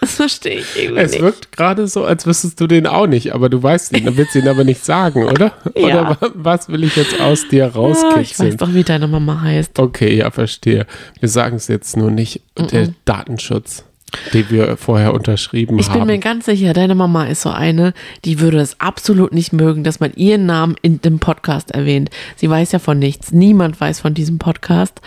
Das 0.01 0.15
verstehe 0.15 0.61
ich 0.61 0.77
irgendwie 0.83 1.01
Es 1.03 1.11
nicht. 1.13 1.21
wirkt 1.21 1.53
gerade 1.53 1.87
so, 1.87 2.05
als 2.05 2.27
wüsstest 2.27 2.59
du 2.61 2.67
den 2.67 2.87
auch 2.87 3.07
nicht, 3.07 3.35
aber 3.35 3.49
du 3.51 3.63
weißt 3.63 3.95
ihn, 3.97 4.07
dann 4.07 4.17
willst 4.17 4.35
du 4.35 4.39
ihn 4.39 4.49
aber 4.49 4.65
nicht 4.65 4.83
sagen, 4.85 5.25
oder? 5.25 5.53
Ja. 5.77 5.85
Oder 5.85 6.17
wa- 6.21 6.31
was 6.35 6.69
will 6.69 6.85
ich 6.85 6.97
jetzt 6.97 7.21
aus 7.21 7.47
dir 7.49 7.65
Ja, 7.65 7.69
ich 7.69 7.75
rauskitzeln? 7.75 8.51
weiß 8.53 8.57
doch, 8.57 8.73
wie 8.73 8.83
deine 8.85 9.09
Mama 9.09 9.41
heißt. 9.43 9.79
Okay, 9.79 10.17
ja, 10.17 10.31
verstehe. 10.31 10.87
Wir 11.19 11.29
sagen 11.29 11.57
es 11.57 11.69
jetzt 11.69 11.97
nur 11.99 12.11
nicht. 12.11 12.41
Der 12.73 12.89
Datenschutz, 13.05 13.85
den 14.35 14.49
wir 14.51 14.77
vorher 14.77 15.15
unterschrieben 15.15 15.79
Ich 15.79 15.89
bin 15.91 16.01
haben. 16.03 16.07
mir 16.07 16.19
ganz 16.19 16.47
sicher, 16.47 16.73
deine 16.73 16.95
Mama 16.95 17.25
ist 17.27 17.43
so 17.43 17.51
eine, 17.51 17.93
die 18.25 18.41
würde 18.41 18.59
es 18.59 18.79
absolut 18.81 19.33
nicht 19.33 19.53
mögen, 19.53 19.85
dass 19.85 20.01
man 20.01 20.13
ihren 20.15 20.47
Namen 20.47 20.77
in 20.83 21.01
dem 21.01 21.19
Podcast 21.19 21.71
erwähnt. 21.71 22.11
Sie 22.37 22.49
weiß 22.51 22.73
ja 22.73 22.79
von 22.79 22.99
nichts. 22.99 23.33
Niemand 23.33 23.81
weiß 23.81 24.01
von 24.01 24.15
diesem 24.15 24.39
Podcast. 24.39 25.01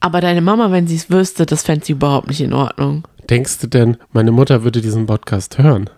Aber 0.00 0.20
deine 0.20 0.40
Mama, 0.40 0.70
wenn 0.70 0.86
sie 0.86 0.96
es 0.96 1.10
wüsste, 1.10 1.44
das 1.46 1.62
fände 1.62 1.84
sie 1.84 1.92
überhaupt 1.92 2.28
nicht 2.28 2.40
in 2.40 2.52
Ordnung. 2.52 3.06
Denkst 3.28 3.58
du 3.58 3.66
denn, 3.66 3.96
meine 4.12 4.32
Mutter 4.32 4.64
würde 4.64 4.80
diesen 4.80 5.06
Podcast 5.06 5.58
hören? 5.58 5.90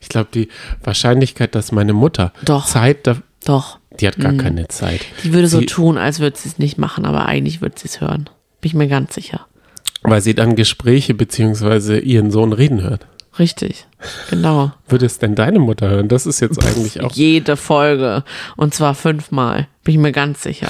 Ich 0.00 0.08
glaube, 0.10 0.28
die 0.34 0.48
Wahrscheinlichkeit, 0.82 1.54
dass 1.54 1.72
meine 1.72 1.94
Mutter 1.94 2.32
Doch. 2.44 2.66
Zeit, 2.66 3.06
da, 3.06 3.16
Doch. 3.46 3.78
die 3.98 4.06
hat 4.06 4.18
gar 4.18 4.34
keine 4.34 4.68
Zeit. 4.68 5.00
Die 5.24 5.32
würde 5.32 5.48
so 5.48 5.60
Sie- 5.60 5.66
tun, 5.66 5.96
als 5.96 6.20
würde 6.20 6.36
sie 6.36 6.48
es 6.50 6.58
nicht 6.58 6.76
machen, 6.76 7.06
aber 7.06 7.24
eigentlich 7.26 7.62
würde 7.62 7.76
sie 7.78 7.88
es 7.88 8.00
hören. 8.02 8.28
Bin 8.60 8.68
ich 8.68 8.74
mir 8.74 8.88
ganz 8.88 9.14
sicher. 9.14 9.46
Weil 10.04 10.20
sie 10.20 10.34
dann 10.34 10.54
Gespräche 10.54 11.14
beziehungsweise 11.14 11.98
ihren 11.98 12.30
Sohn 12.30 12.52
reden 12.52 12.82
hört. 12.82 13.06
Richtig. 13.38 13.86
Genau. 14.30 14.72
Würde 14.86 15.06
es 15.06 15.18
denn 15.18 15.34
deine 15.34 15.58
Mutter 15.58 15.88
hören? 15.88 16.08
Das 16.08 16.26
ist 16.26 16.40
jetzt 16.40 16.64
eigentlich 16.64 17.00
auch. 17.00 17.12
Jede 17.12 17.56
Folge. 17.56 18.22
Und 18.56 18.74
zwar 18.74 18.94
fünfmal. 18.94 19.66
Bin 19.82 19.94
ich 19.94 20.00
mir 20.00 20.12
ganz 20.12 20.42
sicher. 20.42 20.68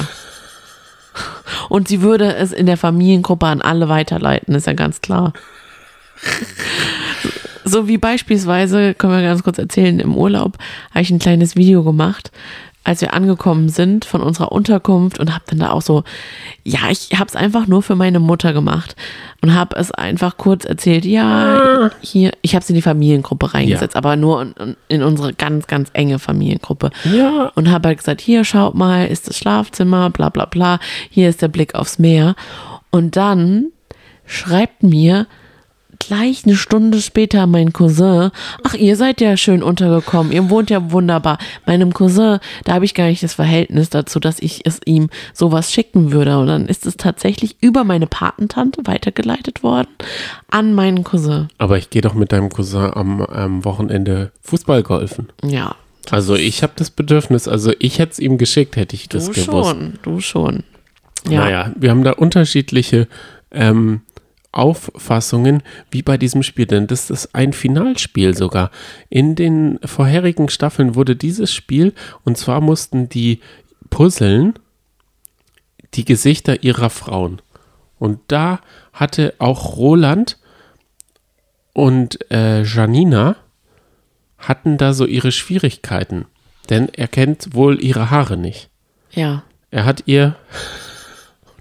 Und 1.69 1.89
sie 1.89 2.01
würde 2.01 2.35
es 2.35 2.53
in 2.53 2.67
der 2.67 2.77
Familiengruppe 2.77 3.47
an 3.47 3.61
alle 3.61 3.89
weiterleiten, 3.89 4.55
ist 4.55 4.67
ja 4.67 4.73
ganz 4.73 5.01
klar. 5.01 5.33
So 7.65 7.89
wie 7.89 7.99
beispielsweise, 7.99 8.95
können 8.95 9.15
wir 9.15 9.23
ganz 9.23 9.43
kurz 9.43 9.59
erzählen, 9.59 9.99
im 10.01 10.17
Urlaub 10.17 10.59
habe 10.91 11.03
ich 11.03 11.11
ein 11.11 11.19
kleines 11.19 11.57
Video 11.57 11.83
gemacht, 11.83 12.31
als 12.85 13.01
wir 13.01 13.15
angekommen 13.15 13.71
sind 13.71 14.05
von 14.05 14.21
unserer 14.21 14.53
Unterkunft 14.53 15.19
und 15.19 15.33
habe 15.33 15.45
dann 15.47 15.59
da 15.59 15.71
auch 15.71 15.81
so, 15.81 16.05
ja, 16.65 16.81
ich 16.91 17.11
habe 17.15 17.27
es 17.27 17.35
einfach 17.35 17.67
nur 17.67 17.83
für 17.83 17.97
meine 17.97 18.21
Mutter 18.21 18.53
gemacht 18.53 18.95
und 19.41 19.55
habe 19.55 19.77
es 19.77 19.91
einfach 19.91 20.37
kurz 20.37 20.67
erzählt, 20.67 21.07
ja, 21.07 21.91
hier, 22.03 22.33
ich 22.43 22.55
habe 22.55 22.63
es 22.63 22.69
in 22.69 22.77
die 22.77 22.83
Familiengruppe 22.83 23.55
reingesetzt, 23.55 23.95
Ja. 23.95 23.99
aber 23.99 24.17
nur 24.17 24.43
in, 24.43 24.77
in 24.89 25.03
unsere 25.03 25.33
ganz, 25.33 25.67
ganz 25.67 25.89
enge 25.95 26.19
Familiengruppe. 26.19 26.91
Ja. 27.05 27.51
Und 27.55 27.71
habe 27.71 27.89
halt 27.89 27.99
gesagt, 27.99 28.21
hier, 28.21 28.45
schaut 28.45 28.75
mal, 28.75 29.07
ist 29.07 29.29
das 29.29 29.39
Schlafzimmer, 29.39 30.11
bla 30.11 30.29
bla 30.29 30.45
bla, 30.45 30.79
hier 31.09 31.31
ist 31.31 31.41
der 31.41 31.49
Blick 31.49 31.75
aufs 31.75 31.99
Meer. 31.99 32.37
Und 32.91 33.17
dann 33.17 33.69
schreibt 34.27 34.83
mir 34.83 35.27
gleich 36.07 36.45
eine 36.45 36.57
Stunde 36.57 37.01
später 37.01 37.47
mein 37.47 37.73
Cousin, 37.73 38.31
ach, 38.63 38.75
ihr 38.75 38.97
seid 38.97 39.21
ja 39.21 39.37
schön 39.37 39.63
untergekommen, 39.63 40.33
ihr 40.33 40.51
wohnt 40.51 40.71
ja 40.71 40.91
wunderbar. 40.91 41.39
Meinem 41.67 41.93
Cousin, 41.93 42.39
da 42.65 42.75
habe 42.75 42.85
ich 42.85 42.95
gar 42.95 43.07
nicht 43.07 43.23
das 43.23 43.35
Verhältnis 43.35 43.91
dazu, 43.91 44.21
dass 44.21 44.39
ich 44.41 44.67
es 44.67 44.81
ihm 44.85 45.09
sowas 45.33 45.73
schicken 45.73 46.13
würde. 46.13 46.39
Und 46.39 46.47
dann 46.49 46.67
ist 46.67 46.87
es 46.87 46.97
tatsächlich 46.97 47.57
über 47.61 47.85
meine 47.85 48.07
Patentante 48.07 48.83
weitergeleitet 48.85 49.63
worden 49.63 49.89
an 50.51 50.75
meinen 50.75 51.05
Cousin. 51.05 51.49
Aber 51.59 51.79
ich 51.79 51.91
gehe 51.91 52.03
doch 52.03 52.15
mit 52.15 52.33
deinem 52.33 52.49
Cousin 52.51 52.91
am, 52.95 53.23
am 53.23 53.65
Wochenende 53.65 54.33
Fußball 54.43 54.83
golfen. 54.83 55.29
Ja. 55.43 55.75
Also 56.11 56.35
ich 56.35 56.63
habe 56.63 56.75
das 56.77 56.91
Bedürfnis, 56.91 57.49
also 57.49 57.73
ich 57.79 57.99
hätte 57.99 58.13
es 58.13 58.19
ihm 58.19 58.37
geschickt, 58.39 58.77
hätte 58.77 58.95
ich 58.95 59.09
das 59.09 59.27
Du 59.27 59.33
gewusst. 59.33 59.71
schon, 59.71 59.95
du 60.03 60.21
schon. 60.21 60.65
Ja. 61.29 61.41
Naja, 61.41 61.73
wir 61.77 61.91
haben 61.91 62.05
da 62.05 62.13
unterschiedliche 62.13 63.09
ähm, 63.51 64.03
Auffassungen, 64.55 65.63
wie 65.91 66.03
bei 66.03 66.17
diesem 66.17 66.43
Spiel, 66.43 66.67
denn 66.67 66.87
das 66.87 67.11
ist 67.11 67.35
ein 67.35 67.53
Finalspiel 67.53 68.35
sogar. 68.35 68.71
In 69.09 69.35
den 69.35 69.79
vorherigen 69.85 70.49
Staffeln 70.49 70.95
wurde 70.95 71.17
dieses 71.17 71.53
Spiel, 71.53 71.93
und 72.25 72.39
zwar 72.39 72.61
mussten 72.61 73.09
die 73.09 73.41
puzzeln 73.91 74.55
die 75.95 76.05
Gesichter 76.05 76.63
ihrer 76.63 76.91
Frauen. 76.91 77.41
Und 77.99 78.21
da 78.29 78.61
hatte 78.93 79.35
auch 79.39 79.77
Roland 79.77 80.39
und 81.73 82.31
äh, 82.31 82.63
Janina 82.63 83.37
hatten 84.39 84.77
da 84.77 84.93
so 84.93 85.07
ihre 85.07 85.33
Schwierigkeiten, 85.33 86.27
denn 86.71 86.89
er 86.93 87.09
kennt 87.09 87.55
wohl 87.55 87.83
ihre 87.83 88.11
Haare 88.11 88.37
nicht. 88.37 88.69
Ja. 89.11 89.45
Er 89.71 89.85
hat 89.85 90.05
ihr. 90.07 90.37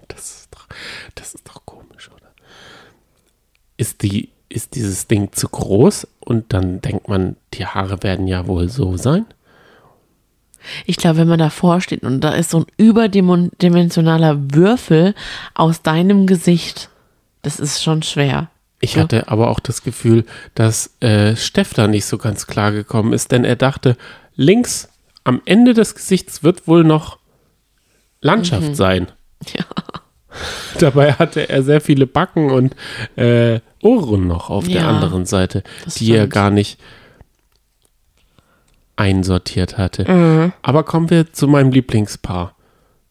Das 0.07 0.35
ist 0.35 0.53
doch, 0.53 0.67
das 1.15 1.33
ist 1.33 1.47
doch 1.47 1.65
komisch, 1.65 2.09
oder? 2.09 2.31
Ist, 3.83 4.01
die, 4.01 4.29
ist 4.47 4.75
dieses 4.75 5.07
Ding 5.07 5.33
zu 5.33 5.49
groß 5.49 6.07
und 6.21 6.53
dann 6.53 6.79
denkt 6.79 7.09
man, 7.09 7.35
die 7.53 7.65
Haare 7.65 8.01
werden 8.01 8.27
ja 8.29 8.47
wohl 8.47 8.69
so 8.69 8.95
sein? 8.95 9.25
Ich 10.85 10.95
glaube, 10.95 11.17
wenn 11.17 11.27
man 11.27 11.39
davor 11.39 11.81
steht 11.81 12.03
und 12.03 12.21
da 12.21 12.29
ist 12.29 12.51
so 12.51 12.59
ein 12.59 12.65
überdimensionaler 12.77 14.37
Würfel 14.53 15.15
aus 15.53 15.81
deinem 15.81 16.27
Gesicht, 16.27 16.87
das 17.41 17.59
ist 17.59 17.83
schon 17.83 18.03
schwer. 18.03 18.49
Ich 18.79 18.95
Ja. 18.95 19.03
hatte 19.03 19.27
aber 19.27 19.49
auch 19.49 19.59
das 19.59 19.81
Gefühl, 19.83 20.23
dass 20.55 20.91
äh, 21.01 21.35
Steff 21.35 21.73
da 21.73 21.89
nicht 21.89 22.05
so 22.05 22.17
ganz 22.17 22.47
klar 22.47 22.71
gekommen 22.71 23.11
ist, 23.11 23.33
denn 23.33 23.43
er 23.43 23.57
dachte, 23.57 23.97
links 24.37 24.87
am 25.25 25.41
Ende 25.43 25.73
des 25.73 25.95
Gesichts 25.95 26.41
wird 26.41 26.65
wohl 26.69 26.85
noch 26.85 27.17
Landschaft 28.21 28.77
sein. 28.77 29.07
Ja. 29.53 29.65
Dabei 30.79 31.11
hatte 31.13 31.49
er 31.49 31.63
sehr 31.63 31.81
viele 31.81 32.07
Backen 32.07 32.49
und 32.49 32.75
äh, 33.17 33.59
Ohren 33.83 34.27
noch 34.27 34.49
auf 34.49 34.65
der 34.65 34.81
Ja, 34.81 34.89
anderen 34.89 35.25
Seite, 35.25 35.63
die 35.97 36.11
er 36.13 36.27
gar 36.27 36.49
nicht 36.49 36.79
einsortiert 38.95 39.77
hatte. 39.77 40.09
Mhm. 40.11 40.53
Aber 40.61 40.83
kommen 40.83 41.09
wir 41.09 41.31
zu 41.33 41.47
meinem 41.47 41.71
Lieblingspaar. 41.71 42.55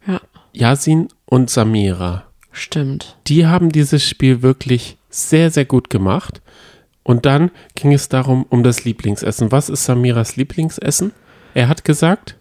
Ja, 0.06 0.20
Yasin 0.52 1.08
und 1.26 1.50
Samira. 1.50 2.24
stimmt. 2.52 3.16
Die 3.26 3.46
haben 3.46 3.70
dieses 3.72 4.06
Spiel 4.06 4.42
wirklich 4.42 4.96
sehr, 5.10 5.50
sehr 5.50 5.64
gut 5.64 5.90
gemacht. 5.90 6.40
Und 7.04 7.26
dann 7.26 7.50
ging 7.74 7.92
es 7.92 8.08
darum, 8.08 8.46
um 8.48 8.62
das 8.62 8.84
Lieblingsessen. 8.84 9.50
Was 9.50 9.68
ist 9.68 9.84
Samiras 9.84 10.36
Lieblingsessen? 10.36 11.12
Er 11.54 11.68
hat 11.68 11.84
gesagt, 11.84 12.36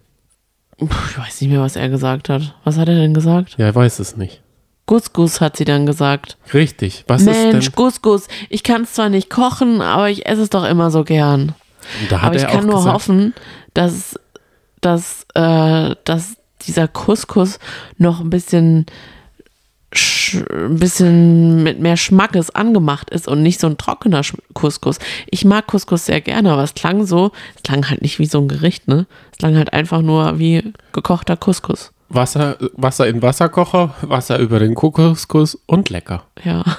Ich 0.80 1.18
weiß 1.18 1.42
nicht 1.42 1.50
mehr, 1.50 1.62
was 1.62 1.76
er 1.76 1.90
gesagt 1.90 2.30
hat. 2.30 2.56
Was 2.64 2.78
hat 2.78 2.88
er 2.88 2.96
denn 2.96 3.14
gesagt? 3.14 3.56
ja, 3.58 3.66
er 3.66 3.76
weiß 3.76 4.00
es 4.00 4.18
nicht. 4.18 4.42
Couscous 4.86 5.40
hat 5.42 5.58
sie 5.58 5.66
dann 5.66 5.86
gesagt. 5.86 6.38
Richtig. 6.54 7.06
Was 7.08 7.24
Mensch, 7.24 7.68
ist 7.68 7.76
Couscous, 7.76 8.28
ich 8.50 8.64
kann 8.64 8.84
es 8.84 8.94
zwar 8.94 9.10
nicht 9.10 9.30
kochen, 9.30 9.82
aber 9.82 10.10
ich 10.10 10.26
esse 10.26 10.42
es 10.42 10.50
doch 10.50 10.66
immer 10.66 10.92
so 10.92 11.04
gern. 11.04 11.54
denn? 12.00 12.08
Da 12.10 12.18
hat 12.22 12.28
aber 12.28 12.36
ich 12.36 12.44
er 12.44 12.50
kann 12.50 12.60
auch 12.62 12.64
nur 12.66 12.76
gesagt, 12.78 12.94
hoffen, 12.96 13.34
dass, 13.74 14.20
dass, 14.82 15.26
äh, 15.36 15.96
dass 16.04 16.36
dieser 16.68 16.88
Couscous 16.88 17.58
noch 17.98 18.20
ein 18.20 18.30
bisschen, 18.30 18.86
sch- 19.94 20.46
ein 20.54 20.78
bisschen 20.78 21.64
mit 21.64 21.80
mehr 21.80 21.98
Schmackes 21.98 22.50
angemacht 22.52 23.10
ist 23.10 23.28
und 23.28 23.42
nicht 23.42 23.60
so 23.60 23.68
ein 23.68 23.78
trockener 23.78 24.22
Couscous. 24.54 25.00
Ich 25.30 25.44
mag 25.46 25.68
Couscous 25.68 26.06
sehr 26.06 26.22
gerne, 26.22 26.52
aber 26.52 26.64
es 26.64 26.74
klang 26.74 27.06
so, 27.06 27.32
es 27.56 27.64
klang 27.64 27.90
halt 27.90 28.02
nicht 28.02 28.20
wie 28.20 28.26
so 28.26 28.40
ein 28.40 28.48
Gericht, 28.48 28.88
ne? 28.88 29.06
Es 29.32 29.38
klang 29.40 29.56
halt 29.58 29.74
einfach 29.74 30.02
nur 30.02 30.38
wie 30.40 30.74
gekochter 30.94 31.38
Couscous. 31.38 31.92
Wasser, 32.14 32.58
Wasser 32.74 33.08
in 33.08 33.22
Wasserkocher, 33.22 33.96
Wasser 34.02 34.40
über 34.40 34.60
den 34.60 34.76
Kokoskuss 34.76 35.56
und 35.66 35.90
lecker. 35.90 36.24
Ja. 36.44 36.64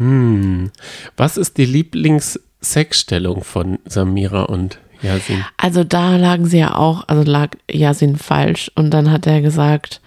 Hm. 0.00 0.70
Was 1.18 1.36
ist 1.36 1.58
die 1.58 1.66
Lieblingssexstellung 1.66 3.44
von 3.44 3.80
Samira 3.84 4.44
und 4.44 4.78
Yasin? 5.02 5.44
Also 5.58 5.84
da 5.84 6.16
lagen 6.16 6.46
sie 6.46 6.56
ja 6.56 6.74
auch, 6.74 7.06
also 7.06 7.22
lag 7.30 7.50
Yasin 7.70 8.16
falsch. 8.16 8.72
Und 8.74 8.92
dann 8.92 9.10
hat 9.10 9.26
er 9.26 9.42
gesagt, 9.42 10.00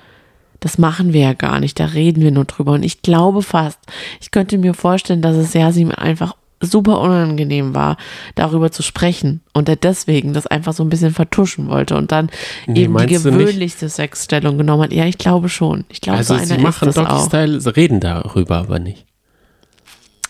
das 0.62 0.80
machen 0.80 1.14
wir 1.14 1.22
ja 1.22 1.34
gar 1.34 1.60
nicht, 1.60 1.80
da 1.80 1.86
reden 1.86 2.24
wir 2.24 2.32
nur 2.32 2.46
drüber. 2.46 2.72
Und 2.72 2.82
ich 2.82 3.04
glaube 3.04 3.44
fast, 3.44 3.80
ich 4.20 4.32
könnte 4.32 4.58
mir 4.58 4.74
vorstellen, 4.74 5.22
dass 5.22 5.36
es 5.36 5.54
Yasin 5.54 5.92
einfach 5.92 6.36
super 6.66 7.00
unangenehm 7.00 7.74
war, 7.76 7.98
darüber 8.36 8.72
zu 8.72 8.84
sprechen. 8.84 9.42
Und 9.54 9.70
er 9.70 9.76
deswegen 9.76 10.34
das 10.34 10.48
einfach 10.48 10.74
so 10.74 10.84
ein 10.84 10.90
bisschen 10.90 11.14
vertuschen 11.14 11.68
wollte 11.70 11.96
und 11.96 12.12
dann 12.12 12.30
Nee, 12.68 12.84
eben 12.84 12.98
die 12.98 13.06
gewöhnlichste 13.08 13.90
Sexstellung 13.90 14.58
genommen 14.58 14.84
hat. 14.84 14.94
Ja, 14.94 15.06
ich 15.06 15.18
glaube 15.18 15.50
schon. 15.50 15.86
Ich 15.90 16.02
glaube, 16.02 16.18
Also 16.20 16.38
so 16.38 16.44
sie 16.44 16.54
einer 16.54 16.64
machen 16.64 16.90
ist 16.90 16.98
das 16.98 17.06
auch. 17.06 17.10
Doggy-Style, 17.30 17.62
sie 17.62 17.76
reden 17.76 18.00
darüber 18.00 18.58
aber 18.58 18.80
nicht. 18.80 19.06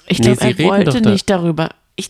Ich 0.07 0.19
Nee, 0.19 0.35
glaube, 0.35 0.53
sie 0.55 0.63
er 0.63 0.69
wollte 0.69 1.01
da- 1.01 1.09
nicht 1.09 1.29
darüber. 1.29 1.69
Ich, 1.95 2.09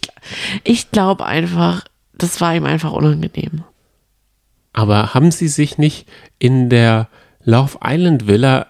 ich 0.64 0.92
glaube 0.92 1.26
einfach, 1.26 1.84
das 2.18 2.42
war 2.42 2.56
ihm 2.56 2.66
einfach 2.66 2.92
unangenehm. 2.92 3.64
Aber 4.74 5.14
haben 5.14 5.30
sie 5.32 5.48
sich 5.48 5.78
nicht 5.78 6.08
in 6.40 6.70
der 6.70 7.08
Love 7.44 7.78
Island 7.86 8.26
Villa 8.28 8.68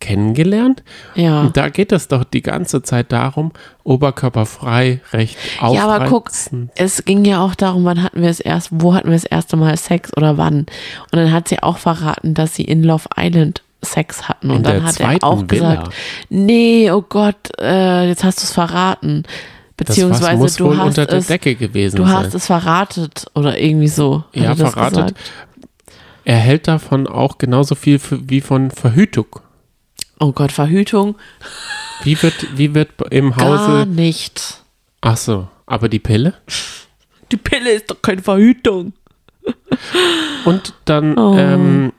kennengelernt? 0.00 0.82
Ja. 1.14 1.40
Und 1.42 1.56
da 1.56 1.68
geht 1.68 1.92
es 1.92 2.08
doch 2.08 2.24
die 2.24 2.42
ganze 2.42 2.82
Zeit 2.82 3.12
darum, 3.12 3.52
oberkörperfrei, 3.84 5.00
recht 5.12 5.36
Ja, 5.60 5.88
aber 5.88 6.06
guck, 6.06 6.28
aufreizend. 6.28 6.70
es 6.76 7.04
ging 7.04 7.24
ja 7.24 7.40
auch 7.42 7.54
darum, 7.54 7.84
wann 7.84 8.02
hatten 8.02 8.22
wir 8.22 8.28
es 8.30 8.40
erst, 8.40 8.68
wo 8.72 8.94
hatten 8.94 9.08
wir 9.08 9.14
das 9.16 9.24
erste 9.24 9.56
Mal 9.56 9.76
Sex 9.76 10.10
oder 10.16 10.36
wann. 10.38 10.58
Und 10.60 10.68
dann 11.12 11.32
hat 11.32 11.48
sie 11.48 11.62
auch 11.62 11.78
verraten, 11.78 12.34
dass 12.34 12.54
sie 12.54 12.64
in 12.64 12.82
Love 12.82 13.08
Island 13.16 13.62
Sex 13.82 14.28
hatten. 14.28 14.50
Und 14.50 14.58
In 14.58 14.62
dann 14.64 14.84
hat 14.84 14.98
er 15.00 15.22
auch 15.22 15.44
Villa. 15.48 15.74
gesagt, 15.76 15.94
nee, 16.28 16.90
oh 16.90 17.02
Gott, 17.02 17.36
äh, 17.60 18.08
jetzt 18.08 18.24
hast 18.24 18.38
du 18.40 18.44
es 18.44 18.52
verraten. 18.52 19.22
Das 19.76 19.88
was 19.88 19.96
Beziehungsweise 19.96 20.36
muss 20.38 20.56
du 20.56 20.76
hast 20.76 20.86
unter 20.86 21.06
der 21.06 21.18
es, 21.18 21.26
Decke 21.26 21.54
gewesen 21.54 21.96
du 21.96 22.04
sein. 22.04 22.14
hast 22.14 22.34
es 22.34 22.46
verratet 22.46 23.26
oder 23.34 23.58
irgendwie 23.58 23.88
so. 23.88 24.24
Ja, 24.32 24.44
er 24.44 24.56
verratet. 24.56 25.14
Er 26.24 26.38
hält 26.38 26.66
davon 26.66 27.06
auch 27.06 27.38
genauso 27.38 27.74
viel 27.74 27.98
für, 27.98 28.28
wie 28.28 28.40
von 28.40 28.70
Verhütung. 28.70 29.26
Oh 30.18 30.32
Gott, 30.32 30.52
Verhütung? 30.52 31.16
Wie 32.02 32.20
wird, 32.22 32.56
wie 32.58 32.74
wird 32.74 32.90
im 33.10 33.32
Gar 33.32 33.80
Hause. 33.80 33.86
nicht. 33.86 34.62
Ach 35.00 35.16
so, 35.16 35.48
aber 35.66 35.88
die 35.88 35.98
Pille? 35.98 36.34
Die 37.32 37.36
Pille 37.36 37.70
ist 37.72 37.90
doch 37.90 38.00
keine 38.00 38.22
Verhütung. 38.22 38.92
Und 40.44 40.74
dann 40.84 41.18
Oh. 41.18 41.36
ähm, 41.38 41.92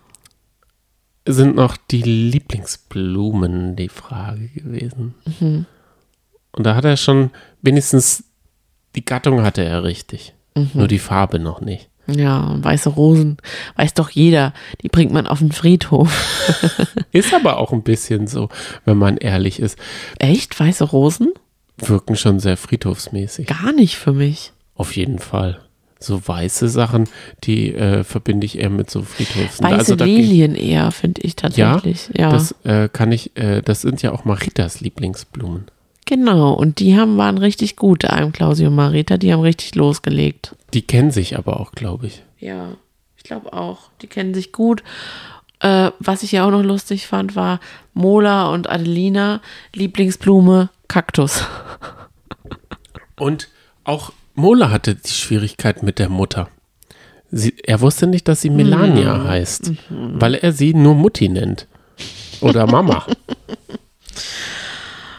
sind 1.26 1.56
noch 1.56 1.78
die 1.78 2.02
Lieblingsblumen 2.02 3.76
die 3.76 3.90
Frage 3.90 4.48
gewesen. 4.50 5.16
Mhm. 5.40 5.66
Und 6.54 6.64
da 6.64 6.76
hat 6.76 6.86
er 6.86 6.98
schon 6.98 7.32
wenigstens 7.62 8.24
die 8.96 9.06
Gattung 9.06 9.44
hatte 9.44 9.64
er 9.64 9.84
richtig. 9.84 10.34
Mhm. 10.56 10.72
Nur 10.74 10.88
die 10.88 11.00
Farbe 11.00 11.40
noch 11.40 11.62
nicht. 11.62 11.90
Ja, 12.08 12.56
weiße 12.62 12.90
Rosen, 12.90 13.38
weiß 13.76 13.94
doch 13.94 14.10
jeder. 14.10 14.54
Die 14.82 14.88
bringt 14.88 15.12
man 15.12 15.28
auf 15.28 15.40
den 15.40 15.52
Friedhof. 15.52 16.10
Ist 17.12 17.34
aber 17.34 17.58
auch 17.58 17.74
ein 17.74 17.84
bisschen 17.84 18.28
so, 18.28 18.50
wenn 18.86 18.98
man 18.98 19.18
ehrlich 19.18 19.60
ist. 19.60 19.78
Echt? 20.20 20.60
Weiße 20.60 20.86
Rosen? 20.86 21.34
Wirken 21.78 22.16
schon 22.16 22.40
sehr 22.40 22.58
friedhofsmäßig. 22.58 23.48
Gar 23.48 23.74
nicht 23.74 23.98
für 23.98 24.14
mich. 24.14 24.52
Auf 24.76 24.96
jeden 24.96 25.20
Fall. 25.20 25.60
So 26.00 26.22
weiße 26.28 26.70
Sachen, 26.70 27.10
die 27.44 27.74
äh, 27.74 28.04
verbinde 28.04 28.46
ich 28.46 28.60
eher 28.60 28.70
mit 28.70 28.90
so 28.90 29.02
Friedhöfen. 29.02 29.66
Weiße 29.66 29.94
also 29.94 29.96
Lilien 29.96 30.56
eher, 30.56 30.92
finde 30.92 31.22
ich 31.22 31.36
tatsächlich. 31.36 32.10
Ja, 32.16 32.30
Das 32.30 32.54
äh, 32.64 32.88
kann 32.88 33.12
ich, 33.12 33.36
äh, 33.36 33.62
das 33.62 33.82
sind 33.82 34.02
ja 34.04 34.12
auch 34.12 34.24
Maritas 34.24 34.80
Lieblingsblumen. 34.80 35.66
Genau. 36.08 36.54
Und 36.54 36.80
die 36.80 36.98
haben, 36.98 37.18
waren 37.18 37.38
richtig 37.38 37.76
gut, 37.76 38.04
Klausi 38.34 38.66
und 38.66 38.74
Marita, 38.74 39.18
die 39.18 39.32
haben 39.32 39.42
richtig 39.42 39.76
losgelegt. 39.76 40.56
Die 40.74 40.82
kennen 40.82 41.12
sich 41.12 41.38
aber 41.38 41.60
auch, 41.60 41.72
glaube 41.74 42.08
ich. 42.08 42.24
Ja, 42.40 42.70
ich 43.16 43.24
glaube 43.24 43.54
auch. 43.54 43.92
Die 44.02 44.08
kennen 44.08 44.34
sich 44.34 44.52
gut. 44.52 44.84
Äh, 45.60 45.92
was 46.00 46.24
ich 46.24 46.32
ja 46.32 46.46
auch 46.46 46.52
noch 46.52 46.64
lustig 46.64 47.08
fand, 47.08 47.36
war 47.36 47.60
Mola 47.94 48.52
und 48.52 48.70
Adelina, 48.70 49.42
Lieblingsblume, 49.74 50.70
Kaktus. 50.88 51.44
Und 53.20 53.50
auch 53.84 54.12
Mola 54.36 54.70
hatte 54.70 54.94
die 54.94 55.10
Schwierigkeit 55.10 55.82
mit 55.82 55.98
der 55.98 56.10
Mutter. 56.10 56.50
Sie, 57.32 57.56
er 57.64 57.82
wusste 57.82 58.06
nicht, 58.06 58.28
dass 58.28 58.42
sie 58.42 58.52
Melania 58.52 59.24
heißt, 59.24 59.72
weil 59.90 60.36
er 60.36 60.52
sie 60.52 60.76
nur 60.76 60.94
Mutti 60.94 61.28
nennt. 61.28 61.66
Oder 62.42 62.68
Mama. 62.68 63.08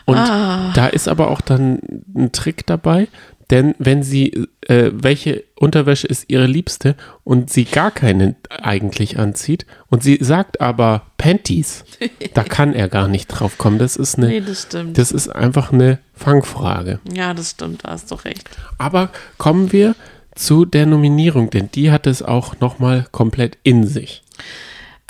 Und 0.09 0.77
da 0.77 0.87
ist 0.87 1.09
aber 1.09 1.31
auch 1.31 1.41
dann 1.41 1.81
ein 2.15 2.33
Trick 2.33 2.67
dabei, 2.67 3.09
denn 3.51 3.75
wenn 3.79 4.03
sie, 4.03 4.47
äh, 4.67 4.91
welche 4.93 5.45
Unterwäsche 5.55 6.07
ist 6.07 6.27
ihre 6.29 6.47
Liebste 6.47 6.97
und 7.25 7.51
sie 7.51 7.65
gar 7.65 7.91
keine 7.91 8.37
eigentlich 8.51 9.19
anzieht 9.19 9.65
und 9.89 10.03
sie 10.03 10.19
sagt 10.21 10.61
aber 10.61 11.03
Panties, 11.17 11.85
da 12.35 12.45
kann 12.45 12.75
er 12.75 12.89
gar 12.89 13.09
nicht 13.09 13.29
drauf 13.29 13.57
kommen. 13.57 13.79
Das 13.79 13.97
ist 13.97 14.19
eine, 14.19 14.43
das 14.43 14.63
stimmt. 14.63 14.99
das 14.99 15.13
ist 15.13 15.29
einfach 15.29 15.73
eine 15.73 15.99
Fangfrage. 16.15 17.01
ja, 17.11 17.33
das 17.33 17.51
stimmt, 17.51 17.85
da 17.85 17.93
hast 17.93 18.11
du 18.11 18.17
recht. 18.17 18.49
Aber 18.77 19.11
kommen 19.39 19.73
wir 19.73 19.95
zu 20.35 20.65
der 20.65 20.87
Nominierung, 20.87 21.51
denn 21.51 21.71
die 21.75 21.91
hat 21.91 22.07
es 22.07 22.23
auch 22.23 22.61
nochmal 22.61 23.07
komplett 23.13 23.59
in 23.63 23.87
sich. 23.87 24.23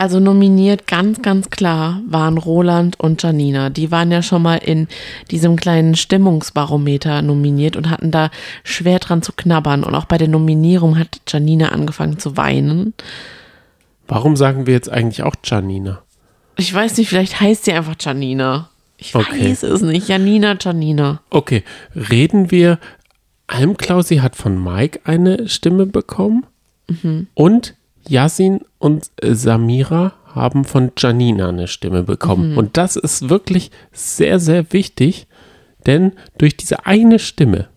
Also 0.01 0.21
nominiert 0.21 0.87
ganz, 0.87 1.23
ganz 1.23 1.51
klar 1.51 2.01
waren 2.07 2.39
Roland 2.39 2.99
und 3.01 3.21
Janina. 3.21 3.69
Die 3.69 3.91
waren 3.91 4.13
ja 4.13 4.23
schon 4.23 4.43
mal 4.43 4.57
in 4.57 4.87
diesem 5.33 5.57
kleinen 5.57 5.97
Stimmungsbarometer 5.97 7.21
nominiert 7.21 7.75
und 7.77 7.91
hatten 7.91 8.13
da 8.13 8.31
schwer 8.63 9.01
dran 9.01 9.23
zu 9.23 9.33
knabbern. 9.33 9.83
Und 9.83 9.97
auch 9.97 10.05
bei 10.05 10.17
der 10.17 10.29
Nominierung 10.29 10.97
hat 10.99 11.21
Janina 11.27 11.71
angefangen 11.71 12.19
zu 12.21 12.37
weinen. 12.37 12.95
Warum 14.07 14.37
sagen 14.37 14.67
wir 14.69 14.75
jetzt 14.75 14.89
eigentlich 14.89 15.25
auch 15.25 15.35
Janina? 15.45 16.01
Ich 16.57 16.73
weiß 16.73 16.97
nicht, 16.97 17.09
vielleicht 17.09 17.41
heißt 17.41 17.65
sie 17.65 17.73
einfach 17.73 17.97
Janina. 17.99 18.71
Ich 18.99 19.15
Okay. 19.17 19.51
weiß 19.51 19.65
es 19.65 19.83
nicht. 19.83 20.09
Janina, 20.09 20.57
Janina. 20.61 21.21
Okay, 21.31 21.65
reden 21.95 22.51
wir. 22.53 22.79
Almklausi 23.49 24.19
hat 24.19 24.37
von 24.37 24.63
Mike 24.63 25.01
eine 25.05 25.49
Stimme 25.49 25.87
bekommen 25.87 26.45
und 27.35 27.75
Yasin 28.09 28.61
und 28.79 29.11
Samira 29.23 30.15
haben 30.35 30.65
von 30.65 30.93
Janina 30.97 31.49
eine 31.49 31.69
Stimme 31.69 32.03
bekommen. 32.03 32.57
Und 32.57 32.77
das 32.77 32.97
ist 32.97 33.29
wirklich 33.29 33.71
sehr, 33.93 34.39
sehr 34.39 34.73
wichtig, 34.73 35.27
denn 35.87 36.13
durch 36.39 36.57
diese 36.57 36.87
eine 36.87 37.19
Stimme 37.19 37.69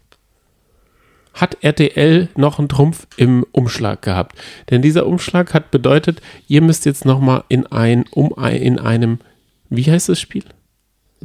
hat 1.34 1.58
RTL 1.62 2.28
noch 2.36 2.60
einen 2.60 2.68
Trumpf 2.68 3.08
im 3.18 3.46
Umschlag 3.52 4.02
gehabt. 4.02 4.38
Denn 4.70 4.82
dieser 4.82 5.06
Umschlag 5.06 5.54
hat 5.54 5.72
bedeutet, 5.72 6.22
ihr 6.48 6.62
müsst 6.62 6.86
jetzt 6.86 7.06
nochmal 7.06 7.44
in 7.48 7.66
ein, 7.68 8.06
um 8.12 8.38
ein, 8.38 8.62
in 8.62 8.80
einem, 8.80 9.20
wie 9.70 9.90
heißt 9.90 10.10
das 10.10 10.20
Spiel? 10.20 10.44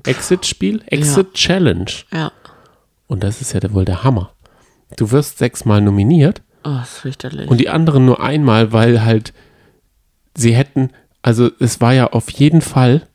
Exit-Spiel? 0.05 0.83
Exit-Challenge. 0.87 1.91
Ja. 2.13 2.33
Und 3.09 3.25
das 3.25 3.41
ist 3.41 3.53
ja 3.53 3.61
wohl 3.73 3.85
der 3.85 4.05
Hammer. 4.05 4.33
Du 4.97 5.11
wirst 5.11 5.39
sechsmal 5.39 5.81
nominiert 5.81 6.43
Oh, 6.67 6.81
ist 6.83 6.99
fürchterlich. 6.99 7.49
und 7.49 7.59
die 7.59 7.69
anderen 7.69 8.05
nur 8.05 8.21
einmal, 8.21 8.73
weil 8.73 9.05
halt 9.05 9.33
sie 10.37 10.55
hätten, 10.55 10.91
also 11.23 11.49
es 11.61 11.81
war 11.81 11.93
ja 11.95 12.09
auf 12.09 12.29
jeden 12.31 12.61
Fall, 12.61 13.07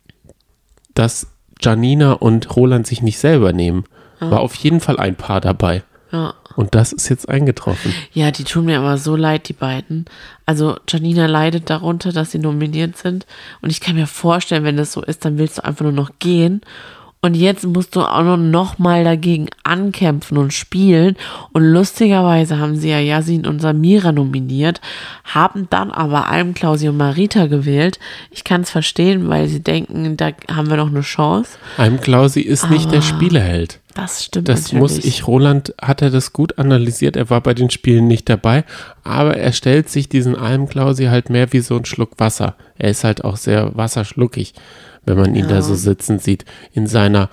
dass 0.94 1.28
Janina 1.62 2.14
und 2.14 2.56
Roland 2.56 2.88
sich 2.88 3.02
nicht 3.02 3.20
selber 3.20 3.54
nehmen. 3.54 3.84
War 4.20 4.40
auf 4.42 4.54
jeden 4.56 4.80
Fall 4.80 5.00
ein 5.00 5.16
Paar 5.16 5.42
dabei. 5.42 5.84
ja. 6.12 6.34
Und 6.56 6.76
das 6.76 6.92
ist 6.92 7.08
jetzt 7.10 7.30
eingetroffen. 7.30 7.94
Ja, 8.12 8.30
die 8.30 8.44
tun 8.44 8.66
mir 8.66 8.80
aber 8.80 8.98
so 8.98 9.16
leid, 9.16 9.48
die 9.48 9.54
beiden. 9.54 10.06
Also 10.46 10.78
Janina 10.88 11.26
leidet 11.26 11.70
darunter, 11.70 12.12
dass 12.12 12.32
sie 12.32 12.40
nominiert 12.40 12.98
sind. 12.98 13.26
Und 13.62 13.70
ich 13.70 13.80
kann 13.80 13.96
mir 13.96 14.06
vorstellen, 14.08 14.66
wenn 14.66 14.76
das 14.76 14.92
so 14.92 15.02
ist, 15.02 15.24
dann 15.24 15.38
willst 15.38 15.60
du 15.60 15.64
einfach 15.64 15.84
nur 15.84 15.94
noch 15.94 16.12
gehen. 16.20 16.62
Und 17.24 17.36
jetzt 17.36 17.68
musst 17.68 17.96
du 17.96 18.02
auch 18.02 18.36
noch, 18.36 18.80
mal 18.80 19.04
dagegen 19.04 19.48
ankämpfen 19.64 20.38
und 20.40 20.54
spielen. 20.54 21.16
Und 21.54 21.64
lustigerweise 21.64 22.58
haben 22.58 22.76
sie 22.76 22.90
ja 22.90 23.00
Yasin 23.00 23.46
und 23.46 23.62
Samira 23.62 24.12
nominiert, 24.12 24.82
haben 25.24 25.68
dann 25.70 25.92
aber 25.92 26.30
Alm, 26.30 26.56
Klausi 26.56 26.90
und 26.90 26.98
Marita 26.98 27.46
gewählt. 27.46 28.00
Ich 28.32 28.44
kann 28.44 28.62
es 28.62 28.72
verstehen, 28.72 29.30
weil 29.30 29.48
sie 29.48 29.62
denken, 29.62 30.18
da 30.18 30.32
haben 30.50 30.72
wir 30.72 30.78
noch 30.78 30.90
eine 30.90 31.02
Chance. 31.02 31.52
Almklausi 31.78 32.42
ist 32.42 32.72
nicht 32.72 32.92
der 32.92 33.02
Spieleheld. 33.04 33.80
Das 33.94 34.24
stimmt 34.26 34.50
Das 34.50 34.64
natürlich. 34.64 34.82
muss 34.82 34.98
ich, 34.98 35.28
Roland 35.28 35.76
hat 35.80 36.02
er 36.02 36.10
das 36.10 36.34
gut 36.34 36.58
analysiert. 36.58 37.16
Er 37.16 37.30
war 37.30 37.42
bei 37.42 37.54
den 37.54 37.70
Spielen 37.70 38.08
nicht 38.08 38.30
dabei, 38.30 38.64
aber 39.04 39.38
er 39.38 39.52
stellt 39.52 39.90
sich 39.90 40.10
diesen 40.10 40.36
Almklausi 40.36 41.06
halt 41.06 41.30
mehr 41.30 41.54
wie 41.54 41.60
so 41.60 41.76
ein 41.76 41.86
Schluck 41.86 42.12
Wasser. 42.18 42.56
Er 42.78 42.90
ist 42.90 43.04
halt 43.04 43.24
auch 43.24 43.38
sehr 43.38 43.76
wasserschluckig, 43.76 44.54
wenn 45.06 45.18
man 45.18 45.36
ihn 45.36 45.48
da 45.48 45.62
so 45.62 45.76
sitzen 45.76 46.20
sieht. 46.20 46.46
In 46.74 46.88
seiner 46.88 47.30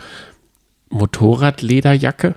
Motorradlederjacke, 0.90 2.34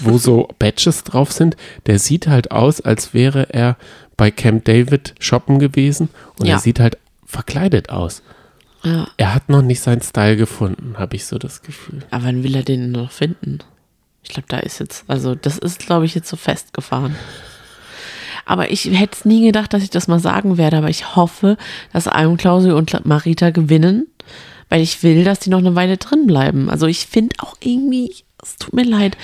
wo 0.00 0.18
so 0.18 0.48
Badges 0.58 1.04
drauf 1.04 1.32
sind. 1.32 1.56
Der 1.86 1.98
sieht 1.98 2.26
halt 2.26 2.50
aus, 2.50 2.80
als 2.80 3.14
wäre 3.14 3.52
er 3.52 3.76
bei 4.16 4.30
Camp 4.30 4.64
David 4.64 5.14
shoppen 5.20 5.58
gewesen 5.58 6.08
und 6.38 6.46
Ja. 6.46 6.54
er 6.54 6.58
sieht 6.60 6.80
halt 6.80 6.98
verkleidet 7.24 7.90
aus. 7.90 8.22
Ja. 8.82 9.08
Er 9.18 9.34
hat 9.34 9.48
noch 9.48 9.62
nicht 9.62 9.80
seinen 9.80 10.00
Style 10.02 10.36
gefunden, 10.36 10.94
habe 10.98 11.16
ich 11.16 11.26
so 11.26 11.38
das 11.38 11.62
Gefühl. 11.62 12.00
Aber 12.10 12.24
wann 12.24 12.42
will 12.42 12.54
er 12.56 12.62
den 12.62 12.90
noch 12.92 13.10
finden? 13.12 13.58
Ich 14.22 14.30
glaube, 14.30 14.48
da 14.48 14.58
ist 14.58 14.80
jetzt, 14.80 15.04
also 15.06 15.34
das 15.34 15.58
ist, 15.58 15.78
glaube 15.80 16.04
ich, 16.06 16.14
jetzt 16.14 16.28
so 16.28 16.36
festgefahren. 16.36 17.14
Aber 18.46 18.70
ich 18.70 18.86
hätte 18.86 19.16
es 19.16 19.24
nie 19.24 19.44
gedacht, 19.44 19.72
dass 19.72 19.82
ich 19.82 19.90
das 19.90 20.08
mal 20.08 20.18
sagen 20.18 20.56
werde, 20.58 20.78
aber 20.78 20.88
ich 20.88 21.14
hoffe, 21.14 21.56
dass 21.92 22.08
Alm 22.08 22.36
Klausi 22.36 22.70
und 22.72 23.04
Marita 23.06 23.50
gewinnen, 23.50 24.06
weil 24.70 24.80
ich 24.80 25.02
will, 25.02 25.24
dass 25.24 25.40
die 25.40 25.50
noch 25.50 25.58
eine 25.58 25.74
Weile 25.74 25.98
drin 25.98 26.26
bleiben. 26.26 26.70
Also 26.70 26.86
ich 26.86 27.06
finde 27.06 27.36
auch 27.40 27.56
irgendwie, 27.60 28.14
es 28.42 28.56
tut 28.56 28.72
mir 28.72 28.84
leid, 28.84 29.18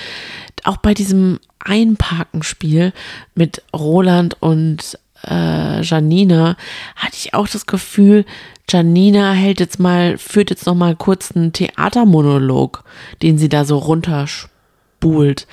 auch 0.63 0.77
bei 0.77 0.93
diesem 0.93 1.39
Einparkenspiel 1.59 2.93
mit 3.33 3.63
Roland 3.73 4.37
und 4.41 4.99
äh, 5.25 5.81
Janina 5.81 6.55
hatte 6.95 7.15
ich 7.15 7.33
auch 7.33 7.47
das 7.47 7.65
Gefühl, 7.65 8.25
Janina 8.69 9.31
hält 9.31 9.59
jetzt 9.59 9.79
mal, 9.79 10.17
führt 10.17 10.49
jetzt 10.49 10.65
noch 10.65 10.75
mal 10.75 10.95
kurz 10.95 11.31
einen 11.31 11.53
Theatermonolog, 11.53 12.83
den 13.21 13.37
sie 13.37 13.49
da 13.49 13.65
so 13.65 13.77
runterspult. 13.77 15.47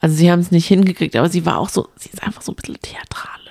Also 0.00 0.16
sie 0.16 0.30
haben 0.30 0.40
es 0.40 0.50
nicht 0.50 0.66
hingekriegt, 0.66 1.16
aber 1.16 1.28
sie 1.28 1.46
war 1.46 1.58
auch 1.58 1.68
so, 1.68 1.88
sie 1.96 2.10
ist 2.10 2.22
einfach 2.22 2.42
so 2.42 2.52
ein 2.52 2.56
bisschen 2.56 2.80
theatralisch. 2.82 3.45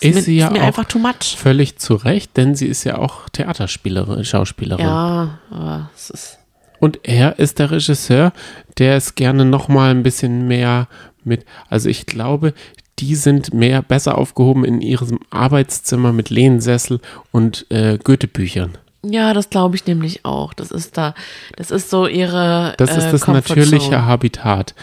Ist 0.00 0.14
mir, 0.14 0.22
sie 0.22 0.36
ja 0.36 0.46
ist 0.46 0.52
mir 0.52 0.62
auch 0.62 0.66
einfach 0.66 0.84
too 0.84 0.98
much. 0.98 1.36
Völlig 1.36 1.78
zu 1.78 1.94
Recht, 1.94 2.36
denn 2.36 2.54
sie 2.54 2.66
ist 2.66 2.84
ja 2.84 2.98
auch 2.98 3.28
Theaterspielerin, 3.30 4.24
Schauspielerin. 4.24 4.84
Ja, 4.84 5.38
aber 5.50 5.90
es 5.94 6.10
ist. 6.10 6.38
Und 6.80 7.00
er 7.02 7.38
ist 7.38 7.58
der 7.58 7.72
Regisseur, 7.72 8.32
der 8.78 8.96
es 8.96 9.16
gerne 9.16 9.44
noch 9.44 9.66
mal 9.68 9.90
ein 9.90 10.04
bisschen 10.04 10.46
mehr 10.46 10.86
mit, 11.24 11.44
also 11.68 11.88
ich 11.88 12.06
glaube, 12.06 12.54
die 13.00 13.14
sind 13.16 13.52
mehr 13.52 13.82
besser 13.82 14.16
aufgehoben 14.16 14.64
in 14.64 14.80
ihrem 14.80 15.18
Arbeitszimmer 15.30 16.12
mit 16.12 16.30
Lehnsessel 16.30 17.00
und 17.32 17.66
äh, 17.70 17.98
Goethe-Büchern. 17.98 18.78
Ja, 19.04 19.32
das 19.32 19.50
glaube 19.50 19.76
ich 19.76 19.86
nämlich 19.86 20.24
auch. 20.24 20.52
Das 20.52 20.70
ist 20.70 20.96
da, 20.96 21.14
das 21.56 21.70
ist 21.70 21.90
so 21.90 22.06
ihre. 22.06 22.74
Das 22.78 22.90
äh, 22.90 22.98
ist 22.98 23.12
das 23.12 23.26
natürliche. 23.26 24.04
Habitat. 24.04 24.74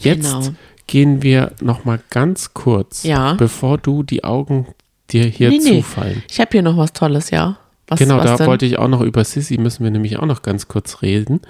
Jetzt 0.00 0.32
Genau. 0.32 0.54
Gehen 0.86 1.22
wir 1.22 1.52
noch 1.60 1.84
mal 1.84 2.00
ganz 2.10 2.54
kurz, 2.54 3.02
Ja. 3.04 3.34
bevor 3.34 3.78
du 3.78 4.02
die 4.02 4.24
Augen 4.24 4.66
dir 5.10 5.24
hier 5.26 5.50
Nee, 5.50 5.58
nee. 5.62 5.76
zufallen. 5.82 6.22
Ich 6.30 6.40
habe 6.40 6.50
hier 6.52 6.62
noch 6.62 6.76
was 6.76 6.92
Tolles, 6.92 7.30
ja. 7.30 7.56
Was, 7.88 7.98
genau, 7.98 8.16
was 8.18 8.24
da 8.24 8.36
denn? 8.38 8.46
wollte 8.46 8.64
ich 8.66 8.78
auch 8.78 8.88
noch 8.88 9.00
über 9.02 9.24
Sissy, 9.24 9.58
müssen 9.58 9.84
wir 9.84 9.90
nämlich 9.90 10.18
auch 10.18 10.26
noch 10.26 10.42
ganz 10.42 10.68
kurz 10.68 11.02
reden. 11.02 11.40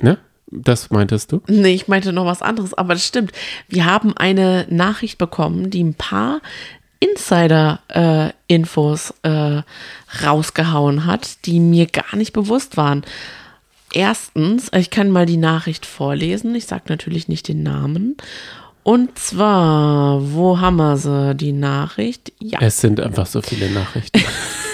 Ne? 0.00 0.18
Das 0.50 0.90
meintest 0.90 1.30
du? 1.32 1.42
Nee, 1.46 1.74
ich 1.74 1.86
meinte 1.86 2.12
noch 2.12 2.24
was 2.26 2.42
anderes, 2.42 2.74
aber 2.74 2.94
das 2.94 3.06
stimmt. 3.06 3.30
Wir 3.68 3.84
haben 3.84 4.16
eine 4.16 4.66
Nachricht 4.70 5.18
bekommen, 5.18 5.70
die 5.70 5.84
ein 5.84 5.94
paar 5.94 6.40
Insider-Infos 6.98 9.14
äh, 9.22 9.62
rausgehauen 10.24 11.06
hat, 11.06 11.46
die 11.46 11.60
mir 11.60 11.86
gar 11.86 12.16
nicht 12.16 12.32
bewusst 12.32 12.76
waren. 12.76 13.04
Erstens, 13.92 14.70
ich 14.72 14.90
kann 14.90 15.10
mal 15.10 15.26
die 15.26 15.36
Nachricht 15.36 15.84
vorlesen. 15.84 16.54
Ich 16.54 16.66
sage 16.66 16.84
natürlich 16.88 17.28
nicht 17.28 17.48
den 17.48 17.62
Namen. 17.62 18.16
Und 18.82 19.18
zwar, 19.18 20.20
wo 20.32 20.58
haben 20.58 20.76
wir 20.76 20.96
sie, 20.96 21.34
die 21.34 21.52
Nachricht? 21.52 22.32
Ja, 22.40 22.58
Es 22.62 22.80
sind 22.80 23.00
einfach 23.00 23.26
so 23.26 23.42
viele 23.42 23.70
Nachrichten. 23.70 24.20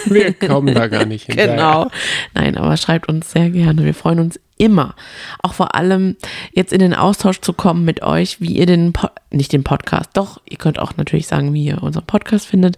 Wir 0.07 0.33
kommen 0.35 0.73
da 0.73 0.87
gar 0.87 1.05
nicht 1.05 1.27
hin. 1.27 1.37
Genau. 1.37 1.91
Nein, 2.33 2.57
aber 2.57 2.77
schreibt 2.77 3.09
uns 3.09 3.33
sehr 3.33 3.51
gerne. 3.51 3.85
Wir 3.85 3.95
freuen 3.95 4.21
uns 4.21 4.39
immer. 4.57 4.95
Auch 5.43 5.55
vor 5.55 5.75
allem 5.75 6.17
jetzt 6.53 6.73
in 6.73 6.79
den 6.79 6.95
Austausch 6.95 7.41
zu 7.41 7.53
kommen 7.53 7.85
mit 7.85 8.03
euch, 8.03 8.41
wie 8.41 8.57
ihr 8.57 8.67
den, 8.67 8.93
po 8.93 9.09
nicht 9.31 9.53
den 9.53 9.65
Podcast, 9.65 10.11
doch, 10.15 10.41
ihr 10.49 10.57
könnt 10.57 10.79
auch 10.79 10.97
natürlich 10.97 11.27
sagen, 11.27 11.53
wie 11.53 11.67
ihr 11.67 11.83
unseren 11.83 12.07
Podcast 12.07 12.47
findet, 12.47 12.77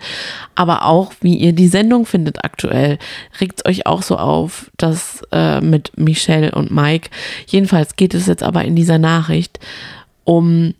aber 0.55 0.87
auch, 0.87 1.13
wie 1.21 1.37
ihr 1.37 1.53
die 1.53 1.69
Sendung 1.69 2.07
findet 2.07 2.45
aktuell. 2.45 2.99
Regt 3.41 3.69
euch 3.69 3.87
auch 3.87 4.03
so 4.03 4.17
auf, 4.17 4.71
dass 4.77 5.23
äh, 5.31 5.61
mit 5.61 5.93
Michelle 5.97 6.53
und 6.53 6.71
Mike, 6.71 7.11
jedenfalls 7.47 7.97
geht 7.97 8.15
es 8.15 8.27
jetzt 8.27 8.43
aber 8.43 8.65
in 8.65 8.75
dieser 8.75 8.99
Nachricht 8.99 9.61
um 10.25 10.75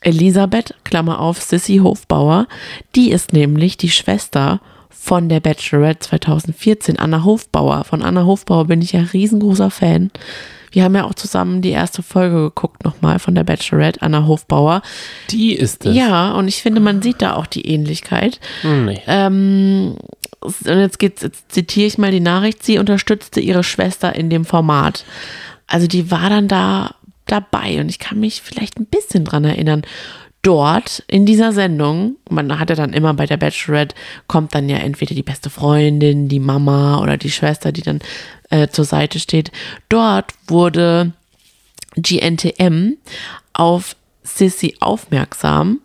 Elisabeth, 0.00 0.74
Klammer 0.84 1.20
auf, 1.20 1.40
Sissy 1.40 1.78
Hofbauer. 1.78 2.46
Die 2.94 3.10
ist 3.10 3.32
nämlich 3.32 3.76
die 3.76 3.90
Schwester 3.90 4.60
von 4.88 5.28
der 5.28 5.40
Bachelorette 5.40 6.00
2014, 6.00 6.98
Anna 6.98 7.24
Hofbauer. 7.24 7.84
Von 7.84 8.02
Anna 8.02 8.24
Hofbauer 8.24 8.66
bin 8.66 8.82
ich 8.82 8.92
ja 8.92 9.00
riesengroßer 9.00 9.70
Fan. 9.70 10.10
Wir 10.72 10.84
haben 10.84 10.94
ja 10.94 11.04
auch 11.04 11.14
zusammen 11.14 11.62
die 11.62 11.70
erste 11.70 12.02
Folge 12.02 12.36
geguckt 12.36 12.84
nochmal 12.84 13.18
von 13.18 13.34
der 13.34 13.44
Bachelorette, 13.44 14.02
Anna 14.02 14.26
Hofbauer. 14.26 14.82
Die 15.30 15.54
ist 15.54 15.84
es. 15.84 15.96
Ja, 15.96 16.32
und 16.32 16.48
ich 16.48 16.62
finde, 16.62 16.80
man 16.80 17.02
sieht 17.02 17.22
da 17.22 17.34
auch 17.34 17.46
die 17.46 17.66
Ähnlichkeit. 17.66 18.40
Nee. 18.62 19.00
Ähm, 19.06 19.96
und 20.40 20.66
jetzt 20.66 20.98
geht's, 20.98 21.22
jetzt 21.22 21.52
zitiere 21.52 21.86
ich 21.86 21.98
mal 21.98 22.12
die 22.12 22.20
Nachricht. 22.20 22.62
Sie 22.62 22.78
unterstützte 22.78 23.40
ihre 23.40 23.64
Schwester 23.64 24.14
in 24.14 24.30
dem 24.30 24.44
Format. 24.44 25.04
Also 25.66 25.86
die 25.86 26.10
war 26.10 26.30
dann 26.30 26.48
da 26.48 26.94
dabei 27.30 27.80
und 27.80 27.88
ich 27.88 27.98
kann 27.98 28.20
mich 28.20 28.42
vielleicht 28.42 28.78
ein 28.78 28.86
bisschen 28.86 29.24
dran 29.24 29.44
erinnern. 29.44 29.82
Dort 30.42 31.04
in 31.06 31.26
dieser 31.26 31.52
Sendung, 31.52 32.16
man 32.30 32.58
hat 32.58 32.70
ja 32.70 32.76
dann 32.76 32.94
immer 32.94 33.12
bei 33.12 33.26
der 33.26 33.36
Bachelorette, 33.36 33.94
kommt 34.26 34.54
dann 34.54 34.70
ja 34.70 34.78
entweder 34.78 35.14
die 35.14 35.22
beste 35.22 35.50
Freundin, 35.50 36.28
die 36.28 36.40
Mama 36.40 37.02
oder 37.02 37.18
die 37.18 37.30
Schwester, 37.30 37.72
die 37.72 37.82
dann 37.82 38.00
äh, 38.48 38.68
zur 38.68 38.86
Seite 38.86 39.18
steht. 39.18 39.52
Dort 39.90 40.32
wurde 40.46 41.12
GNTM 41.96 42.94
auf 43.52 43.96
Sissy 44.22 44.76
aufmerksam. 44.80 45.80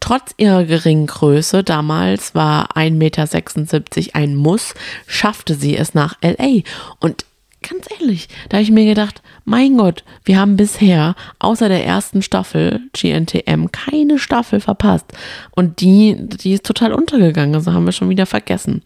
Trotz 0.00 0.32
ihrer 0.38 0.64
geringen 0.64 1.06
Größe, 1.06 1.62
damals 1.62 2.34
war 2.34 2.74
1,76 2.74 2.92
Meter 2.92 4.14
ein 4.14 4.34
Muss, 4.34 4.72
schaffte 5.06 5.54
sie 5.54 5.76
es 5.76 5.92
nach 5.92 6.16
LA. 6.22 6.62
Und 7.00 7.26
ganz 7.62 7.86
ehrlich, 7.98 8.28
da 8.48 8.56
habe 8.56 8.62
ich 8.62 8.70
mir 8.70 8.84
gedacht, 8.84 9.22
mein 9.44 9.76
Gott, 9.76 10.04
wir 10.24 10.38
haben 10.38 10.56
bisher 10.56 11.14
außer 11.38 11.68
der 11.68 11.84
ersten 11.84 12.22
Staffel 12.22 12.80
GNTM 12.92 13.66
keine 13.72 14.18
Staffel 14.18 14.60
verpasst. 14.60 15.06
Und 15.50 15.80
die, 15.80 16.16
die 16.18 16.52
ist 16.52 16.64
total 16.64 16.92
untergegangen, 16.92 17.54
also 17.54 17.72
haben 17.72 17.84
wir 17.84 17.92
schon 17.92 18.08
wieder 18.08 18.26
vergessen. 18.26 18.82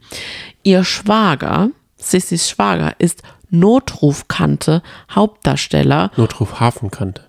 Ihr 0.63 0.85
Schwager, 0.85 1.71
Sissys 1.97 2.49
Schwager, 2.49 2.95
ist 2.99 3.23
Notrufkante, 3.51 4.83
Hauptdarsteller. 5.11 6.11
Notruf 6.17 6.61
Hafenkante. 6.61 7.23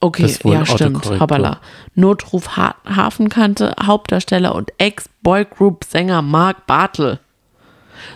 Okay, 0.00 0.36
ja, 0.44 0.66
stimmt. 0.66 1.08
Hoppala. 1.20 1.60
Notruf 1.94 2.56
ha 2.56 2.74
Hafenkante, 2.84 3.74
Hauptdarsteller 3.82 4.54
und 4.54 4.70
Ex-Boygroup-Sänger 4.78 6.22
Mark 6.22 6.66
Bartel. 6.66 7.18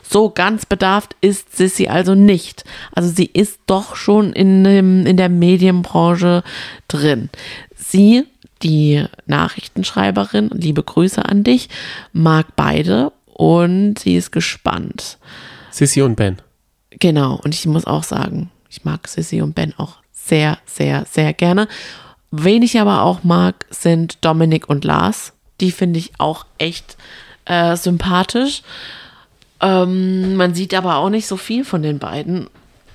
So 0.03 0.31
ganz 0.31 0.67
bedarft 0.67 1.17
ist 1.21 1.57
Sissy 1.57 1.89
also 1.89 2.15
nicht. 2.15 2.65
Also 2.93 3.11
sie 3.11 3.27
ist 3.27 3.61
doch 3.67 3.97
schon 3.97 4.33
in, 4.33 4.65
dem, 4.65 5.07
in 5.07 5.17
der 5.17 5.29
Medienbranche 5.29 6.43
drin. 6.89 7.31
Sie, 7.77 8.25
die 8.63 9.05
Nachrichtenschreiberin, 9.27 10.51
liebe 10.53 10.83
Grüße 10.83 11.25
an 11.25 11.45
dich, 11.45 11.69
mag 12.13 12.47
beide 12.57 13.13
und 13.27 13.99
sie 13.99 14.17
ist 14.17 14.33
gespannt. 14.33 15.19
Sissy 15.71 16.03
und 16.03 16.17
Ben. 16.17 16.37
Genau, 16.91 17.41
und 17.43 17.55
ich 17.55 17.67
muss 17.67 17.87
auch 17.87 18.03
sagen, 18.03 18.51
ich 18.69 18.85
mag 18.85 19.09
Sissy 19.09 19.41
und 19.41 19.55
Ben 19.55 19.75
auch 19.77 19.97
sehr, 20.13 20.59
sehr, 20.67 21.07
sehr 21.11 21.33
gerne. 21.33 21.69
Wen 22.31 22.63
ich 22.63 22.79
aber 22.79 23.03
auch 23.03 23.25
mag, 23.25 23.67
sind 23.71 24.25
Dominik 24.25 24.69
und 24.69 24.85
Lars. 24.85 25.33
Die 25.61 25.73
finde 25.73 25.99
ich 25.99 26.13
auch 26.19 26.47
echt 26.59 26.97
äh, 27.45 27.77
sympathisch. 27.77 28.63
Ähm, 29.61 30.37
man 30.37 30.55
sieht 30.55 30.75
aber 30.75 30.97
auch 30.97 31.11
nicht 31.11 31.27
so 31.27 31.37
viel 31.37 31.65
von 31.65 31.83
den 31.83 31.99
beiden. 31.99 32.49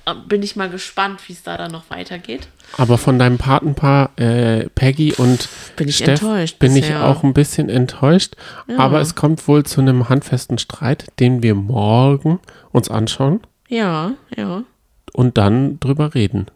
Äh, 0.04 0.14
Bin 0.28 0.42
ich 0.42 0.56
mal 0.56 0.68
gespannt, 0.68 1.20
wie 1.28 1.32
es 1.32 1.42
da 1.42 1.56
dann 1.56 1.70
noch 1.72 1.88
weitergeht. 1.90 2.48
Aber 2.76 2.98
von 2.98 3.18
deinem 3.18 3.38
Patenpaar 3.38 4.10
äh, 4.18 4.68
Peggy 4.74 5.12
und 5.14 5.48
Bin 5.76 5.88
ich 5.88 5.96
Steff 5.98 6.20
enttäuscht 6.20 6.58
bin 6.58 6.74
ich 6.74 6.82
bisher. 6.82 7.04
auch 7.06 7.22
ein 7.22 7.32
bisschen 7.34 7.68
enttäuscht. 7.68 8.34
Aber 8.76 9.00
es 9.00 9.14
kommt 9.14 9.46
wohl 9.46 9.64
zu 9.64 9.80
einem 9.80 10.08
handfesten 10.08 10.58
Streit, 10.58 11.06
den 11.20 11.42
wir 11.42 11.54
morgen 11.54 12.40
uns 12.72 12.90
anschauen 12.90 13.40
Ja, 13.68 14.12
ja. 14.36 14.64
und 15.12 15.38
dann 15.38 15.78
drüber 15.78 16.14
reden. 16.14 16.46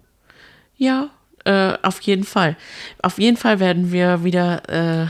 Ja, 0.76 1.10
äh, 1.44 1.74
auf 1.82 2.00
jeden 2.00 2.24
Fall. 2.24 2.56
Auf 3.02 3.18
jeden 3.20 3.36
Fall 3.36 3.60
werden 3.60 3.92
wir 3.92 4.24
wieder 4.24 4.68
äh, 4.68 5.06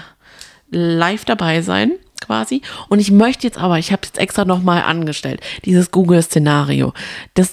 live 0.71 1.25
dabei 1.25 1.63
sein, 1.63 1.93
quasi. 2.21 2.63
Und 2.89 2.99
ich 2.99 3.11
möchte 3.11 3.47
jetzt 3.47 3.59
aber, 3.59 3.79
ich 3.79 3.93
habe 3.93 4.03
jetzt 4.05 4.19
extra 4.19 4.45
nochmal 4.45 4.83
angestellt, 4.83 5.41
dieses 5.65 5.91
Google-Szenario. 5.91 6.93
Das 7.35 7.51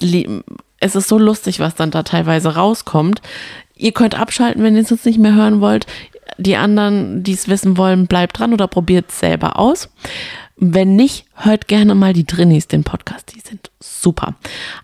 es 0.80 0.94
ist 0.94 1.08
so 1.08 1.18
lustig, 1.18 1.60
was 1.60 1.74
dann 1.74 1.90
da 1.90 2.02
teilweise 2.02 2.54
rauskommt. 2.54 3.20
Ihr 3.76 3.92
könnt 3.92 4.18
abschalten, 4.18 4.62
wenn 4.62 4.76
ihr 4.76 4.82
es 4.82 4.90
jetzt 4.90 5.06
nicht 5.06 5.18
mehr 5.18 5.34
hören 5.34 5.60
wollt. 5.60 5.86
Die 6.36 6.56
anderen, 6.56 7.22
die 7.22 7.32
es 7.32 7.48
wissen 7.48 7.76
wollen, 7.76 8.06
bleibt 8.06 8.38
dran 8.38 8.52
oder 8.52 8.68
probiert 8.68 9.06
es 9.08 9.18
selber 9.18 9.58
aus. 9.58 9.88
Wenn 10.56 10.96
nicht, 10.96 11.24
hört 11.34 11.68
gerne 11.68 11.94
mal 11.94 12.12
die 12.12 12.26
Drinnies, 12.26 12.66
den 12.66 12.82
Podcast. 12.84 13.34
Die 13.34 13.40
sind 13.40 13.70
super. 13.80 14.34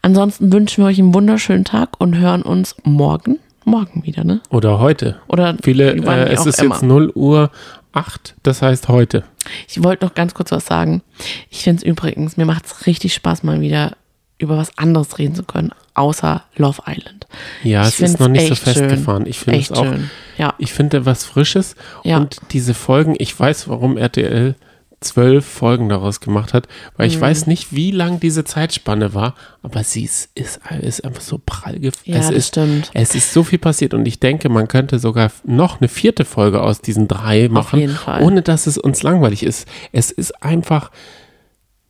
Ansonsten 0.02 0.52
wünschen 0.52 0.84
wir 0.84 0.88
euch 0.88 1.00
einen 1.00 1.14
wunderschönen 1.14 1.64
Tag 1.64 2.00
und 2.00 2.16
hören 2.16 2.42
uns 2.42 2.76
morgen. 2.84 3.38
Morgen 3.64 4.04
wieder, 4.04 4.24
ne? 4.24 4.40
Oder 4.50 4.78
heute. 4.78 5.16
Oder 5.26 5.56
Viele, 5.62 5.94
äh, 5.94 6.32
es 6.32 6.46
ist 6.46 6.60
immer. 6.62 6.74
jetzt 6.74 6.82
0 6.82 7.10
Uhr 7.14 7.50
8, 7.94 8.34
das 8.42 8.62
heißt 8.62 8.88
heute. 8.88 9.24
Ich 9.68 9.82
wollte 9.82 10.04
noch 10.04 10.14
ganz 10.14 10.34
kurz 10.34 10.50
was 10.52 10.66
sagen. 10.66 11.02
Ich 11.50 11.62
finde 11.62 11.78
es 11.78 11.82
übrigens, 11.84 12.36
mir 12.36 12.44
macht 12.46 12.66
es 12.66 12.86
richtig 12.86 13.14
Spaß, 13.14 13.42
mal 13.42 13.60
wieder 13.60 13.96
über 14.38 14.56
was 14.56 14.76
anderes 14.78 15.18
reden 15.18 15.34
zu 15.34 15.44
können, 15.44 15.70
außer 15.94 16.42
Love 16.56 16.82
Island. 16.86 17.26
Ja, 17.62 17.82
Ich 17.82 17.88
es 17.88 18.00
ist 18.00 18.20
noch 18.20 18.28
nicht 18.28 18.46
so 18.48 18.52
echt 18.52 18.64
schön. 18.64 18.74
festgefahren. 18.74 19.26
Ich 19.26 19.38
finde 19.38 19.60
es 19.60 19.70
auch. 19.72 19.84
schön. 19.84 20.10
Ja. 20.38 20.54
Ich 20.58 20.72
finde 20.72 21.06
was 21.06 21.24
Frisches. 21.24 21.76
Ja. 22.02 22.16
Und 22.16 22.38
diese 22.50 22.74
Folgen, 22.74 23.14
ich 23.18 23.38
weiß, 23.38 23.68
warum 23.68 23.96
RTL 23.96 24.56
zwölf 25.04 25.44
Folgen 25.44 25.88
daraus 25.88 26.20
gemacht 26.20 26.54
hat, 26.54 26.66
weil 26.96 27.06
Mhm. 27.06 27.12
ich 27.14 27.20
weiß 27.20 27.46
nicht, 27.46 27.72
wie 27.74 27.90
lang 27.90 28.18
diese 28.20 28.44
Zeitspanne 28.44 29.14
war, 29.14 29.34
aber 29.62 29.84
sie 29.84 30.04
ist, 30.04 30.30
ist, 30.34 30.60
ist 30.80 31.04
einfach 31.04 31.20
so 31.22 31.40
prall. 31.44 31.78
Ja, 31.82 31.90
es 31.90 32.26
das 32.26 32.30
ist, 32.30 32.48
stimmt. 32.48 32.90
Es 32.94 33.14
ist 33.14 33.32
so 33.32 33.44
viel 33.44 33.58
passiert 33.58 33.94
und 33.94 34.06
ich 34.06 34.18
denke, 34.20 34.48
man 34.48 34.66
könnte 34.68 34.98
sogar 34.98 35.30
noch 35.44 35.80
eine 35.80 35.88
vierte 35.88 36.24
Folge 36.24 36.62
aus 36.62 36.80
diesen 36.80 37.06
drei 37.08 37.48
machen, 37.48 37.96
ohne 38.20 38.42
dass 38.42 38.66
es 38.66 38.78
uns 38.78 39.02
langweilig 39.02 39.42
ist. 39.42 39.68
Es 39.92 40.10
ist 40.10 40.42
einfach, 40.42 40.90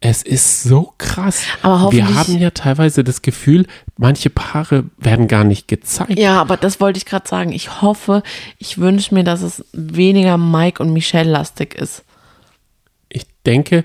es 0.01 0.23
ist 0.23 0.63
so 0.65 0.93
krass. 0.99 1.45
Aber 1.63 1.91
Wir 1.91 2.15
haben 2.15 2.37
ja 2.37 2.51
teilweise 2.51 3.05
das 3.05 3.23
Gefühl, 3.23 3.67
manche 3.97 4.29
Paare 4.29 4.85
werden 4.99 5.29
gar 5.29 5.45
nicht 5.45 5.67
gezeigt. 5.67 6.19
Ja, 6.19 6.41
aber 6.43 6.59
das 6.59 6.79
wollte 6.79 6.99
ich 6.99 7.07
gerade 7.07 7.27
sagen. 7.27 7.53
Ich 7.53 7.81
hoffe, 7.81 8.23
ich 8.59 8.77
wünsche 8.77 9.15
mir, 9.15 9.25
dass 9.25 9.41
es 9.41 9.65
weniger 9.73 10.37
Mike 10.37 10.83
und 10.83 10.93
Michelle 10.93 11.31
lastig 11.31 11.75
ist. 11.75 12.03
Denke, 13.47 13.85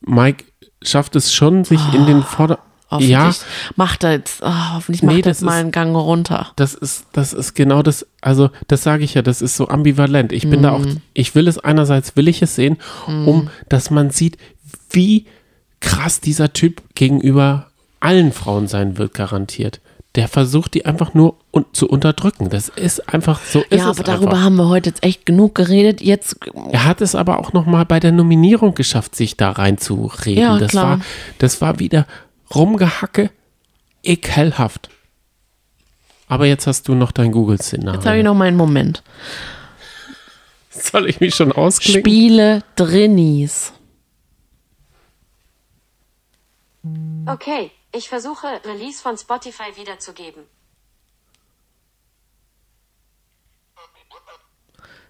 Mike 0.00 0.44
schafft 0.82 1.16
es 1.16 1.32
schon, 1.32 1.64
sich 1.64 1.80
in 1.94 2.06
den 2.06 2.22
Vorder... 2.22 2.58
Hoffentlich 2.88 3.10
Ja, 3.10 3.34
macht 3.74 4.04
er 4.04 4.12
jetzt, 4.12 4.44
ah, 4.44 4.74
hoffentlich 4.74 5.02
Nee, 5.02 5.14
macht 5.14 5.26
er 5.26 5.32
jetzt 5.32 5.42
mal 5.42 5.54
ist- 5.54 5.56
einen 5.60 5.72
Gang 5.72 5.96
runter. 5.96 6.52
das 6.54 6.72
ist, 6.74 7.06
das 7.12 7.32
ist 7.32 7.54
genau 7.54 7.82
das, 7.82 8.06
also 8.20 8.50
das 8.68 8.84
sage 8.84 9.02
ich 9.02 9.14
ja, 9.14 9.22
das 9.22 9.42
ist 9.42 9.56
so 9.56 9.66
ambivalent. 9.66 10.30
Ich 10.32 10.48
bin 10.48 10.62
da 10.62 10.70
auch, 10.70 10.78
Mhm. 10.78 11.00
ich 11.12 11.34
will 11.34 11.48
es 11.48 11.58
einerseits, 11.58 12.14
will 12.14 12.28
ich 12.28 12.42
es 12.42 12.54
sehen, 12.54 12.76
um, 13.08 13.50
dass 13.68 13.90
man 13.90 14.10
sieht, 14.10 14.36
wie 14.90 15.26
krass 15.80 16.20
dieser 16.20 16.52
Typ 16.52 16.80
gegenüber 16.94 17.66
allen 17.98 18.30
Frauen 18.30 18.68
sein 18.68 18.98
wird, 18.98 19.14
garantiert. 19.14 19.80
Der 20.16 20.28
versucht, 20.28 20.74
die 20.74 20.86
einfach 20.86 21.12
nur 21.14 21.36
un 21.52 21.66
zu 21.72 21.88
unterdrücken. 21.88 22.48
Das 22.48 22.70
ist 22.70 23.12
einfach, 23.12 23.40
so 23.44 23.60
ist 23.68 23.78
ja, 23.80 23.90
es 23.90 23.98
aber 23.98 24.04
darüber 24.04 24.30
einfach. 24.32 24.42
haben 24.44 24.56
wir 24.56 24.68
heute 24.68 24.88
jetzt 24.90 25.02
echt 25.04 25.26
genug 25.26 25.54
geredet. 25.54 26.00
Jetzt, 26.00 26.38
Er 26.72 26.84
hat 26.84 27.00
es 27.02 27.14
aber 27.14 27.38
auch 27.38 27.52
noch 27.52 27.66
mal 27.66 27.84
bei 27.84 28.00
der 28.00 28.12
Nominierung 28.12 28.74
geschafft, 28.74 29.14
sich 29.14 29.36
da 29.36 29.50
reinzureden. 29.50 30.42
Ja, 30.42 30.58
das, 30.58 30.70
klar. 30.70 30.98
war, 30.98 31.00
das 31.38 31.60
war 31.60 31.78
wieder 31.78 32.06
Rumgehacke, 32.54 33.30
ekelhaft. 34.02 34.88
Aber 36.28 36.46
jetzt 36.46 36.66
hast 36.66 36.88
du 36.88 36.94
noch 36.94 37.12
dein 37.12 37.30
Google-Szenario. 37.30 38.00
jetzt 38.00 38.06
habe 38.06 38.18
ich 38.18 38.24
noch 38.24 38.34
meinen 38.34 38.56
Moment. 38.56 39.02
Soll 40.70 41.08
ich 41.08 41.20
mich 41.20 41.34
schon 41.34 41.52
ausklicken? 41.52 42.00
Spiele 42.00 42.62
Drinnies. 42.74 43.72
Okay, 47.26 47.70
ich 47.96 48.08
versuche, 48.08 48.60
Release 48.64 49.00
von 49.00 49.16
Spotify 49.16 49.76
wiederzugeben. 49.76 50.44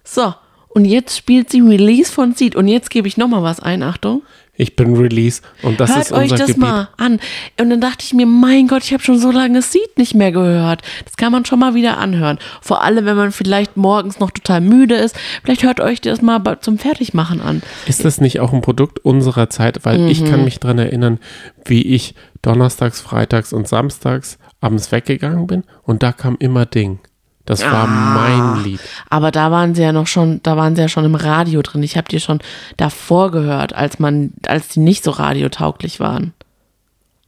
So, 0.03 0.33
und 0.69 0.85
jetzt 0.85 1.17
spielt 1.17 1.49
sie 1.49 1.61
Release 1.61 2.11
von 2.11 2.33
Seed. 2.33 2.55
Und 2.55 2.67
jetzt 2.67 2.89
gebe 2.89 3.07
ich 3.07 3.17
nochmal 3.17 3.43
was 3.43 3.59
ein, 3.59 3.83
Achtung. 3.83 4.23
Ich 4.57 4.75
bin 4.75 4.95
Release 4.95 5.41
und 5.61 5.79
das 5.79 5.91
Hört 5.91 5.99
ist 5.99 6.11
unser 6.11 6.23
euch 6.23 6.29
das 6.31 6.47
Gebiet. 6.47 6.57
mal 6.57 6.89
an. 6.97 7.19
Und 7.59 7.69
dann 7.69 7.79
dachte 7.79 8.03
ich 8.03 8.13
mir, 8.13 8.25
mein 8.25 8.67
Gott, 8.67 8.83
ich 8.83 8.91
habe 8.93 9.03
schon 9.03 9.19
so 9.19 9.31
lange 9.31 9.61
Seed 9.61 9.97
nicht 9.97 10.15
mehr 10.15 10.31
gehört. 10.31 10.81
Das 11.05 11.15
kann 11.15 11.31
man 11.31 11.45
schon 11.45 11.59
mal 11.59 11.75
wieder 11.75 11.97
anhören. 11.97 12.39
Vor 12.61 12.83
allem, 12.83 13.05
wenn 13.05 13.15
man 13.15 13.31
vielleicht 13.31 13.77
morgens 13.77 14.19
noch 14.19 14.31
total 14.31 14.61
müde 14.61 14.95
ist. 14.95 15.15
Vielleicht 15.43 15.63
hört 15.63 15.79
euch 15.79 16.01
das 16.01 16.21
mal 16.21 16.41
zum 16.61 16.77
Fertigmachen 16.79 17.39
an. 17.41 17.61
Ist 17.85 18.03
das 18.03 18.19
nicht 18.19 18.39
auch 18.39 18.51
ein 18.51 18.61
Produkt 18.61 18.99
unserer 19.05 19.49
Zeit? 19.49 19.85
Weil 19.85 20.09
ich 20.09 20.21
Mhm. 20.21 20.29
kann 20.29 20.43
mich 20.43 20.59
daran 20.59 20.79
erinnern, 20.79 21.19
wie 21.65 21.83
ich 21.83 22.15
donnerstags, 22.41 22.99
freitags 23.01 23.53
und 23.53 23.67
samstags 23.67 24.37
abends 24.59 24.91
weggegangen 24.91 25.45
bin 25.45 25.63
und 25.83 26.01
da 26.01 26.11
kam 26.11 26.35
immer 26.39 26.65
Ding. 26.65 26.99
Das 27.47 27.63
war 27.63 27.85
Ah. 27.85 27.87
mein 27.87 28.63
Lied. 28.63 28.79
Aber 29.09 29.31
da 29.31 29.49
waren 29.51 29.73
sie 29.73 29.81
ja 29.81 29.91
noch 29.91 30.05
schon, 30.05 30.41
da 30.43 30.55
waren 30.57 30.75
sie 30.75 30.81
ja 30.83 30.89
schon 30.89 31.05
im 31.05 31.15
Radio 31.15 31.61
drin. 31.63 31.81
Ich 31.81 31.97
habe 31.97 32.07
die 32.09 32.19
schon 32.19 32.39
davor 32.77 33.31
gehört, 33.31 33.73
als 33.73 33.97
man, 33.99 34.33
als 34.45 34.67
die 34.67 34.79
nicht 34.81 35.03
so 35.03 35.11
radiotauglich 35.11 35.99
waren. 35.99 36.33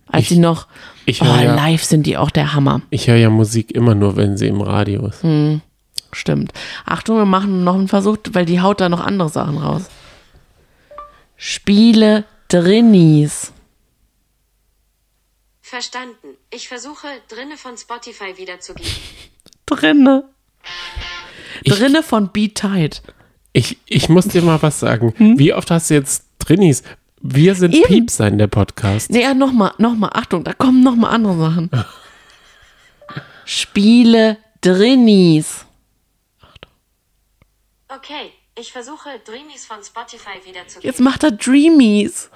Als 0.07 0.23
Ich- 0.23 0.27
die 0.29 0.37
noch, 0.39 0.67
ich 1.05 1.21
oh, 1.21 1.25
ja- 1.25 1.55
live 1.55 1.83
sind 1.83 2.05
die 2.05 2.17
auch 2.17 2.31
der 2.31 2.53
Hammer. 2.53 2.81
Ich 2.89 3.07
höre 3.07 3.15
ja 3.15 3.29
Musik 3.29 3.71
immer 3.71 3.95
nur, 3.95 4.15
wenn 4.17 4.37
sie 4.37 4.47
im 4.47 4.61
Radio 4.61 5.07
ist. 5.07 5.23
Hm. 5.23 5.61
Stimmt. 6.11 6.51
Achtung, 6.85 7.17
wir 7.17 7.25
machen 7.25 7.63
noch 7.63 7.75
einen 7.75 7.87
Versuch, 7.87 8.17
weil 8.31 8.45
die 8.45 8.59
haut 8.61 8.81
da 8.81 8.89
noch 8.89 8.99
andere 8.99 9.29
Sachen 9.29 9.57
raus. 9.57 9.83
Spiele 11.37 12.25
Drinnies. 12.49 13.53
Verstanden. 15.61 16.27
Ich 16.49 16.67
versuche, 16.67 17.07
drinne 17.29 17.55
von 17.57 17.77
Spotify 17.77 18.37
wiederzugeben. 18.37 18.91
Drinne. 19.69 20.23
Ich- 21.63 21.73
Drinne 21.73 22.03
von 22.03 22.29
Beat 22.31 22.55
Tight. 22.55 23.01
Ich, 23.53 23.77
ich 23.85 24.09
muss 24.09 24.27
dir 24.27 24.41
mal 24.41 24.61
was 24.61 24.79
sagen. 24.79 25.13
Wie 25.17 25.53
oft 25.53 25.71
hast 25.71 25.89
du 25.89 25.95
jetzt 25.95 26.25
Drinnies? 26.39 26.83
Wir 27.21 27.55
sind 27.55 27.73
Hm? 27.73 27.79
Eben. 27.81 27.87
Pieps 27.87 28.17
sein, 28.17 28.37
der 28.37 28.47
Podcast. 28.47 29.09
Nee, 29.09 29.23
ja, 29.23 29.33
nochmal, 29.33 29.73
nochmal, 29.77 30.11
Achtung, 30.13 30.43
da 30.43 30.53
kommen 30.53 30.83
nochmal 30.83 31.13
andere 31.13 31.37
Sachen. 31.37 31.69
Spiele 33.45 34.37
Drinnies. 34.61 35.65
Okay, 37.89 38.31
ich 38.57 38.71
versuche, 38.71 39.09
Dreamies 39.25 39.65
von 39.65 39.77
Spotify 39.83 40.45
wiederzugeben. 40.45 40.87
Jetzt 40.89 40.99
macht 41.01 41.23
er 41.23 41.31
Dreamies. 41.31 42.29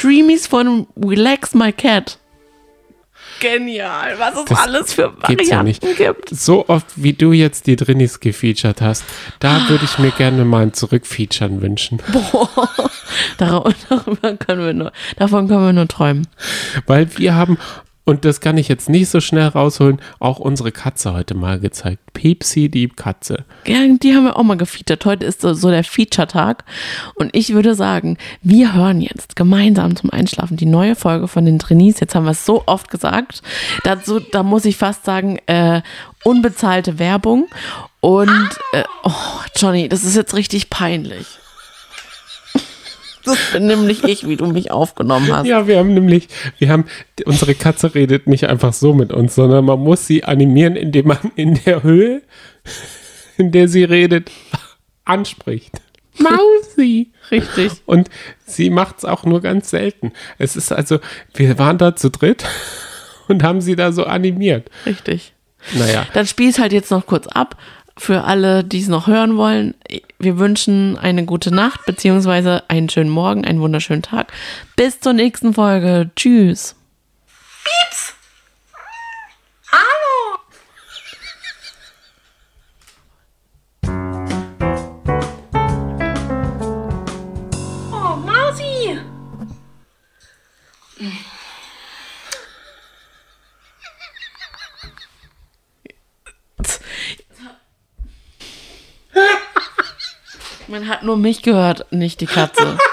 Dreamies 0.00 0.46
von 0.46 0.86
Relax 0.96 1.54
My 1.54 1.72
Cat. 1.72 2.18
Genial, 3.40 4.18
was 4.18 4.36
es 4.36 4.44
Das 4.44 4.58
alles 4.58 4.92
für 4.94 5.12
Gibt's 5.26 5.48
ja 5.48 5.62
nicht. 5.62 5.82
Varianten 5.82 5.96
gibt. 5.96 6.28
So 6.30 6.68
oft, 6.68 6.86
wie 6.96 7.12
du 7.12 7.32
jetzt 7.32 7.66
die 7.66 7.76
Drinnies 7.76 8.20
gefeatured 8.20 8.80
hast, 8.80 9.04
da 9.38 9.68
würde 9.68 9.84
ich 9.84 9.98
mir 9.98 10.10
gerne 10.12 10.44
mal 10.44 10.62
ein 10.62 10.72
Zurückfeaturen 10.74 11.62
wünschen. 11.62 12.00
Darüber, 13.38 13.72
darüber 13.88 14.36
können 14.36 14.64
wir 14.64 14.72
nur, 14.72 14.92
davon 15.16 15.48
können 15.48 15.64
wir 15.66 15.72
nur 15.72 15.88
träumen. 15.88 16.28
Weil 16.86 17.08
wir 17.18 17.34
haben, 17.34 17.58
und 18.10 18.24
das 18.24 18.40
kann 18.40 18.58
ich 18.58 18.66
jetzt 18.66 18.88
nicht 18.88 19.08
so 19.08 19.20
schnell 19.20 19.46
rausholen, 19.46 20.00
auch 20.18 20.40
unsere 20.40 20.72
Katze 20.72 21.12
heute 21.12 21.34
mal 21.34 21.60
gezeigt. 21.60 22.12
Pepsi, 22.12 22.68
die 22.68 22.88
Katze. 22.88 23.44
Ja, 23.68 23.86
die 23.86 24.16
haben 24.16 24.24
wir 24.24 24.36
auch 24.36 24.42
mal 24.42 24.56
gefeatured. 24.56 25.04
Heute 25.04 25.26
ist 25.26 25.42
so, 25.42 25.54
so 25.54 25.70
der 25.70 25.84
Feature-Tag. 25.84 26.64
Und 27.14 27.30
ich 27.36 27.54
würde 27.54 27.76
sagen, 27.76 28.18
wir 28.42 28.74
hören 28.74 29.00
jetzt 29.00 29.36
gemeinsam 29.36 29.94
zum 29.94 30.10
Einschlafen 30.10 30.56
die 30.56 30.66
neue 30.66 30.96
Folge 30.96 31.28
von 31.28 31.44
den 31.44 31.60
Trainees. 31.60 32.00
Jetzt 32.00 32.16
haben 32.16 32.24
wir 32.24 32.32
es 32.32 32.44
so 32.44 32.64
oft 32.66 32.90
gesagt. 32.90 33.42
Dazu, 33.84 34.18
da 34.18 34.42
muss 34.42 34.64
ich 34.64 34.76
fast 34.76 35.04
sagen, 35.04 35.38
äh, 35.46 35.80
unbezahlte 36.24 36.98
Werbung. 36.98 37.46
Und, 38.00 38.50
äh, 38.72 38.82
oh, 39.04 39.12
Johnny, 39.54 39.88
das 39.88 40.02
ist 40.02 40.16
jetzt 40.16 40.34
richtig 40.34 40.68
peinlich. 40.68 41.39
Das 43.24 43.38
bin 43.52 43.66
nämlich 43.66 44.04
ich, 44.04 44.26
wie 44.26 44.36
du 44.36 44.46
mich 44.46 44.70
aufgenommen 44.70 45.30
hast. 45.32 45.46
Ja, 45.46 45.66
wir 45.66 45.78
haben 45.78 45.94
nämlich, 45.94 46.28
wir 46.58 46.68
haben, 46.70 46.86
unsere 47.24 47.54
Katze 47.54 47.94
redet 47.94 48.26
nicht 48.26 48.48
einfach 48.48 48.72
so 48.72 48.94
mit 48.94 49.12
uns, 49.12 49.34
sondern 49.34 49.64
man 49.64 49.80
muss 49.80 50.06
sie 50.06 50.24
animieren, 50.24 50.76
indem 50.76 51.08
man 51.08 51.18
in 51.36 51.60
der 51.64 51.82
Höhe, 51.82 52.22
in 53.36 53.52
der 53.52 53.68
sie 53.68 53.84
redet, 53.84 54.30
anspricht. 55.04 55.80
Mausi. 56.18 57.12
Richtig. 57.30 57.72
Und 57.86 58.10
sie 58.44 58.70
macht 58.70 58.98
es 58.98 59.04
auch 59.04 59.24
nur 59.24 59.40
ganz 59.40 59.70
selten. 59.70 60.12
Es 60.38 60.56
ist 60.56 60.72
also, 60.72 60.98
wir 61.34 61.58
waren 61.58 61.78
da 61.78 61.96
zu 61.96 62.10
dritt 62.10 62.44
und 63.28 63.42
haben 63.42 63.60
sie 63.60 63.76
da 63.76 63.92
so 63.92 64.04
animiert. 64.04 64.70
Richtig. 64.86 65.34
Naja, 65.74 66.06
Dann 66.14 66.26
spiel 66.26 66.50
es 66.50 66.58
halt 66.58 66.72
jetzt 66.72 66.90
noch 66.90 67.06
kurz 67.06 67.26
ab. 67.26 67.56
Für 68.00 68.24
alle, 68.24 68.64
die 68.64 68.80
es 68.80 68.88
noch 68.88 69.08
hören 69.08 69.36
wollen, 69.36 69.74
wir 70.18 70.38
wünschen 70.38 70.96
eine 70.96 71.26
gute 71.26 71.54
Nacht, 71.54 71.84
beziehungsweise 71.84 72.62
einen 72.68 72.88
schönen 72.88 73.10
Morgen, 73.10 73.44
einen 73.44 73.60
wunderschönen 73.60 74.00
Tag. 74.00 74.32
Bis 74.74 75.00
zur 75.00 75.12
nächsten 75.12 75.52
Folge. 75.52 76.10
Tschüss. 76.16 76.76
Oh, 77.66 77.94
Man 100.70 100.88
hat 100.88 101.02
nur 101.02 101.16
mich 101.16 101.42
gehört, 101.42 101.90
nicht 101.92 102.20
die 102.20 102.26
Katze. 102.26 102.78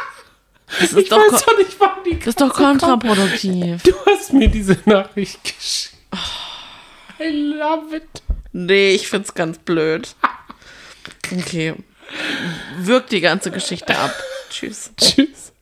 Das 0.82 0.91
ist, 0.91 0.97
ich 0.97 1.07
doch, 1.07 1.17
weiß 1.17 1.45
ko- 1.45 1.51
doch 1.51 1.57
nicht, 1.57 1.78
die 2.05 2.19
das 2.19 2.28
ist 2.28 2.41
doch 2.41 2.49
Katze 2.53 2.61
kommt. 2.80 2.82
kontraproduktiv. 2.82 3.84
Du 3.84 3.93
hast 4.05 4.34
mir 4.34 4.49
diese 4.49 4.78
Nachricht 4.84 5.41
geschickt. 5.41 5.95
I 7.21 7.30
love 7.30 7.95
it. 7.95 8.03
Nee, 8.51 8.89
ich 8.91 9.07
find's 9.07 9.34
ganz 9.34 9.59
blöd. 9.59 10.13
Okay. 11.32 11.73
Wirkt 12.80 13.13
die 13.13 13.21
ganze 13.21 13.49
Geschichte 13.49 13.97
ab. 13.97 14.13
Tschüss. 14.49 14.91
Tschüss. 14.97 15.53